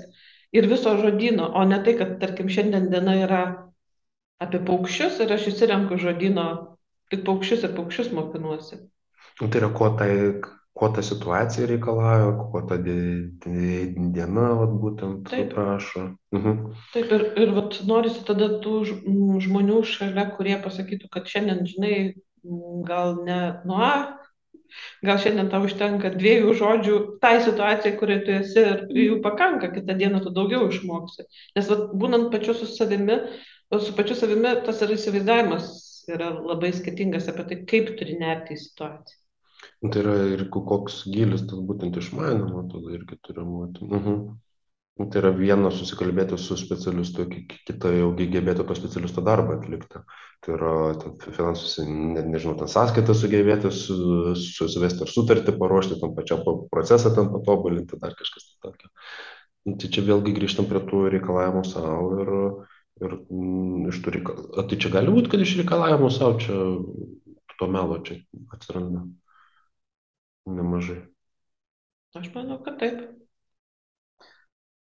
ir 0.53 0.69
viso 0.69 0.93
žodino, 1.01 1.49
o 1.57 1.65
ne 1.67 1.81
tai, 1.83 1.97
kad, 1.99 2.15
tarkim, 2.21 2.49
šiandien 2.53 2.87
diena 2.93 3.17
yra 3.25 3.43
apie 4.41 4.61
paukščius 4.65 5.21
ir 5.23 5.33
aš 5.35 5.51
įsirenku 5.53 5.99
žodino 6.01 6.47
tik 7.13 7.23
paukščius 7.27 7.67
ir 7.67 7.77
paukščius 7.77 8.11
mokinuosi. 8.15 8.81
Nu, 9.41 9.49
tai 9.49 9.61
yra, 9.61 9.69
ko, 9.73 9.89
tai, 9.97 10.11
ko 10.77 10.89
ta 10.93 11.03
situacija 11.05 11.67
reikalauja, 11.69 12.33
ko 12.51 12.63
ta 12.69 12.77
diena 12.81 14.49
vat, 14.59 14.75
būtent 14.81 15.29
Taip. 15.29 15.53
prašo. 15.53 16.09
Mhm. 16.35 16.59
Taip, 16.93 17.13
ir, 17.17 17.25
ir 17.45 17.53
vat, 17.57 17.79
norisi 17.89 18.25
tada 18.27 18.49
tų 18.63 18.75
žmonių 19.45 19.81
šalia, 19.89 20.27
kurie 20.37 20.57
pasakytų, 20.65 21.09
kad 21.13 21.29
šiandien, 21.29 21.63
žinai, 21.69 21.95
gal 22.87 23.17
ne 23.25 23.39
nuo 23.65 23.79
A, 23.81 23.93
gal 25.05 25.19
šiandien 25.21 25.49
tau 25.51 25.63
užtenka 25.67 26.11
dviejų 26.15 26.53
žodžių 26.59 26.97
tai 27.23 27.35
situacijai, 27.45 27.95
kurioje 27.99 28.23
tu 28.25 28.35
esi 28.39 28.63
ir 28.63 28.85
jų 29.03 29.19
pakanka, 29.25 29.69
kitą 29.73 29.95
dieną 29.99 30.23
tu 30.23 30.33
daugiau 30.33 30.67
išmoksi. 30.69 31.27
Nes 31.57 31.69
vat, 31.69 31.91
būnant 31.99 32.31
pačiu 32.33 32.55
su 32.57 32.69
savimi, 32.69 33.19
o 33.73 33.81
su 33.81 33.95
pačiu 33.97 34.15
savimi 34.19 34.53
tas 34.67 34.81
yra 34.85 34.95
įsivaizdavimas 34.97 35.73
yra 36.11 36.29
labai 36.35 36.71
skirtingas 36.75 37.29
apie 37.31 37.45
tai, 37.49 37.59
kaip 37.69 37.91
turi 37.99 38.17
nerti 38.19 38.57
į 38.57 38.61
situaciją. 38.63 39.19
Nu, 39.83 39.91
tai 39.91 40.01
yra 40.03 40.15
ir 40.33 40.47
koks 40.51 41.03
gilis 41.11 41.45
tas 41.47 41.59
būtent 41.63 41.97
išmanimo, 41.99 42.65
tada 42.71 42.95
irgi 42.97 43.19
turi 43.23 43.45
būti. 43.47 43.87
Mhm. 43.87 44.17
Nu, 45.01 45.07
tai 45.09 45.23
yra 45.23 45.31
viena 45.33 45.71
susikalbėti 45.73 46.37
su 46.37 46.53
specialistu, 46.59 47.23
kita 47.65 47.89
jau 47.95 48.11
gebėti 48.13 48.61
to 48.61 48.75
specialisto 48.77 49.23
darbą 49.25 49.55
atlikti. 49.57 50.03
Tai 50.43 50.53
yra 50.53 50.73
finansus, 51.23 51.79
ne, 51.87 52.21
nežinau, 52.29 52.53
ten 52.59 52.69
sąskaitą 52.69 53.15
sugebėti, 53.17 53.71
su, 53.73 53.95
susivesti 54.37 55.07
ar 55.07 55.09
sutartį, 55.09 55.55
paruošti 55.57 55.97
tam 56.01 56.13
pačiam 56.13 56.43
procesą, 56.69 57.13
ten 57.15 57.31
patobulinti, 57.33 57.97
dar 58.03 58.13
kažkas 58.19 58.51
tai 58.51 58.69
tokio. 58.69 58.91
Nu, 59.65 59.79
tai 59.81 59.89
čia 59.95 60.03
vėlgi 60.05 60.35
grįžtam 60.35 60.69
prie 60.69 60.83
tų 60.85 61.07
reikalavimų 61.15 61.65
savo 61.71 62.13
ir 62.19 62.33
Ir 63.01 63.15
mm, 63.17 63.89
iš 63.89 63.99
tų 64.05 64.13
reikalavimų, 64.17 64.67
tai 64.69 64.77
čia 64.83 64.93
gali 64.93 65.13
būti, 65.15 65.31
kad 65.33 65.41
iš 65.41 65.55
reikalavimų 65.63 66.09
savo 66.13 66.37
čia 66.41 66.57
to 67.59 67.67
melo 67.71 67.97
čia 68.05 68.19
atsiranda 68.53 69.07
nemažai. 70.45 71.01
Aš 72.19 72.29
manau, 72.35 72.59
kad 72.65 72.77
taip. 72.81 73.03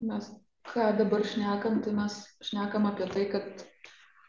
Mes 0.03 0.27
ką 0.67 0.91
dabar 0.97 1.23
šnekam, 1.25 1.81
tai 1.85 1.93
mes 1.95 2.15
šnekam 2.43 2.87
apie 2.89 3.07
tai, 3.11 3.27
kad 3.31 3.65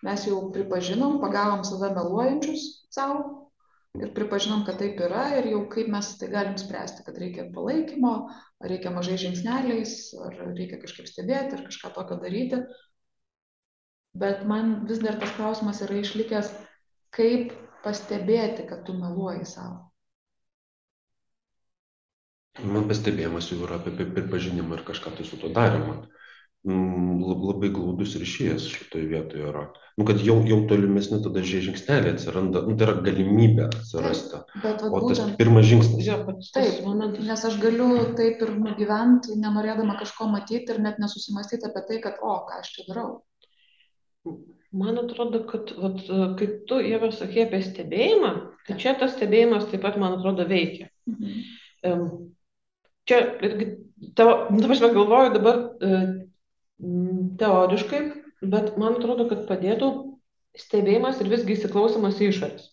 mes 0.07 0.27
jau 0.29 0.39
pripažinom, 0.55 1.21
pagavom 1.23 1.65
save 1.67 1.93
meluojančius 1.97 2.67
savo 2.93 3.51
ir 3.99 4.13
pripažinom, 4.17 4.65
kad 4.69 4.79
taip 4.81 5.01
yra 5.05 5.25
ir 5.39 5.51
jau 5.53 5.65
kaip 5.73 5.91
mes 5.93 6.13
tai 6.21 6.31
galim 6.33 6.57
spręsti, 6.61 7.05
kad 7.07 7.19
reikia 7.21 7.51
palaikymo, 7.55 8.13
ar 8.63 8.73
reikia 8.73 8.93
mažai 8.95 9.19
žingsneliais, 9.21 9.97
ar 10.27 10.39
reikia 10.53 10.81
kažkaip 10.81 11.11
stebėti, 11.11 11.59
ar 11.59 11.67
kažką 11.69 11.93
tokio 11.97 12.21
daryti. 12.23 12.63
Bet 14.15 14.45
man 14.45 14.75
vis 14.89 15.01
dar 15.01 15.17
tas 15.21 15.33
klausimas 15.39 15.81
yra 15.87 16.01
išlikęs, 16.03 16.53
kaip 17.17 17.55
pastebėti, 17.85 18.67
kad 18.69 18.85
tu 18.87 18.95
meluoji 18.97 19.47
savo. 19.49 19.89
Man 22.61 22.85
pastebėjimas 22.91 23.49
jau 23.49 23.63
yra 23.65 23.79
apie 23.81 24.05
pripažinimą 24.05 24.77
ir 24.77 24.83
kažką 24.91 25.15
tai 25.17 25.25
su 25.25 25.39
to 25.41 25.49
darymą. 25.57 26.03
Mm, 26.63 27.17
labai 27.27 27.73
glaudus 27.75 28.13
ryšys 28.21 28.69
šitoje 28.71 29.09
vietoje 29.11 29.49
yra. 29.51 29.65
Nu, 29.99 30.05
kad 30.07 30.21
jau, 30.23 30.37
jau 30.47 30.61
tolimesni 30.71 31.19
tada 31.25 31.43
žingsneliai 31.43 32.13
atsiranda, 32.15 32.63
nu, 32.69 32.77
tai 32.79 32.87
yra 32.87 32.95
galimybė 33.03 33.65
atsirasti. 33.67 34.45
Bet, 34.61 34.85
vat, 34.85 34.93
O 34.93 35.01
tas 35.01 35.09
būtent, 35.09 35.35
pirmas 35.41 35.67
žingsnis. 35.67 36.05
Jo, 36.07 36.21
pats 36.29 36.53
Taip, 36.55 36.69
tas 36.69 36.85
momentas. 36.87 37.25
nes 37.27 37.45
aš 37.49 37.59
galiu 37.65 37.89
taip 38.21 38.45
ir 38.47 38.55
nugyventi, 38.61 39.35
nenorėdama 39.43 39.99
kažko 40.05 40.29
matyti 40.37 40.77
ir 40.77 40.79
net 40.85 41.03
nesusimastyti 41.03 41.67
apie 41.67 41.83
tai, 41.89 41.99
kad, 42.05 42.23
o, 42.23 42.39
ką 42.47 42.61
aš 42.63 42.71
čia 42.77 42.87
darau. 42.93 43.11
Man 44.73 44.97
atrodo, 45.03 45.43
kad 45.49 45.73
vat, 45.77 46.05
kaip 46.39 46.53
tu, 46.69 46.79
Jėva, 46.81 47.11
sakė 47.13 47.47
apie 47.47 47.61
stebėjimą, 47.65 48.31
tai 48.69 48.77
čia 48.81 48.95
tas 48.97 49.13
stebėjimas 49.19 49.67
taip 49.69 49.83
pat, 49.85 49.99
man 50.01 50.17
atrodo, 50.17 50.47
veikia. 50.49 50.89
Mhm. 51.11 51.43
Em, 51.91 52.07
Čia 53.05 53.19
tavo, 54.15 54.35
nu, 54.55 54.69
aš 54.71 54.81
galvoju 54.83 55.33
dabar 55.35 55.57
m, 55.83 57.33
teoriškai, 57.39 58.03
bet 58.53 58.77
man 58.79 58.99
atrodo, 58.99 59.27
kad 59.31 59.43
padėtų 59.49 59.89
stebėjimas 60.59 61.19
ir 61.23 61.31
visgi 61.33 61.57
įsiklausimas 61.57 62.21
į 62.23 62.31
išorės. 62.31 62.69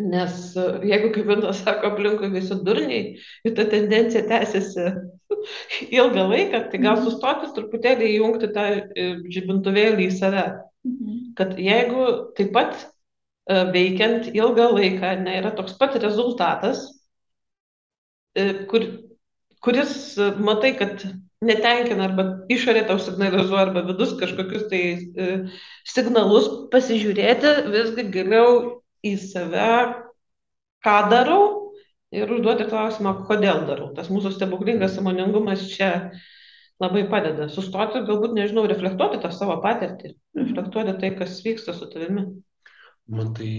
Nes 0.00 0.36
e, 0.56 0.64
jeigu, 0.88 1.12
kaip 1.14 1.28
Vintas 1.28 1.60
sako, 1.62 1.92
aplinkui 1.92 2.32
visi 2.32 2.56
durniai 2.66 3.02
ir 3.46 3.54
ta 3.58 3.66
tendencija 3.68 4.24
tęsiasi 4.30 4.88
ilgą 5.98 6.26
laiką, 6.30 6.64
tai 6.72 6.80
gal 6.82 7.00
sustoti 7.04 7.50
truputėlį 7.56 8.10
įjungti 8.16 8.50
tą 8.54 8.66
e, 8.72 9.06
žibintuvėlį 9.34 10.08
į 10.08 10.16
save. 10.16 10.46
Mhm. 10.86 11.20
Kad 11.38 11.56
jeigu 11.62 12.06
taip 12.38 12.52
pat 12.56 12.76
e, 12.82 13.62
veikiant 13.74 14.30
ilgą 14.32 14.68
laiką 14.76 15.14
ne, 15.22 15.38
yra 15.40 15.54
toks 15.58 15.76
pat 15.80 15.96
rezultatas, 16.02 16.84
e, 18.34 18.66
kur, 18.70 18.86
kuris 19.64 19.94
matai, 20.42 20.74
kad 20.78 21.06
netenkina 21.42 22.06
arba 22.06 22.26
išorė 22.52 22.84
tau 22.86 23.00
signalizuoja 23.02 23.66
arba 23.66 23.82
vidus 23.88 24.12
kažkokius 24.20 24.68
tai 24.70 24.82
signalus, 25.90 26.46
pasižiūrėti 26.70 27.56
visgi 27.72 28.06
giliau 28.14 28.52
į 29.02 29.16
save, 29.18 29.72
ką 30.86 31.00
darau 31.10 31.61
ir 32.12 32.30
užduoti 32.30 32.68
klausimą, 32.68 33.16
kodėl 33.28 33.64
darau. 33.68 33.90
Tas 33.96 34.10
mūsų 34.12 34.34
stebuklingas 34.36 34.96
samoningumas 34.98 35.64
čia 35.72 35.90
labai 36.82 37.04
padeda. 37.10 37.48
Sustoti, 37.52 38.02
galbūt, 38.06 38.34
nežinau, 38.36 38.66
reflektuoti 38.70 39.20
tą 39.22 39.30
savo 39.34 39.58
patirtį, 39.64 40.14
reflektuoti 40.38 40.96
tai, 41.00 41.12
kas 41.18 41.40
vyksta 41.44 41.74
su 41.76 41.88
tavimi. 41.92 42.26
Man 43.12 43.32
tai 43.36 43.50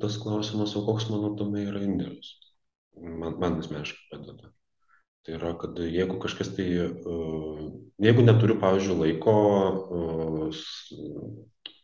tas 0.00 0.16
klausimas, 0.22 0.74
o 0.76 0.84
koks 0.86 1.10
mano 1.12 1.34
tame 1.38 1.66
yra 1.66 1.82
indėlis? 1.84 2.36
Man, 2.96 3.36
man 3.42 3.58
asmeniškai 3.60 4.06
padeda. 4.14 4.52
Tai 5.26 5.34
yra, 5.36 5.52
kad 5.58 5.78
jeigu 5.82 6.20
kažkas 6.22 6.52
tai, 6.56 6.64
jeigu 8.06 8.24
neturiu, 8.24 8.56
pavyzdžiui, 8.62 8.98
laiko 9.02 9.34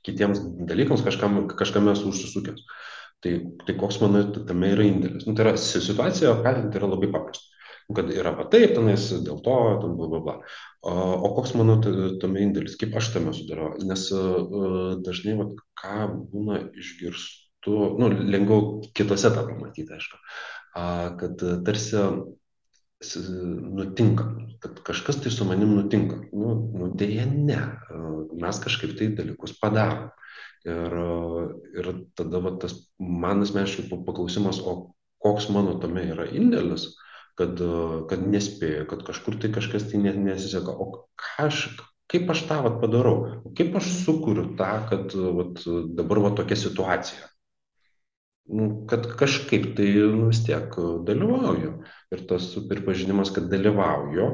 kitiems 0.07 0.41
dalykams, 0.70 1.03
kažkam, 1.05 1.43
kažkam 1.59 1.91
esu 1.93 2.12
užsisukęs, 2.12 2.62
tai, 3.23 3.33
tai 3.66 3.75
koks 3.79 4.01
mano 4.03 4.23
tame 4.35 4.73
yra 4.75 4.87
indėlis? 4.89 5.27
Nu, 5.29 5.35
tai 5.39 5.47
yra 5.47 5.57
si- 5.61 5.83
situacija, 5.85 6.35
kaltinti 6.45 6.81
yra 6.81 6.91
labai 6.93 7.11
paprasta. 7.14 7.49
Nu, 7.89 7.97
Kad 7.99 8.11
yra 8.14 8.31
va 8.39 8.47
taip, 8.51 8.75
tenais 8.77 9.09
dėl 9.27 9.41
to, 9.45 9.57
ten 9.83 9.97
bla 9.99 10.09
bla 10.12 10.20
bla. 10.27 10.35
O, 10.87 11.31
koks 11.37 11.55
mano 11.59 11.79
ta- 11.83 12.12
tame 12.23 12.43
indėlis, 12.47 12.77
kaip 12.81 12.95
aš 12.99 13.12
tame 13.16 13.35
sudarau? 13.37 13.73
Nes 13.87 14.07
e, 14.14 14.20
dažnai, 15.07 15.35
vat, 15.41 15.59
ką 15.83 15.97
būna 16.33 16.61
išgirstu, 16.79 17.75
nu, 18.01 18.11
lengviau 18.33 18.81
kitose 18.97 19.31
tą 19.35 19.45
pamatyti, 19.51 19.91
aišku, 19.99 20.18
kad 21.20 21.45
tarsi 21.66 22.07
nutinka, 23.18 24.25
kad 24.62 24.79
kažkas 24.87 25.18
tai 25.23 25.31
su 25.35 25.45
manim 25.45 25.75
nutinka. 25.75 26.20
Nu, 26.33 26.55
nu 26.75 26.91
dėja 26.99 27.27
ne, 27.31 27.61
E, 27.93 27.99
mes 28.43 28.59
kažkaip 28.62 28.97
tai 28.99 29.11
dalykus 29.18 29.53
padarom. 29.61 30.11
Ir, 30.62 30.92
ir 31.74 31.88
tada 32.14 32.38
va, 32.42 32.52
tas 32.62 32.76
man 32.98 33.42
asmeniškai 33.42 33.88
pa- 33.90 33.98
paklausimas, 34.06 34.60
o 34.62 34.94
koks 35.22 35.48
mano 35.50 35.74
tame 35.82 36.04
yra 36.12 36.28
indėlis, 36.30 36.84
kad, 37.38 37.58
kad 38.10 38.22
nespėju, 38.30 38.86
kad 38.90 39.02
kažkur 39.08 39.40
tai 39.42 39.50
kažkas 39.54 39.88
tai 39.90 39.98
ne- 40.04 40.14
nesiseka, 40.28 40.70
o 40.70 41.08
ką 41.18 41.48
aš, 41.48 41.64
kaip 42.12 42.30
aš 42.30 42.44
tą 42.46 42.60
vat 42.66 42.78
padarau, 42.82 43.16
kaip 43.58 43.74
aš 43.80 43.90
sukuriu 44.04 44.52
tą, 44.58 44.70
kad 44.90 45.16
vat, 45.40 45.62
dabar 45.98 46.22
va 46.28 46.34
tokia 46.38 46.58
situacija. 46.60 47.26
Nu, 48.52 48.84
kad 48.90 49.06
kažkaip 49.18 49.72
tai 49.78 49.88
nu, 50.12 50.28
vis 50.30 50.42
tiek 50.44 50.74
dalyvauju. 51.06 51.76
Ir 52.12 52.24
tas 52.28 52.50
pripažinimas, 52.68 53.30
kad 53.34 53.46
dalyvauju, 53.50 54.26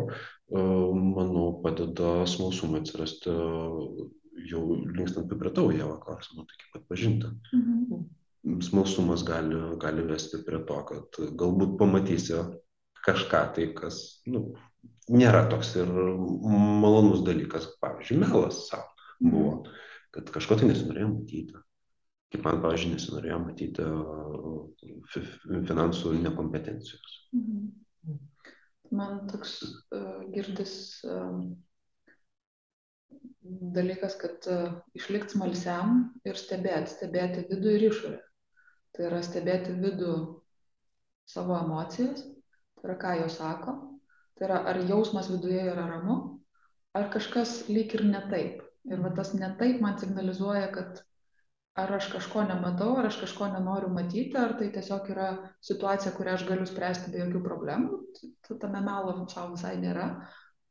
manau, 0.52 1.50
padeda 1.62 2.24
smalsumą 2.26 2.80
atsirasti 2.80 3.34
jau 4.46 4.62
linkstant 4.96 5.30
tavo 5.54 5.72
jėvo 5.74 5.98
klausimą, 6.04 6.46
tai 6.46 6.60
kaip 6.62 6.80
atpažinti. 6.82 7.32
Mhm. 7.56 8.06
Smalsumas 8.64 9.24
gali, 9.26 9.58
gali 9.82 10.04
vesti 10.08 10.40
prie 10.46 10.60
to, 10.64 10.78
kad 10.88 11.18
galbūt 11.40 11.76
pamatysi 11.80 12.38
kažką 13.04 13.42
tai, 13.56 13.66
kas 13.76 14.22
nu, 14.30 14.54
nėra 15.10 15.46
toks 15.50 15.74
ir 15.80 15.90
malonus 15.90 17.24
dalykas, 17.26 17.66
pavyzdžiui, 17.82 18.20
melas 18.22 18.62
savo 18.68 18.88
buvo, 19.18 19.52
kad 20.14 20.30
kažko 20.34 20.60
tai 20.60 20.70
nesinorėjo 20.70 21.10
matyti. 21.12 21.58
Kaip 22.32 22.44
man, 22.44 22.60
pavyzdžiui, 22.62 22.94
nesinorėjo 22.94 23.38
matyti 23.40 23.84
fi- 25.12 25.24
fi- 25.24 25.62
finansų 25.70 26.14
nekompetencijos. 26.22 27.20
Mhm. 27.36 28.18
Man 28.98 29.26
toks 29.28 29.58
uh, 29.92 30.22
girdis 30.32 31.02
uh, 31.04 31.42
dalykas, 33.78 34.16
kad 34.20 34.48
uh, 34.52 34.78
išlikti 34.98 35.36
smalsiam 35.36 36.00
ir 36.28 36.38
stebėti, 36.38 36.92
stebėti 36.94 37.46
vidų 37.50 37.74
ir 37.76 37.86
išorę. 37.90 38.20
Tai 38.96 39.06
yra 39.10 39.20
stebėti 39.24 39.76
vidų 39.78 40.14
savo 41.28 41.56
emocijas, 41.58 42.24
tai 42.78 42.88
yra 42.88 42.96
ką 43.02 43.14
jos 43.22 43.38
sako, 43.40 43.74
tai 44.38 44.48
yra 44.48 44.62
ar 44.70 44.80
jausmas 44.88 45.28
viduje 45.32 45.60
yra 45.72 45.86
ramu, 45.90 46.16
ar 46.96 47.10
kažkas 47.14 47.68
lyg 47.68 47.94
ir 47.98 48.06
ne 48.08 48.24
taip. 48.32 48.64
Ir 48.88 49.02
va 49.04 49.12
tas 49.12 49.34
ne 49.36 49.50
taip 49.60 49.82
man 49.84 49.98
signalizuoja, 50.00 50.70
kad 50.72 51.02
ar 51.78 51.92
aš 51.94 52.08
kažko 52.12 52.42
nematau, 52.48 52.94
ar 52.98 53.06
aš 53.10 53.20
kažko 53.22 53.50
nenoriu 53.52 53.90
matyti, 53.92 54.36
ar 54.40 54.56
tai 54.58 54.70
tiesiog 54.74 55.10
yra 55.14 55.28
situacija, 55.68 56.14
kurią 56.16 56.34
aš 56.38 56.46
galiu 56.48 56.66
spręsti 56.66 57.12
be 57.12 57.20
jokių 57.22 57.42
problemų, 57.44 57.98
tame 58.48 58.80
melo 58.82 59.14
savo 59.30 59.52
visai 59.54 59.76
nėra. 59.82 60.08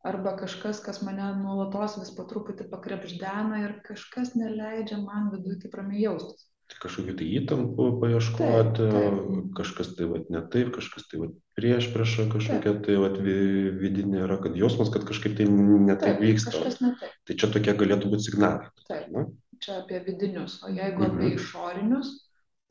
Arba 0.06 0.36
kažkas, 0.38 0.80
kas 0.86 1.02
mane 1.02 1.26
nuolatos 1.42 1.98
vis 1.98 2.12
po 2.16 2.24
truputį 2.30 2.68
pakrepždena 2.70 3.64
ir 3.64 3.80
kažkas 3.88 4.36
neleidžia 4.38 5.00
man 5.02 5.32
viduje 5.34 5.58
taip 5.64 5.74
ramiai 5.80 6.04
jaustis. 6.06 6.46
Tai 6.68 6.78
kažkokių 6.84 7.14
tai 7.16 7.26
įtampų 7.40 7.84
paieškoti, 8.02 8.86
Taip, 8.92 9.18
taip. 9.18 9.52
kažkas 9.56 9.94
tai 9.96 10.06
vat, 10.12 10.30
ne 10.30 10.42
taip, 10.52 10.74
kažkas 10.76 11.06
tai 11.08 11.22
vat, 11.22 11.34
prieš 11.56 11.88
priešą 11.94 12.26
kažkokia 12.34 12.74
tai 12.84 12.98
vat, 13.00 13.16
vi- 13.24 13.72
vidinė 13.80 14.26
yra, 14.26 14.38
kad 14.44 14.56
jausmas, 14.60 14.92
kad 14.92 15.06
kažkaip 15.08 15.38
tai 15.40 15.46
ne 15.48 15.96
taip 15.96 16.20
vyksta. 16.20 16.60
ne 16.84 16.92
taip. 17.00 17.12
Tai 17.26 17.36
čia 17.36 17.48
tokie 17.48 17.74
galėtų 17.74 18.12
būti 18.12 18.28
signalai. 18.30 18.68
Taip. 18.88 19.08
Na? 19.16 19.26
Čia 19.64 19.80
apie 19.82 20.04
vidinius, 20.06 20.62
o 20.64 20.68
jeigu 20.70 21.02
Mhm. 21.08 21.16
apie 21.18 21.36
išorinius, 21.40 22.12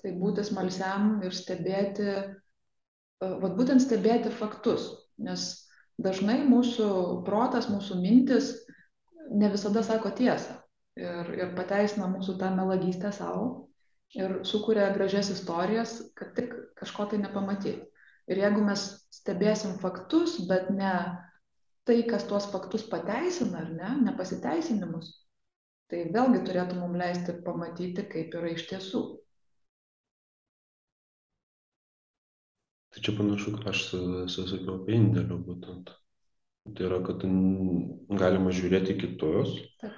tai 0.02 0.12
būti 0.12 0.44
smalsiam 0.44 1.22
ir 1.24 1.30
stebėti, 1.32 2.36
vat 3.20 3.56
būtent 3.56 3.80
stebėti 3.80 4.30
faktus, 4.30 4.92
nes 5.18 5.65
dažnai 6.02 6.40
mūsų 6.48 6.88
protas, 7.26 7.70
mūsų 7.72 7.98
mintis 8.00 8.52
ne 9.30 9.50
visada 9.52 9.82
sako 9.86 10.12
tiesą 10.16 10.58
ir, 10.98 11.32
ir 11.36 11.54
pateisina 11.56 12.08
mūsų 12.12 12.36
tą 12.40 12.50
melagystę 12.56 13.12
savo 13.14 13.66
ir 14.16 14.40
sukuria 14.46 14.90
gražias 14.94 15.30
istorijas, 15.34 15.98
kad 16.16 16.34
tik 16.36 16.54
kažko 16.78 17.08
tai 17.10 17.20
nepamatyti. 17.22 17.80
Ir 18.26 18.40
jeigu 18.42 18.62
mes 18.66 18.82
stebėsim 19.14 19.76
faktus, 19.82 20.40
bet 20.50 20.70
ne 20.74 20.92
tai, 21.86 22.00
kas 22.08 22.26
tuos 22.26 22.48
faktus 22.50 22.86
pateisina 22.90 23.60
ar 23.62 23.68
ne, 23.70 23.90
nepasiteisinimus, 24.08 25.12
tai 25.90 26.08
vėlgi 26.14 26.42
turėtų 26.48 26.78
mums 26.80 26.98
leisti 26.98 27.36
pamatyti, 27.46 28.06
kaip 28.10 28.34
yra 28.34 28.50
iš 28.54 28.66
tiesų. 28.72 29.02
Tai 32.96 33.04
čia 33.04 33.12
panašu, 33.12 33.52
kad 33.58 33.68
aš 33.74 33.82
sa- 33.90 34.26
sa- 34.32 34.48
sakiau 34.48 34.80
apie 34.80 34.96
indėlių 34.96 35.36
būtent. 35.44 35.92
Tai 36.66 36.86
yra, 36.88 37.02
kad 37.04 37.20
galima 38.22 38.50
žiūrėti 38.50 38.96
į 38.96 39.00
kitus 39.04 39.52
Taip. 39.82 39.92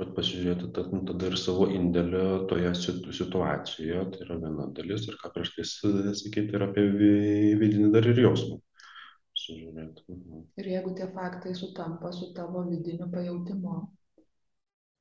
Bet 0.00 0.14
pasižiūrėti 0.16 0.70
tad, 0.72 0.92
nu, 0.94 1.02
tada 1.04 1.28
ir 1.28 1.34
savo 1.36 1.66
indėlį 1.68 2.20
toje 2.48 2.70
situ- 2.80 3.12
situacijoje, 3.12 4.04
tai 4.14 4.20
yra 4.24 4.38
viena 4.40 4.66
dalis 4.72 5.04
ir 5.08 5.18
ką 5.20 5.30
prieš 5.34 5.50
tai 5.56 5.64
sakyti 6.16 6.56
ir 6.56 6.64
apie 6.64 6.84
vi- 6.94 7.56
vidinį 7.60 7.90
dar 7.92 8.08
ir 8.08 8.22
jausmą. 8.24 8.56
Sužiūrėti. 9.36 10.06
Mhm. 10.08 10.46
Ir 10.56 10.70
jeigu 10.70 10.94
tie 10.96 11.08
faktai 11.12 11.52
sutampa 11.54 12.12
su 12.12 12.32
tavo 12.32 12.64
vidiniu 12.70 13.10
pajautimu, 13.12 13.74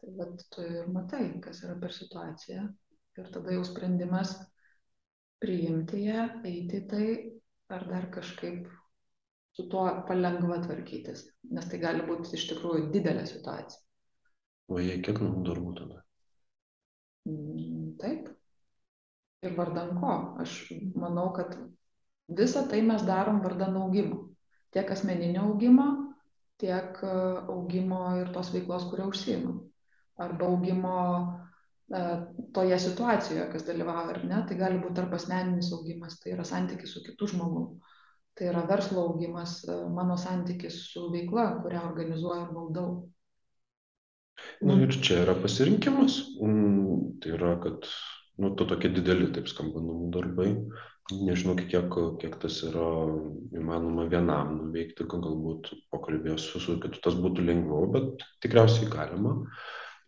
tai 0.01 0.11
vat 0.17 0.43
tu 0.51 0.61
ir 0.61 0.87
matai, 0.87 1.39
kas 1.39 1.63
yra 1.63 1.79
per 1.79 1.95
situaciją. 1.95 2.67
Ir 3.17 3.31
tada 3.31 3.51
jau 3.51 3.63
sprendimas 3.63 4.35
priimti 5.39 6.03
ją, 6.03 6.43
eiti 6.43 6.87
tai, 6.87 7.30
ar 7.71 7.87
dar 7.89 8.09
kažkaip 8.13 8.67
su 9.55 9.67
tuo 9.69 9.85
palengva 10.07 10.59
tvarkytis. 10.63 11.25
Nes 11.51 11.67
tai 11.71 11.79
gali 11.81 12.05
būti 12.07 12.35
iš 12.37 12.47
tikrųjų 12.51 12.91
didelė 12.93 13.25
situacija. 13.29 13.81
O 14.71 14.79
jei 14.79 15.01
kiek 15.03 15.19
namų 15.19 15.43
darbų 15.47 15.73
tada? 15.79 16.03
Mm, 17.27 17.97
Taip. 18.01 18.29
Ir 19.41 19.55
vardan 19.57 19.95
ko? 19.99 20.13
Aš 20.41 20.53
manau, 20.95 21.31
kad 21.35 21.57
visą 22.29 22.63
tai 22.69 22.81
mes 22.85 23.03
darom 23.07 23.41
vardan 23.43 23.75
augimo. 23.81 24.27
Tiek 24.71 24.91
asmeninio 24.93 25.47
augimo, 25.49 25.87
tiek 26.61 27.01
e, 27.03 27.15
augimo 27.51 28.03
ir 28.21 28.31
tos 28.35 28.53
veiklos, 28.53 28.85
kuria 28.91 29.09
užsiimam. 29.09 29.57
Arba 30.21 30.47
augimo 30.47 30.93
e, 31.01 31.50
toje 32.55 32.77
situacijoje, 32.79 33.47
kas 33.51 33.65
dalyvauja 33.67 34.13
ar 34.15 34.21
ne. 34.27 34.43
Tai 34.47 34.57
gali 34.59 34.79
būti 34.81 34.99
tarp 34.99 35.15
asmeninis 35.17 35.71
augimas, 35.75 36.19
tai 36.21 36.35
yra 36.35 36.45
santykis 36.47 36.93
su 36.95 37.03
kitu 37.05 37.27
žmogumi. 37.33 37.81
Tai 38.37 38.47
yra 38.47 38.63
verslo 38.69 39.03
augimas, 39.09 39.57
e, 39.67 39.75
mano 39.91 40.15
santykis 40.17 40.77
su 40.93 41.09
veikla, 41.11 41.47
kurią 41.63 41.81
organizuoju 41.89 42.45
ir 42.45 42.53
valdau. 42.55 42.93
Na 44.65 44.77
ir 44.81 44.95
čia 45.03 45.21
yra 45.25 45.35
pasirinkimas. 45.41 46.21
Mm, 46.41 47.19
Tai 47.21 47.35
yra, 47.35 47.51
kad 47.61 47.85
nu, 48.41 48.55
to 48.57 48.65
tokie 48.65 48.89
dideli, 48.89 49.27
taip 49.35 49.49
skamba 49.51 49.83
namų 49.83 50.07
darbai. 50.15 50.53
Nežinau, 51.11 51.57
kiek, 51.59 51.91
kiek 52.21 52.37
tas 52.39 52.61
yra 52.63 52.87
įmanoma 53.59 54.07
vienam 54.09 54.55
nuveikti, 54.57 55.05
gal- 55.11 55.21
galbūt 55.25 55.73
pokalbės 55.91 56.45
su, 56.47 56.61
su 56.63 56.77
kitu 56.81 57.01
tas 57.03 57.17
būtų 57.19 57.43
lengviau, 57.45 57.89
bet 57.91 58.25
tikriausiai 58.45 58.87
galima. 58.89 59.35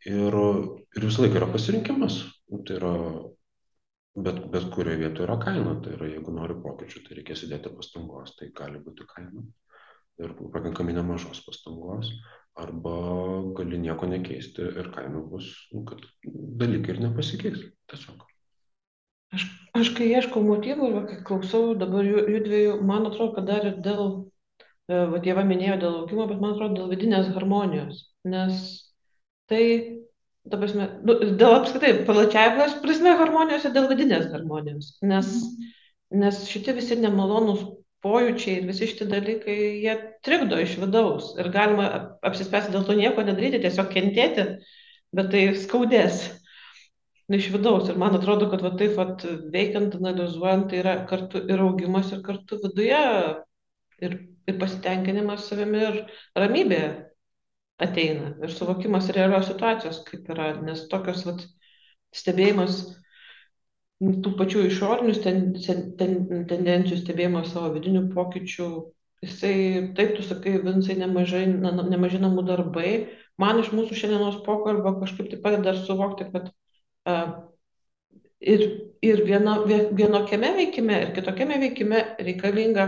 Ir, 0.10 0.36
ir 0.98 1.06
visą 1.08 1.24
laiką 1.24 1.40
yra 1.40 1.50
pasirinkimas. 1.54 2.20
Nu, 2.52 2.60
Tai 2.68 2.76
yra, 2.80 2.94
bet, 4.16 4.42
bet 4.52 4.70
kurioje 4.76 5.00
vietoje 5.00 5.28
yra 5.28 5.40
kaina. 5.42 5.78
Tai 5.84 5.96
yra, 5.96 6.10
jeigu 6.12 6.36
nori 6.36 6.58
pokyčių, 6.64 7.04
tai 7.06 7.20
reikės 7.20 7.46
įdėti 7.48 7.72
pastangos. 7.78 8.36
Tai 8.40 8.50
gali 8.58 8.84
būti 8.84 9.08
kaina. 9.10 9.46
Ir 10.22 10.36
pakankamai 10.54 10.94
nemažos 10.94 11.40
pastangos 11.46 12.12
arba 12.54 12.98
gali 13.58 13.80
nieko 13.82 14.06
nekeisti 14.06 14.62
ir 14.62 14.92
kaina 14.94 15.24
bus, 15.26 15.48
nu, 15.74 15.82
kad 15.90 16.04
dalykai 16.62 16.94
ir 16.94 17.02
nepasikeis. 17.08 17.64
Tiesiog. 17.90 18.28
Aš, 19.34 19.48
aš 19.80 19.90
kai 19.98 20.12
ieškau 20.12 20.44
motyvų 20.46 20.90
ir 20.92 21.08
kai 21.10 21.18
klausau 21.26 21.74
dabar 21.78 22.06
jų 22.06 22.44
dviejų, 22.46 22.76
man 22.86 23.10
atrodo, 23.10 23.34
kad 23.40 23.50
dar 23.50 23.66
ir 23.66 23.80
dėl, 23.86 24.04
e, 24.62 25.00
va, 25.10 25.22
Dieva 25.26 25.46
minėjo 25.50 25.80
dėl 25.82 26.00
augimo, 26.04 26.28
bet 26.30 26.44
man 26.44 26.54
atrodo 26.54 26.78
dėl 26.78 26.94
vidinės 26.94 27.32
harmonijos. 27.34 28.04
Nes 28.30 28.68
tai, 29.54 29.64
ta 30.50 30.60
prasme, 30.60 30.90
nu, 31.06 31.16
dėl 31.38 31.60
apskritai, 31.60 31.94
plačiai 32.08 32.52
prasme 32.82 33.14
harmonijos 33.22 33.70
ir 33.70 33.76
dėl 33.78 33.88
vidinės 33.92 34.28
harmonijos. 34.34 34.96
Nes, 35.06 35.32
nes 36.14 36.44
šitie 36.50 36.76
visi 36.78 36.98
nemalonūs 37.00 37.64
pojūčiai 38.04 38.60
ir 38.60 38.68
visi 38.68 38.90
šitie 38.90 39.08
dalykai, 39.08 39.58
jie 39.86 39.96
trikdo 40.26 40.60
iš 40.60 40.76
vidaus. 40.82 41.32
Ir 41.40 41.50
galima 41.54 41.88
ap- 42.00 42.32
apsispręsti 42.32 42.74
dėl 42.74 42.88
to 42.88 42.98
nieko 42.98 43.24
nedaryti, 43.24 43.62
tiesiog 43.64 43.92
kentėti, 43.94 44.48
bet 45.16 45.32
tai 45.32 45.46
skaudės 45.62 46.26
iš 47.34 47.48
vidaus. 47.54 47.88
Ir 47.90 48.02
man 48.02 48.18
atrodo, 48.18 48.50
kad 48.52 48.66
va, 48.66 48.74
taip 48.80 48.98
vat, 49.00 49.24
veikiant, 49.54 49.96
analizuojant, 50.02 50.68
tai 50.72 50.82
yra 50.84 50.98
kartu 51.10 51.46
ir 51.48 51.64
augimas, 51.64 52.12
ir 52.12 52.22
kartu 52.26 52.60
viduje, 52.66 53.02
ir, 54.04 54.20
ir 54.52 54.60
pasitenkinimas 54.60 55.48
savimi, 55.48 55.88
ir 55.88 56.04
ramybė 56.44 56.84
ateina, 57.82 58.34
ir 58.44 58.52
suvokimas 58.54 59.10
realios 59.16 59.48
situacijos, 59.50 60.04
kaip 60.08 60.30
yra, 60.34 60.54
nes 60.62 60.86
tokios 60.92 61.24
vat, 61.28 61.46
stebėjimas 62.14 62.82
tų 64.04 64.34
pačių 64.40 64.66
išorinių 64.68 65.14
ten, 65.24 65.40
ten, 65.66 65.84
ten, 66.00 66.18
tendencijų, 66.50 67.00
stebėjimas 67.02 67.54
savo 67.54 67.72
vidinių 67.76 68.04
pokyčių, 68.14 68.68
jisai, 69.24 69.54
taip 69.98 70.16
tu 70.18 70.26
sakai, 70.28 70.58
Vinsai, 70.66 70.98
nemažai, 71.00 71.46
na, 71.48 71.72
nemažai 71.88 72.20
namų 72.24 72.44
darbai, 72.50 72.90
man 73.40 73.62
iš 73.64 73.72
mūsų 73.76 73.98
šiandienos 74.02 74.42
pokalbio 74.46 74.98
kažkaip 75.00 75.32
tai 75.32 75.40
padeda 75.46 75.76
suvokti, 75.80 76.28
kad 76.34 76.52
uh, 76.52 77.34
ir, 78.42 78.66
ir 79.02 79.24
viena, 79.28 79.58
vie- 79.68 79.88
vienokiame 79.96 80.54
veikime, 80.60 81.00
ir 81.06 81.16
kitokiame 81.16 81.60
veikime 81.64 82.04
reikalinga 82.20 82.88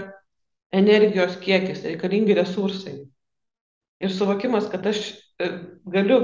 energijos 0.75 1.37
kiekis, 1.43 1.85
reikalingi 1.87 2.35
resursai. 2.37 2.97
Ir 4.03 4.11
suvokimas, 4.11 4.67
kad 4.71 4.85
aš 4.87 5.01
e, 5.39 5.51
galiu 5.91 6.19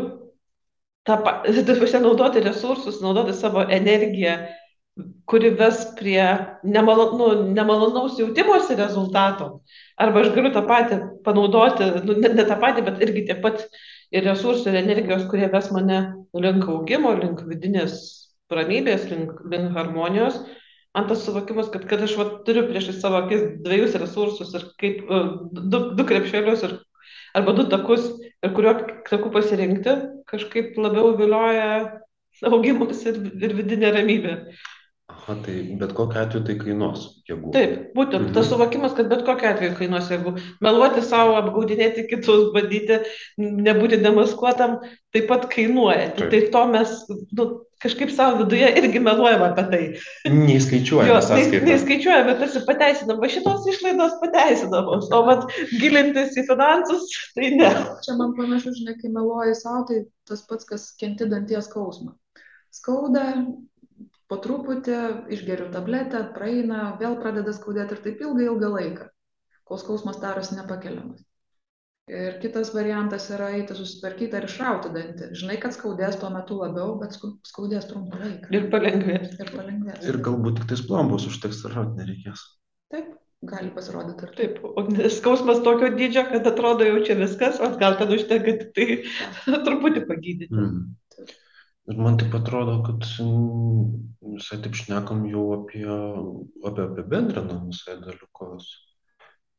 tą 1.08 1.18
naudoti 2.06 2.44
resursus, 2.44 3.02
naudoti 3.02 3.34
savo 3.38 3.64
energiją, 3.64 4.38
kuri 5.26 5.54
ves 5.56 5.86
prie 6.00 6.24
nemalo, 6.64 7.06
nu, 7.18 7.28
nemalonaus 7.56 8.20
jautimosi 8.20 8.76
rezultato. 8.76 9.62
Arba 9.98 10.26
aš 10.26 10.34
galiu 10.36 10.52
tą 10.52 10.66
patį 10.68 11.00
panaudoti, 11.26 11.88
nu, 12.06 12.18
ne, 12.20 12.34
ne 12.36 12.46
tą 12.48 12.58
patį, 12.60 12.84
bet 12.90 13.04
irgi 13.06 13.26
tiek 13.30 13.40
pat 13.44 13.64
ir 14.12 14.28
resursų, 14.28 14.70
ir 14.70 14.82
energijos, 14.82 15.28
kurie 15.32 15.48
ves 15.52 15.72
mane 15.72 16.02
link 16.36 16.68
augimo, 16.68 17.14
link 17.16 17.46
vidinės 17.48 18.02
ramybės, 18.52 19.08
link, 19.12 19.38
link 19.52 19.72
harmonijos. 19.78 20.42
Man 20.92 21.08
tas 21.08 21.24
suvokimas, 21.24 21.70
kad, 21.72 21.86
kad 21.88 22.02
aš 22.04 22.18
va, 22.20 22.26
turiu 22.44 22.66
prieš 22.68 22.90
savo 23.00 23.22
akis 23.22 23.46
dviejus 23.64 23.96
resursus 24.02 24.52
ir 24.58 24.66
kaip 24.82 25.06
e, 25.08 25.20
du, 25.56 25.80
du 25.96 26.06
krepšelius 26.10 26.66
ir, 26.68 26.74
arba 27.38 27.56
du 27.58 27.68
takus 27.70 28.08
ir 28.44 28.54
kuriuo 28.56 28.74
taku 29.10 29.32
pasirinkti, 29.34 29.96
kažkaip 30.32 30.78
labiau 30.78 31.16
vilioja 31.20 31.68
augimas 32.50 33.06
ir, 33.10 33.20
ir 33.42 33.56
vidinė 33.58 33.92
ramybė. 33.98 34.36
Aha, 35.22 35.36
tai 35.46 35.56
bet 35.78 35.92
kokiu 35.94 36.18
atveju 36.22 36.44
tai 36.48 36.56
kainuos 36.58 37.02
jėgų. 37.30 37.52
Taip, 37.54 37.74
būtent 37.96 38.24
Mhm. 38.30 38.34
tas 38.34 38.48
suvokimas, 38.50 38.96
kad 38.98 39.10
bet 39.10 39.22
kokiu 39.26 39.50
atveju 39.52 39.76
kainuos, 39.78 40.08
jeigu 40.10 40.34
meluoti 40.66 41.02
savo, 41.06 41.36
apgaudinėti 41.38 42.08
kitus, 42.10 42.48
bandyti 42.56 42.98
nebūti 43.38 44.00
demaskuotam, 44.02 44.80
taip 45.14 45.28
pat 45.30 45.46
kainuoja. 45.54 46.16
Tai, 46.18 46.26
Taip. 46.28 46.32
tai 46.32 46.42
to 46.56 46.64
mes 46.74 46.90
nu, 47.38 47.46
kažkaip 47.84 48.10
savo 48.14 48.42
viduje 48.44 48.68
irgi 48.82 49.00
meluojam 49.00 49.42
apie 49.46 49.64
tai. 49.72 49.84
Neįskaičiuojame 50.34 51.10
Jo, 51.14 51.20
sąskaitą. 51.22 51.66
neskaičiuojame, 51.70 52.26
bet 52.32 52.40
tarsi 52.42 52.66
pateisinam, 52.66 53.20
va 53.22 53.28
šitos 53.30 53.66
išlaidos 53.74 54.18
pateisinamos, 54.26 55.10
o 55.14 55.22
vat 55.30 55.46
gilintis 55.80 56.34
į 56.38 56.48
finansus, 56.50 57.06
tai 57.36 57.50
ne. 57.62 57.70
Čia 58.06 58.18
man 58.18 58.34
panašu, 58.38 58.74
žinai, 58.74 58.98
kai 59.02 59.10
meluoji 59.14 59.54
savo, 59.56 59.86
tai 59.88 60.02
tas 60.28 60.42
pats, 60.50 60.66
kas 60.66 60.96
kenti 61.00 61.30
danties 61.30 61.70
skausmą. 61.70 62.14
Skauda, 62.72 63.46
po 64.32 64.38
truputį 64.40 64.98
išgeriu 65.36 65.68
tabletę, 65.74 66.24
praeina, 66.38 66.94
vėl 67.02 67.18
pradeda 67.20 67.52
skaudėti 67.56 67.98
ir 67.98 68.06
taip 68.06 68.22
ilgą, 68.24 68.46
ilgą 68.48 68.70
laiką, 68.78 69.10
kol 69.68 69.82
skausmas 69.82 70.22
darosi 70.24 70.56
nepakeliamas. 70.56 71.20
Ir 72.12 72.38
kitas 72.42 72.72
variantas 72.76 73.28
yra 73.32 73.52
eiti 73.56 73.76
susitvarkyti 73.78 74.36
ar 74.36 74.48
išrauti 74.48 74.90
dantį. 74.92 75.28
Žinai, 75.38 75.58
kad 75.62 75.76
skaudės 75.76 76.18
tuo 76.20 76.32
metu 76.34 76.58
labiau, 76.60 76.96
bet 77.00 77.14
skau- 77.16 77.36
skaudės 77.48 77.86
trumpą 77.88 78.20
laiką. 78.24 78.50
Ir 78.56 78.70
palengvės. 78.74 79.36
Ir 79.38 79.52
palengvės. 79.54 80.08
Ir 80.10 80.20
galbūt 80.26 80.60
tik 80.60 80.72
tais 80.72 80.84
plombos 80.88 81.28
užteks 81.30 81.62
ir 81.68 81.76
rauti 81.78 82.00
nereikės. 82.00 82.44
Taip, 82.92 83.14
gali 83.52 83.72
pasirodyti 83.76 84.28
ir 84.28 84.34
taip. 84.40 84.58
Taip, 84.64 85.06
o 85.06 85.14
skausmas 85.14 85.62
tokio 85.68 85.92
dydžio, 85.96 86.26
kad 86.34 86.50
atrodo 86.52 86.88
jau 86.90 87.04
čia 87.06 87.20
viskas, 87.20 87.62
o 87.64 87.70
gal 87.84 88.00
ten 88.00 88.12
užtenka 88.18 88.58
tik 88.64 88.74
tai 88.76 89.62
truputį 89.68 90.04
pagydyti. 90.10 90.52
Mm. 90.52 90.84
Ir 91.90 91.98
man 91.98 92.18
taip 92.22 92.36
atrodo, 92.38 92.78
kad 92.86 93.08
visai 94.22 94.60
taip 94.62 94.78
šnekam 94.78 95.26
jau 95.32 95.48
apie, 95.56 95.86
apie 96.68 96.84
apibendrinam 96.86 97.68
visai 97.72 97.98
dalykus. 98.04 98.70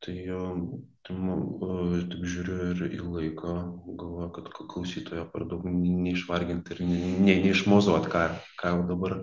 Tai, 0.03 0.15
um, 0.35 0.63
tai 1.07 1.15
uh, 1.15 1.93
taip 2.11 2.23
žiūriu 2.27 2.71
ir 2.73 2.81
į 2.89 3.01
laiką, 3.03 3.53
galvoju, 3.99 4.31
kad 4.35 4.49
klausytojo 4.55 5.23
per 5.31 5.45
daug 5.51 5.63
neišvarginti 5.67 6.75
ir 6.75 6.81
ne- 6.87 7.11
ne- 7.27 7.37
neišmozuot, 7.45 8.09
ką, 8.11 8.23
ką 8.59 8.73
jau 8.73 8.81
dabar 8.89 9.15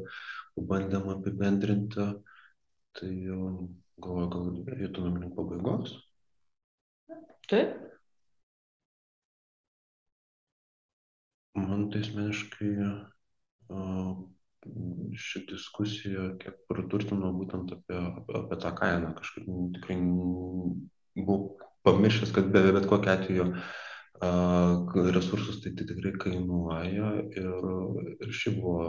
bandėm 0.56 1.10
apibendrinti. 1.12 2.06
Tai 2.96 3.12
um, 3.36 3.58
galvoju, 4.00 4.30
gal 4.32 4.80
eitumėm 4.80 5.20
link 5.20 5.36
pabaigos. 5.36 5.98
Taip, 7.52 7.76
Man 11.58 11.88
tai 11.90 12.00
asmeniškai 12.04 12.74
ši 15.18 15.44
diskusija 15.50 16.26
kiek 16.42 16.58
praturtino 16.68 17.30
būtent 17.34 17.72
apie, 17.74 18.00
apie, 18.40 18.58
tą 18.62 18.72
kainą. 18.78 19.12
Kažkaip 19.18 19.48
tikrai 19.76 19.96
buvau 21.16 21.38
pamiršęs, 21.86 22.34
kad 22.36 22.50
be 22.54 22.62
bet 22.76 22.86
kokiu 22.90 23.12
atveju 23.14 23.46
resursus 25.16 25.62
tai, 25.64 25.72
tai 25.78 25.86
tikrai 25.88 26.12
kainuoja 26.20 27.10
ir, 27.40 27.68
ir 28.20 28.36
šiaip 28.42 28.60
buvo, 28.60 28.86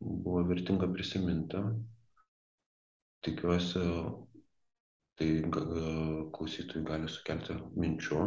buvo 0.00 0.44
vertinga 0.50 0.90
prisiminti. 0.92 1.62
Tikiuosi, 3.22 3.80
tai 5.20 5.28
klausytojai 6.34 6.86
gali 6.88 7.08
sukelti 7.08 7.54
minčių, 7.78 8.24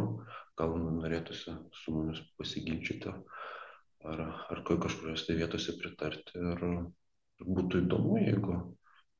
gal 0.56 0.78
norėtųsi 0.80 1.58
su 1.76 1.92
mumis 1.92 2.22
pasiginčyti 2.40 3.12
ar, 4.12 4.22
ar 4.54 4.62
kažkurios 4.66 5.26
tai 5.26 5.36
vietose 5.38 5.74
pritarti. 5.80 6.38
Ir 6.38 6.64
būtų 7.58 7.82
įdomu, 7.84 8.16
jeigu, 8.22 8.58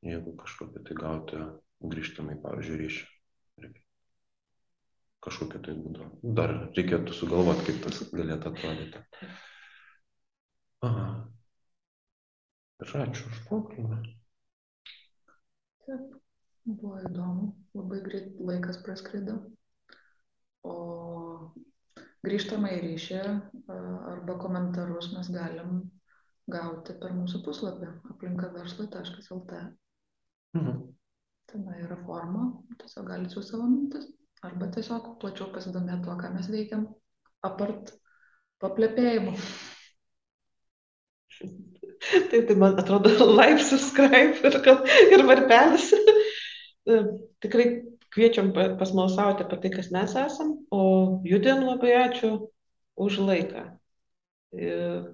jeigu 0.05 0.33
kažkokį 0.41 0.83
tai 0.87 0.97
gauti 0.97 1.43
grįžtamai, 1.93 2.37
pavyzdžiui, 2.43 2.79
ryšį. 2.83 3.73
Kažkokiu 5.27 5.61
tai 5.65 5.73
būdu. 5.75 6.07
Dar 6.37 6.53
reikėtų 6.77 7.15
sugalvoti, 7.17 7.65
kaip 7.67 7.81
tas 7.87 8.03
galėtų 8.13 8.51
atrodyti. 8.53 9.01
Aha. 10.87 11.07
Ir 12.85 12.93
ačiū 13.01 13.25
už 13.31 13.41
pokalbį. 13.49 13.97
Taip, 15.87 16.17
buvo 16.67 16.99
įdomu, 17.09 17.47
labai 17.77 17.99
greit 18.05 18.37
laikas 18.49 18.77
praskrido. 18.85 19.39
O 20.67 20.75
grįžtamą 22.27 22.71
į 22.75 22.81
ryšį 22.83 23.21
arba 23.71 24.35
komentarus 24.41 25.11
mes 25.15 25.29
galim 25.33 25.79
gauti 26.51 26.95
per 27.01 27.15
mūsų 27.15 27.41
puslapį 27.45 27.89
aplinkaverslai.lt. 28.13 29.63
Mhm. 30.57 30.77
Ten 31.47 31.67
yra 31.79 31.95
forma, 32.03 32.49
tiesiog 32.81 33.07
galite 33.07 33.35
su 33.35 33.43
savo 33.47 33.69
mintis 33.71 34.09
arba 34.45 34.67
tiesiog 34.73 35.13
plačiau 35.21 35.47
pasidomėti 35.53 36.03
tuo, 36.05 36.17
ką 36.19 36.29
mes 36.33 36.49
veikiam, 36.51 36.83
apart 37.47 37.93
paplepėjimo. 38.63 39.33
Taip, 42.07 42.43
tai 42.47 42.55
man 42.59 42.77
atrodo, 42.79 43.11
like, 43.39 43.63
subscribe 43.63 44.47
ir, 44.47 44.57
ir 45.15 45.23
varpelis. 45.27 45.89
Tikrai 47.43 47.67
kviečiam 48.13 48.53
pasmalsauti 48.79 49.43
apie 49.45 49.57
tai, 49.63 49.71
kas 49.75 49.89
mes 49.91 50.13
esam, 50.15 50.53
o 50.71 50.83
judėm 51.27 51.65
labai 51.67 51.93
ačiū 52.07 52.31
už 52.97 53.19
laiką. 53.27 53.65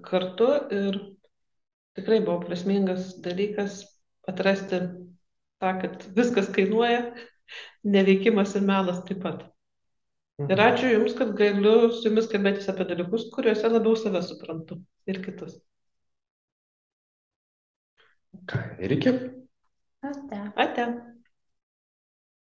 Kartu 0.06 0.50
ir 0.72 1.00
tikrai 1.98 2.20
buvo 2.24 2.40
prasmingas 2.46 3.14
dalykas 3.24 3.82
atrasti 4.30 4.80
tą, 5.60 5.72
kad 5.82 6.06
viskas 6.16 6.48
kainuoja, 6.54 7.12
neveikimas 7.84 8.54
ir 8.56 8.64
melas 8.66 9.02
taip 9.08 9.20
pat. 9.22 9.44
Ir 10.38 10.58
Mhm. 10.58 10.64
ačiū 10.66 10.88
Jums, 10.90 11.12
kad 11.18 11.36
galiu 11.38 11.92
su 11.92 12.08
Jumis 12.08 12.26
kalbėtis 12.26 12.66
apie 12.68 12.84
dalykus, 12.88 13.28
kuriuose 13.30 13.68
labiau 13.70 13.94
save 13.96 14.22
suprantu 14.22 14.80
ir 15.06 15.20
kitus. 15.22 15.60
Ką, 18.50 18.58
ir 18.82 18.90
iki. 18.96 19.12
Ate. 20.02 20.40
Ate. 20.56 21.13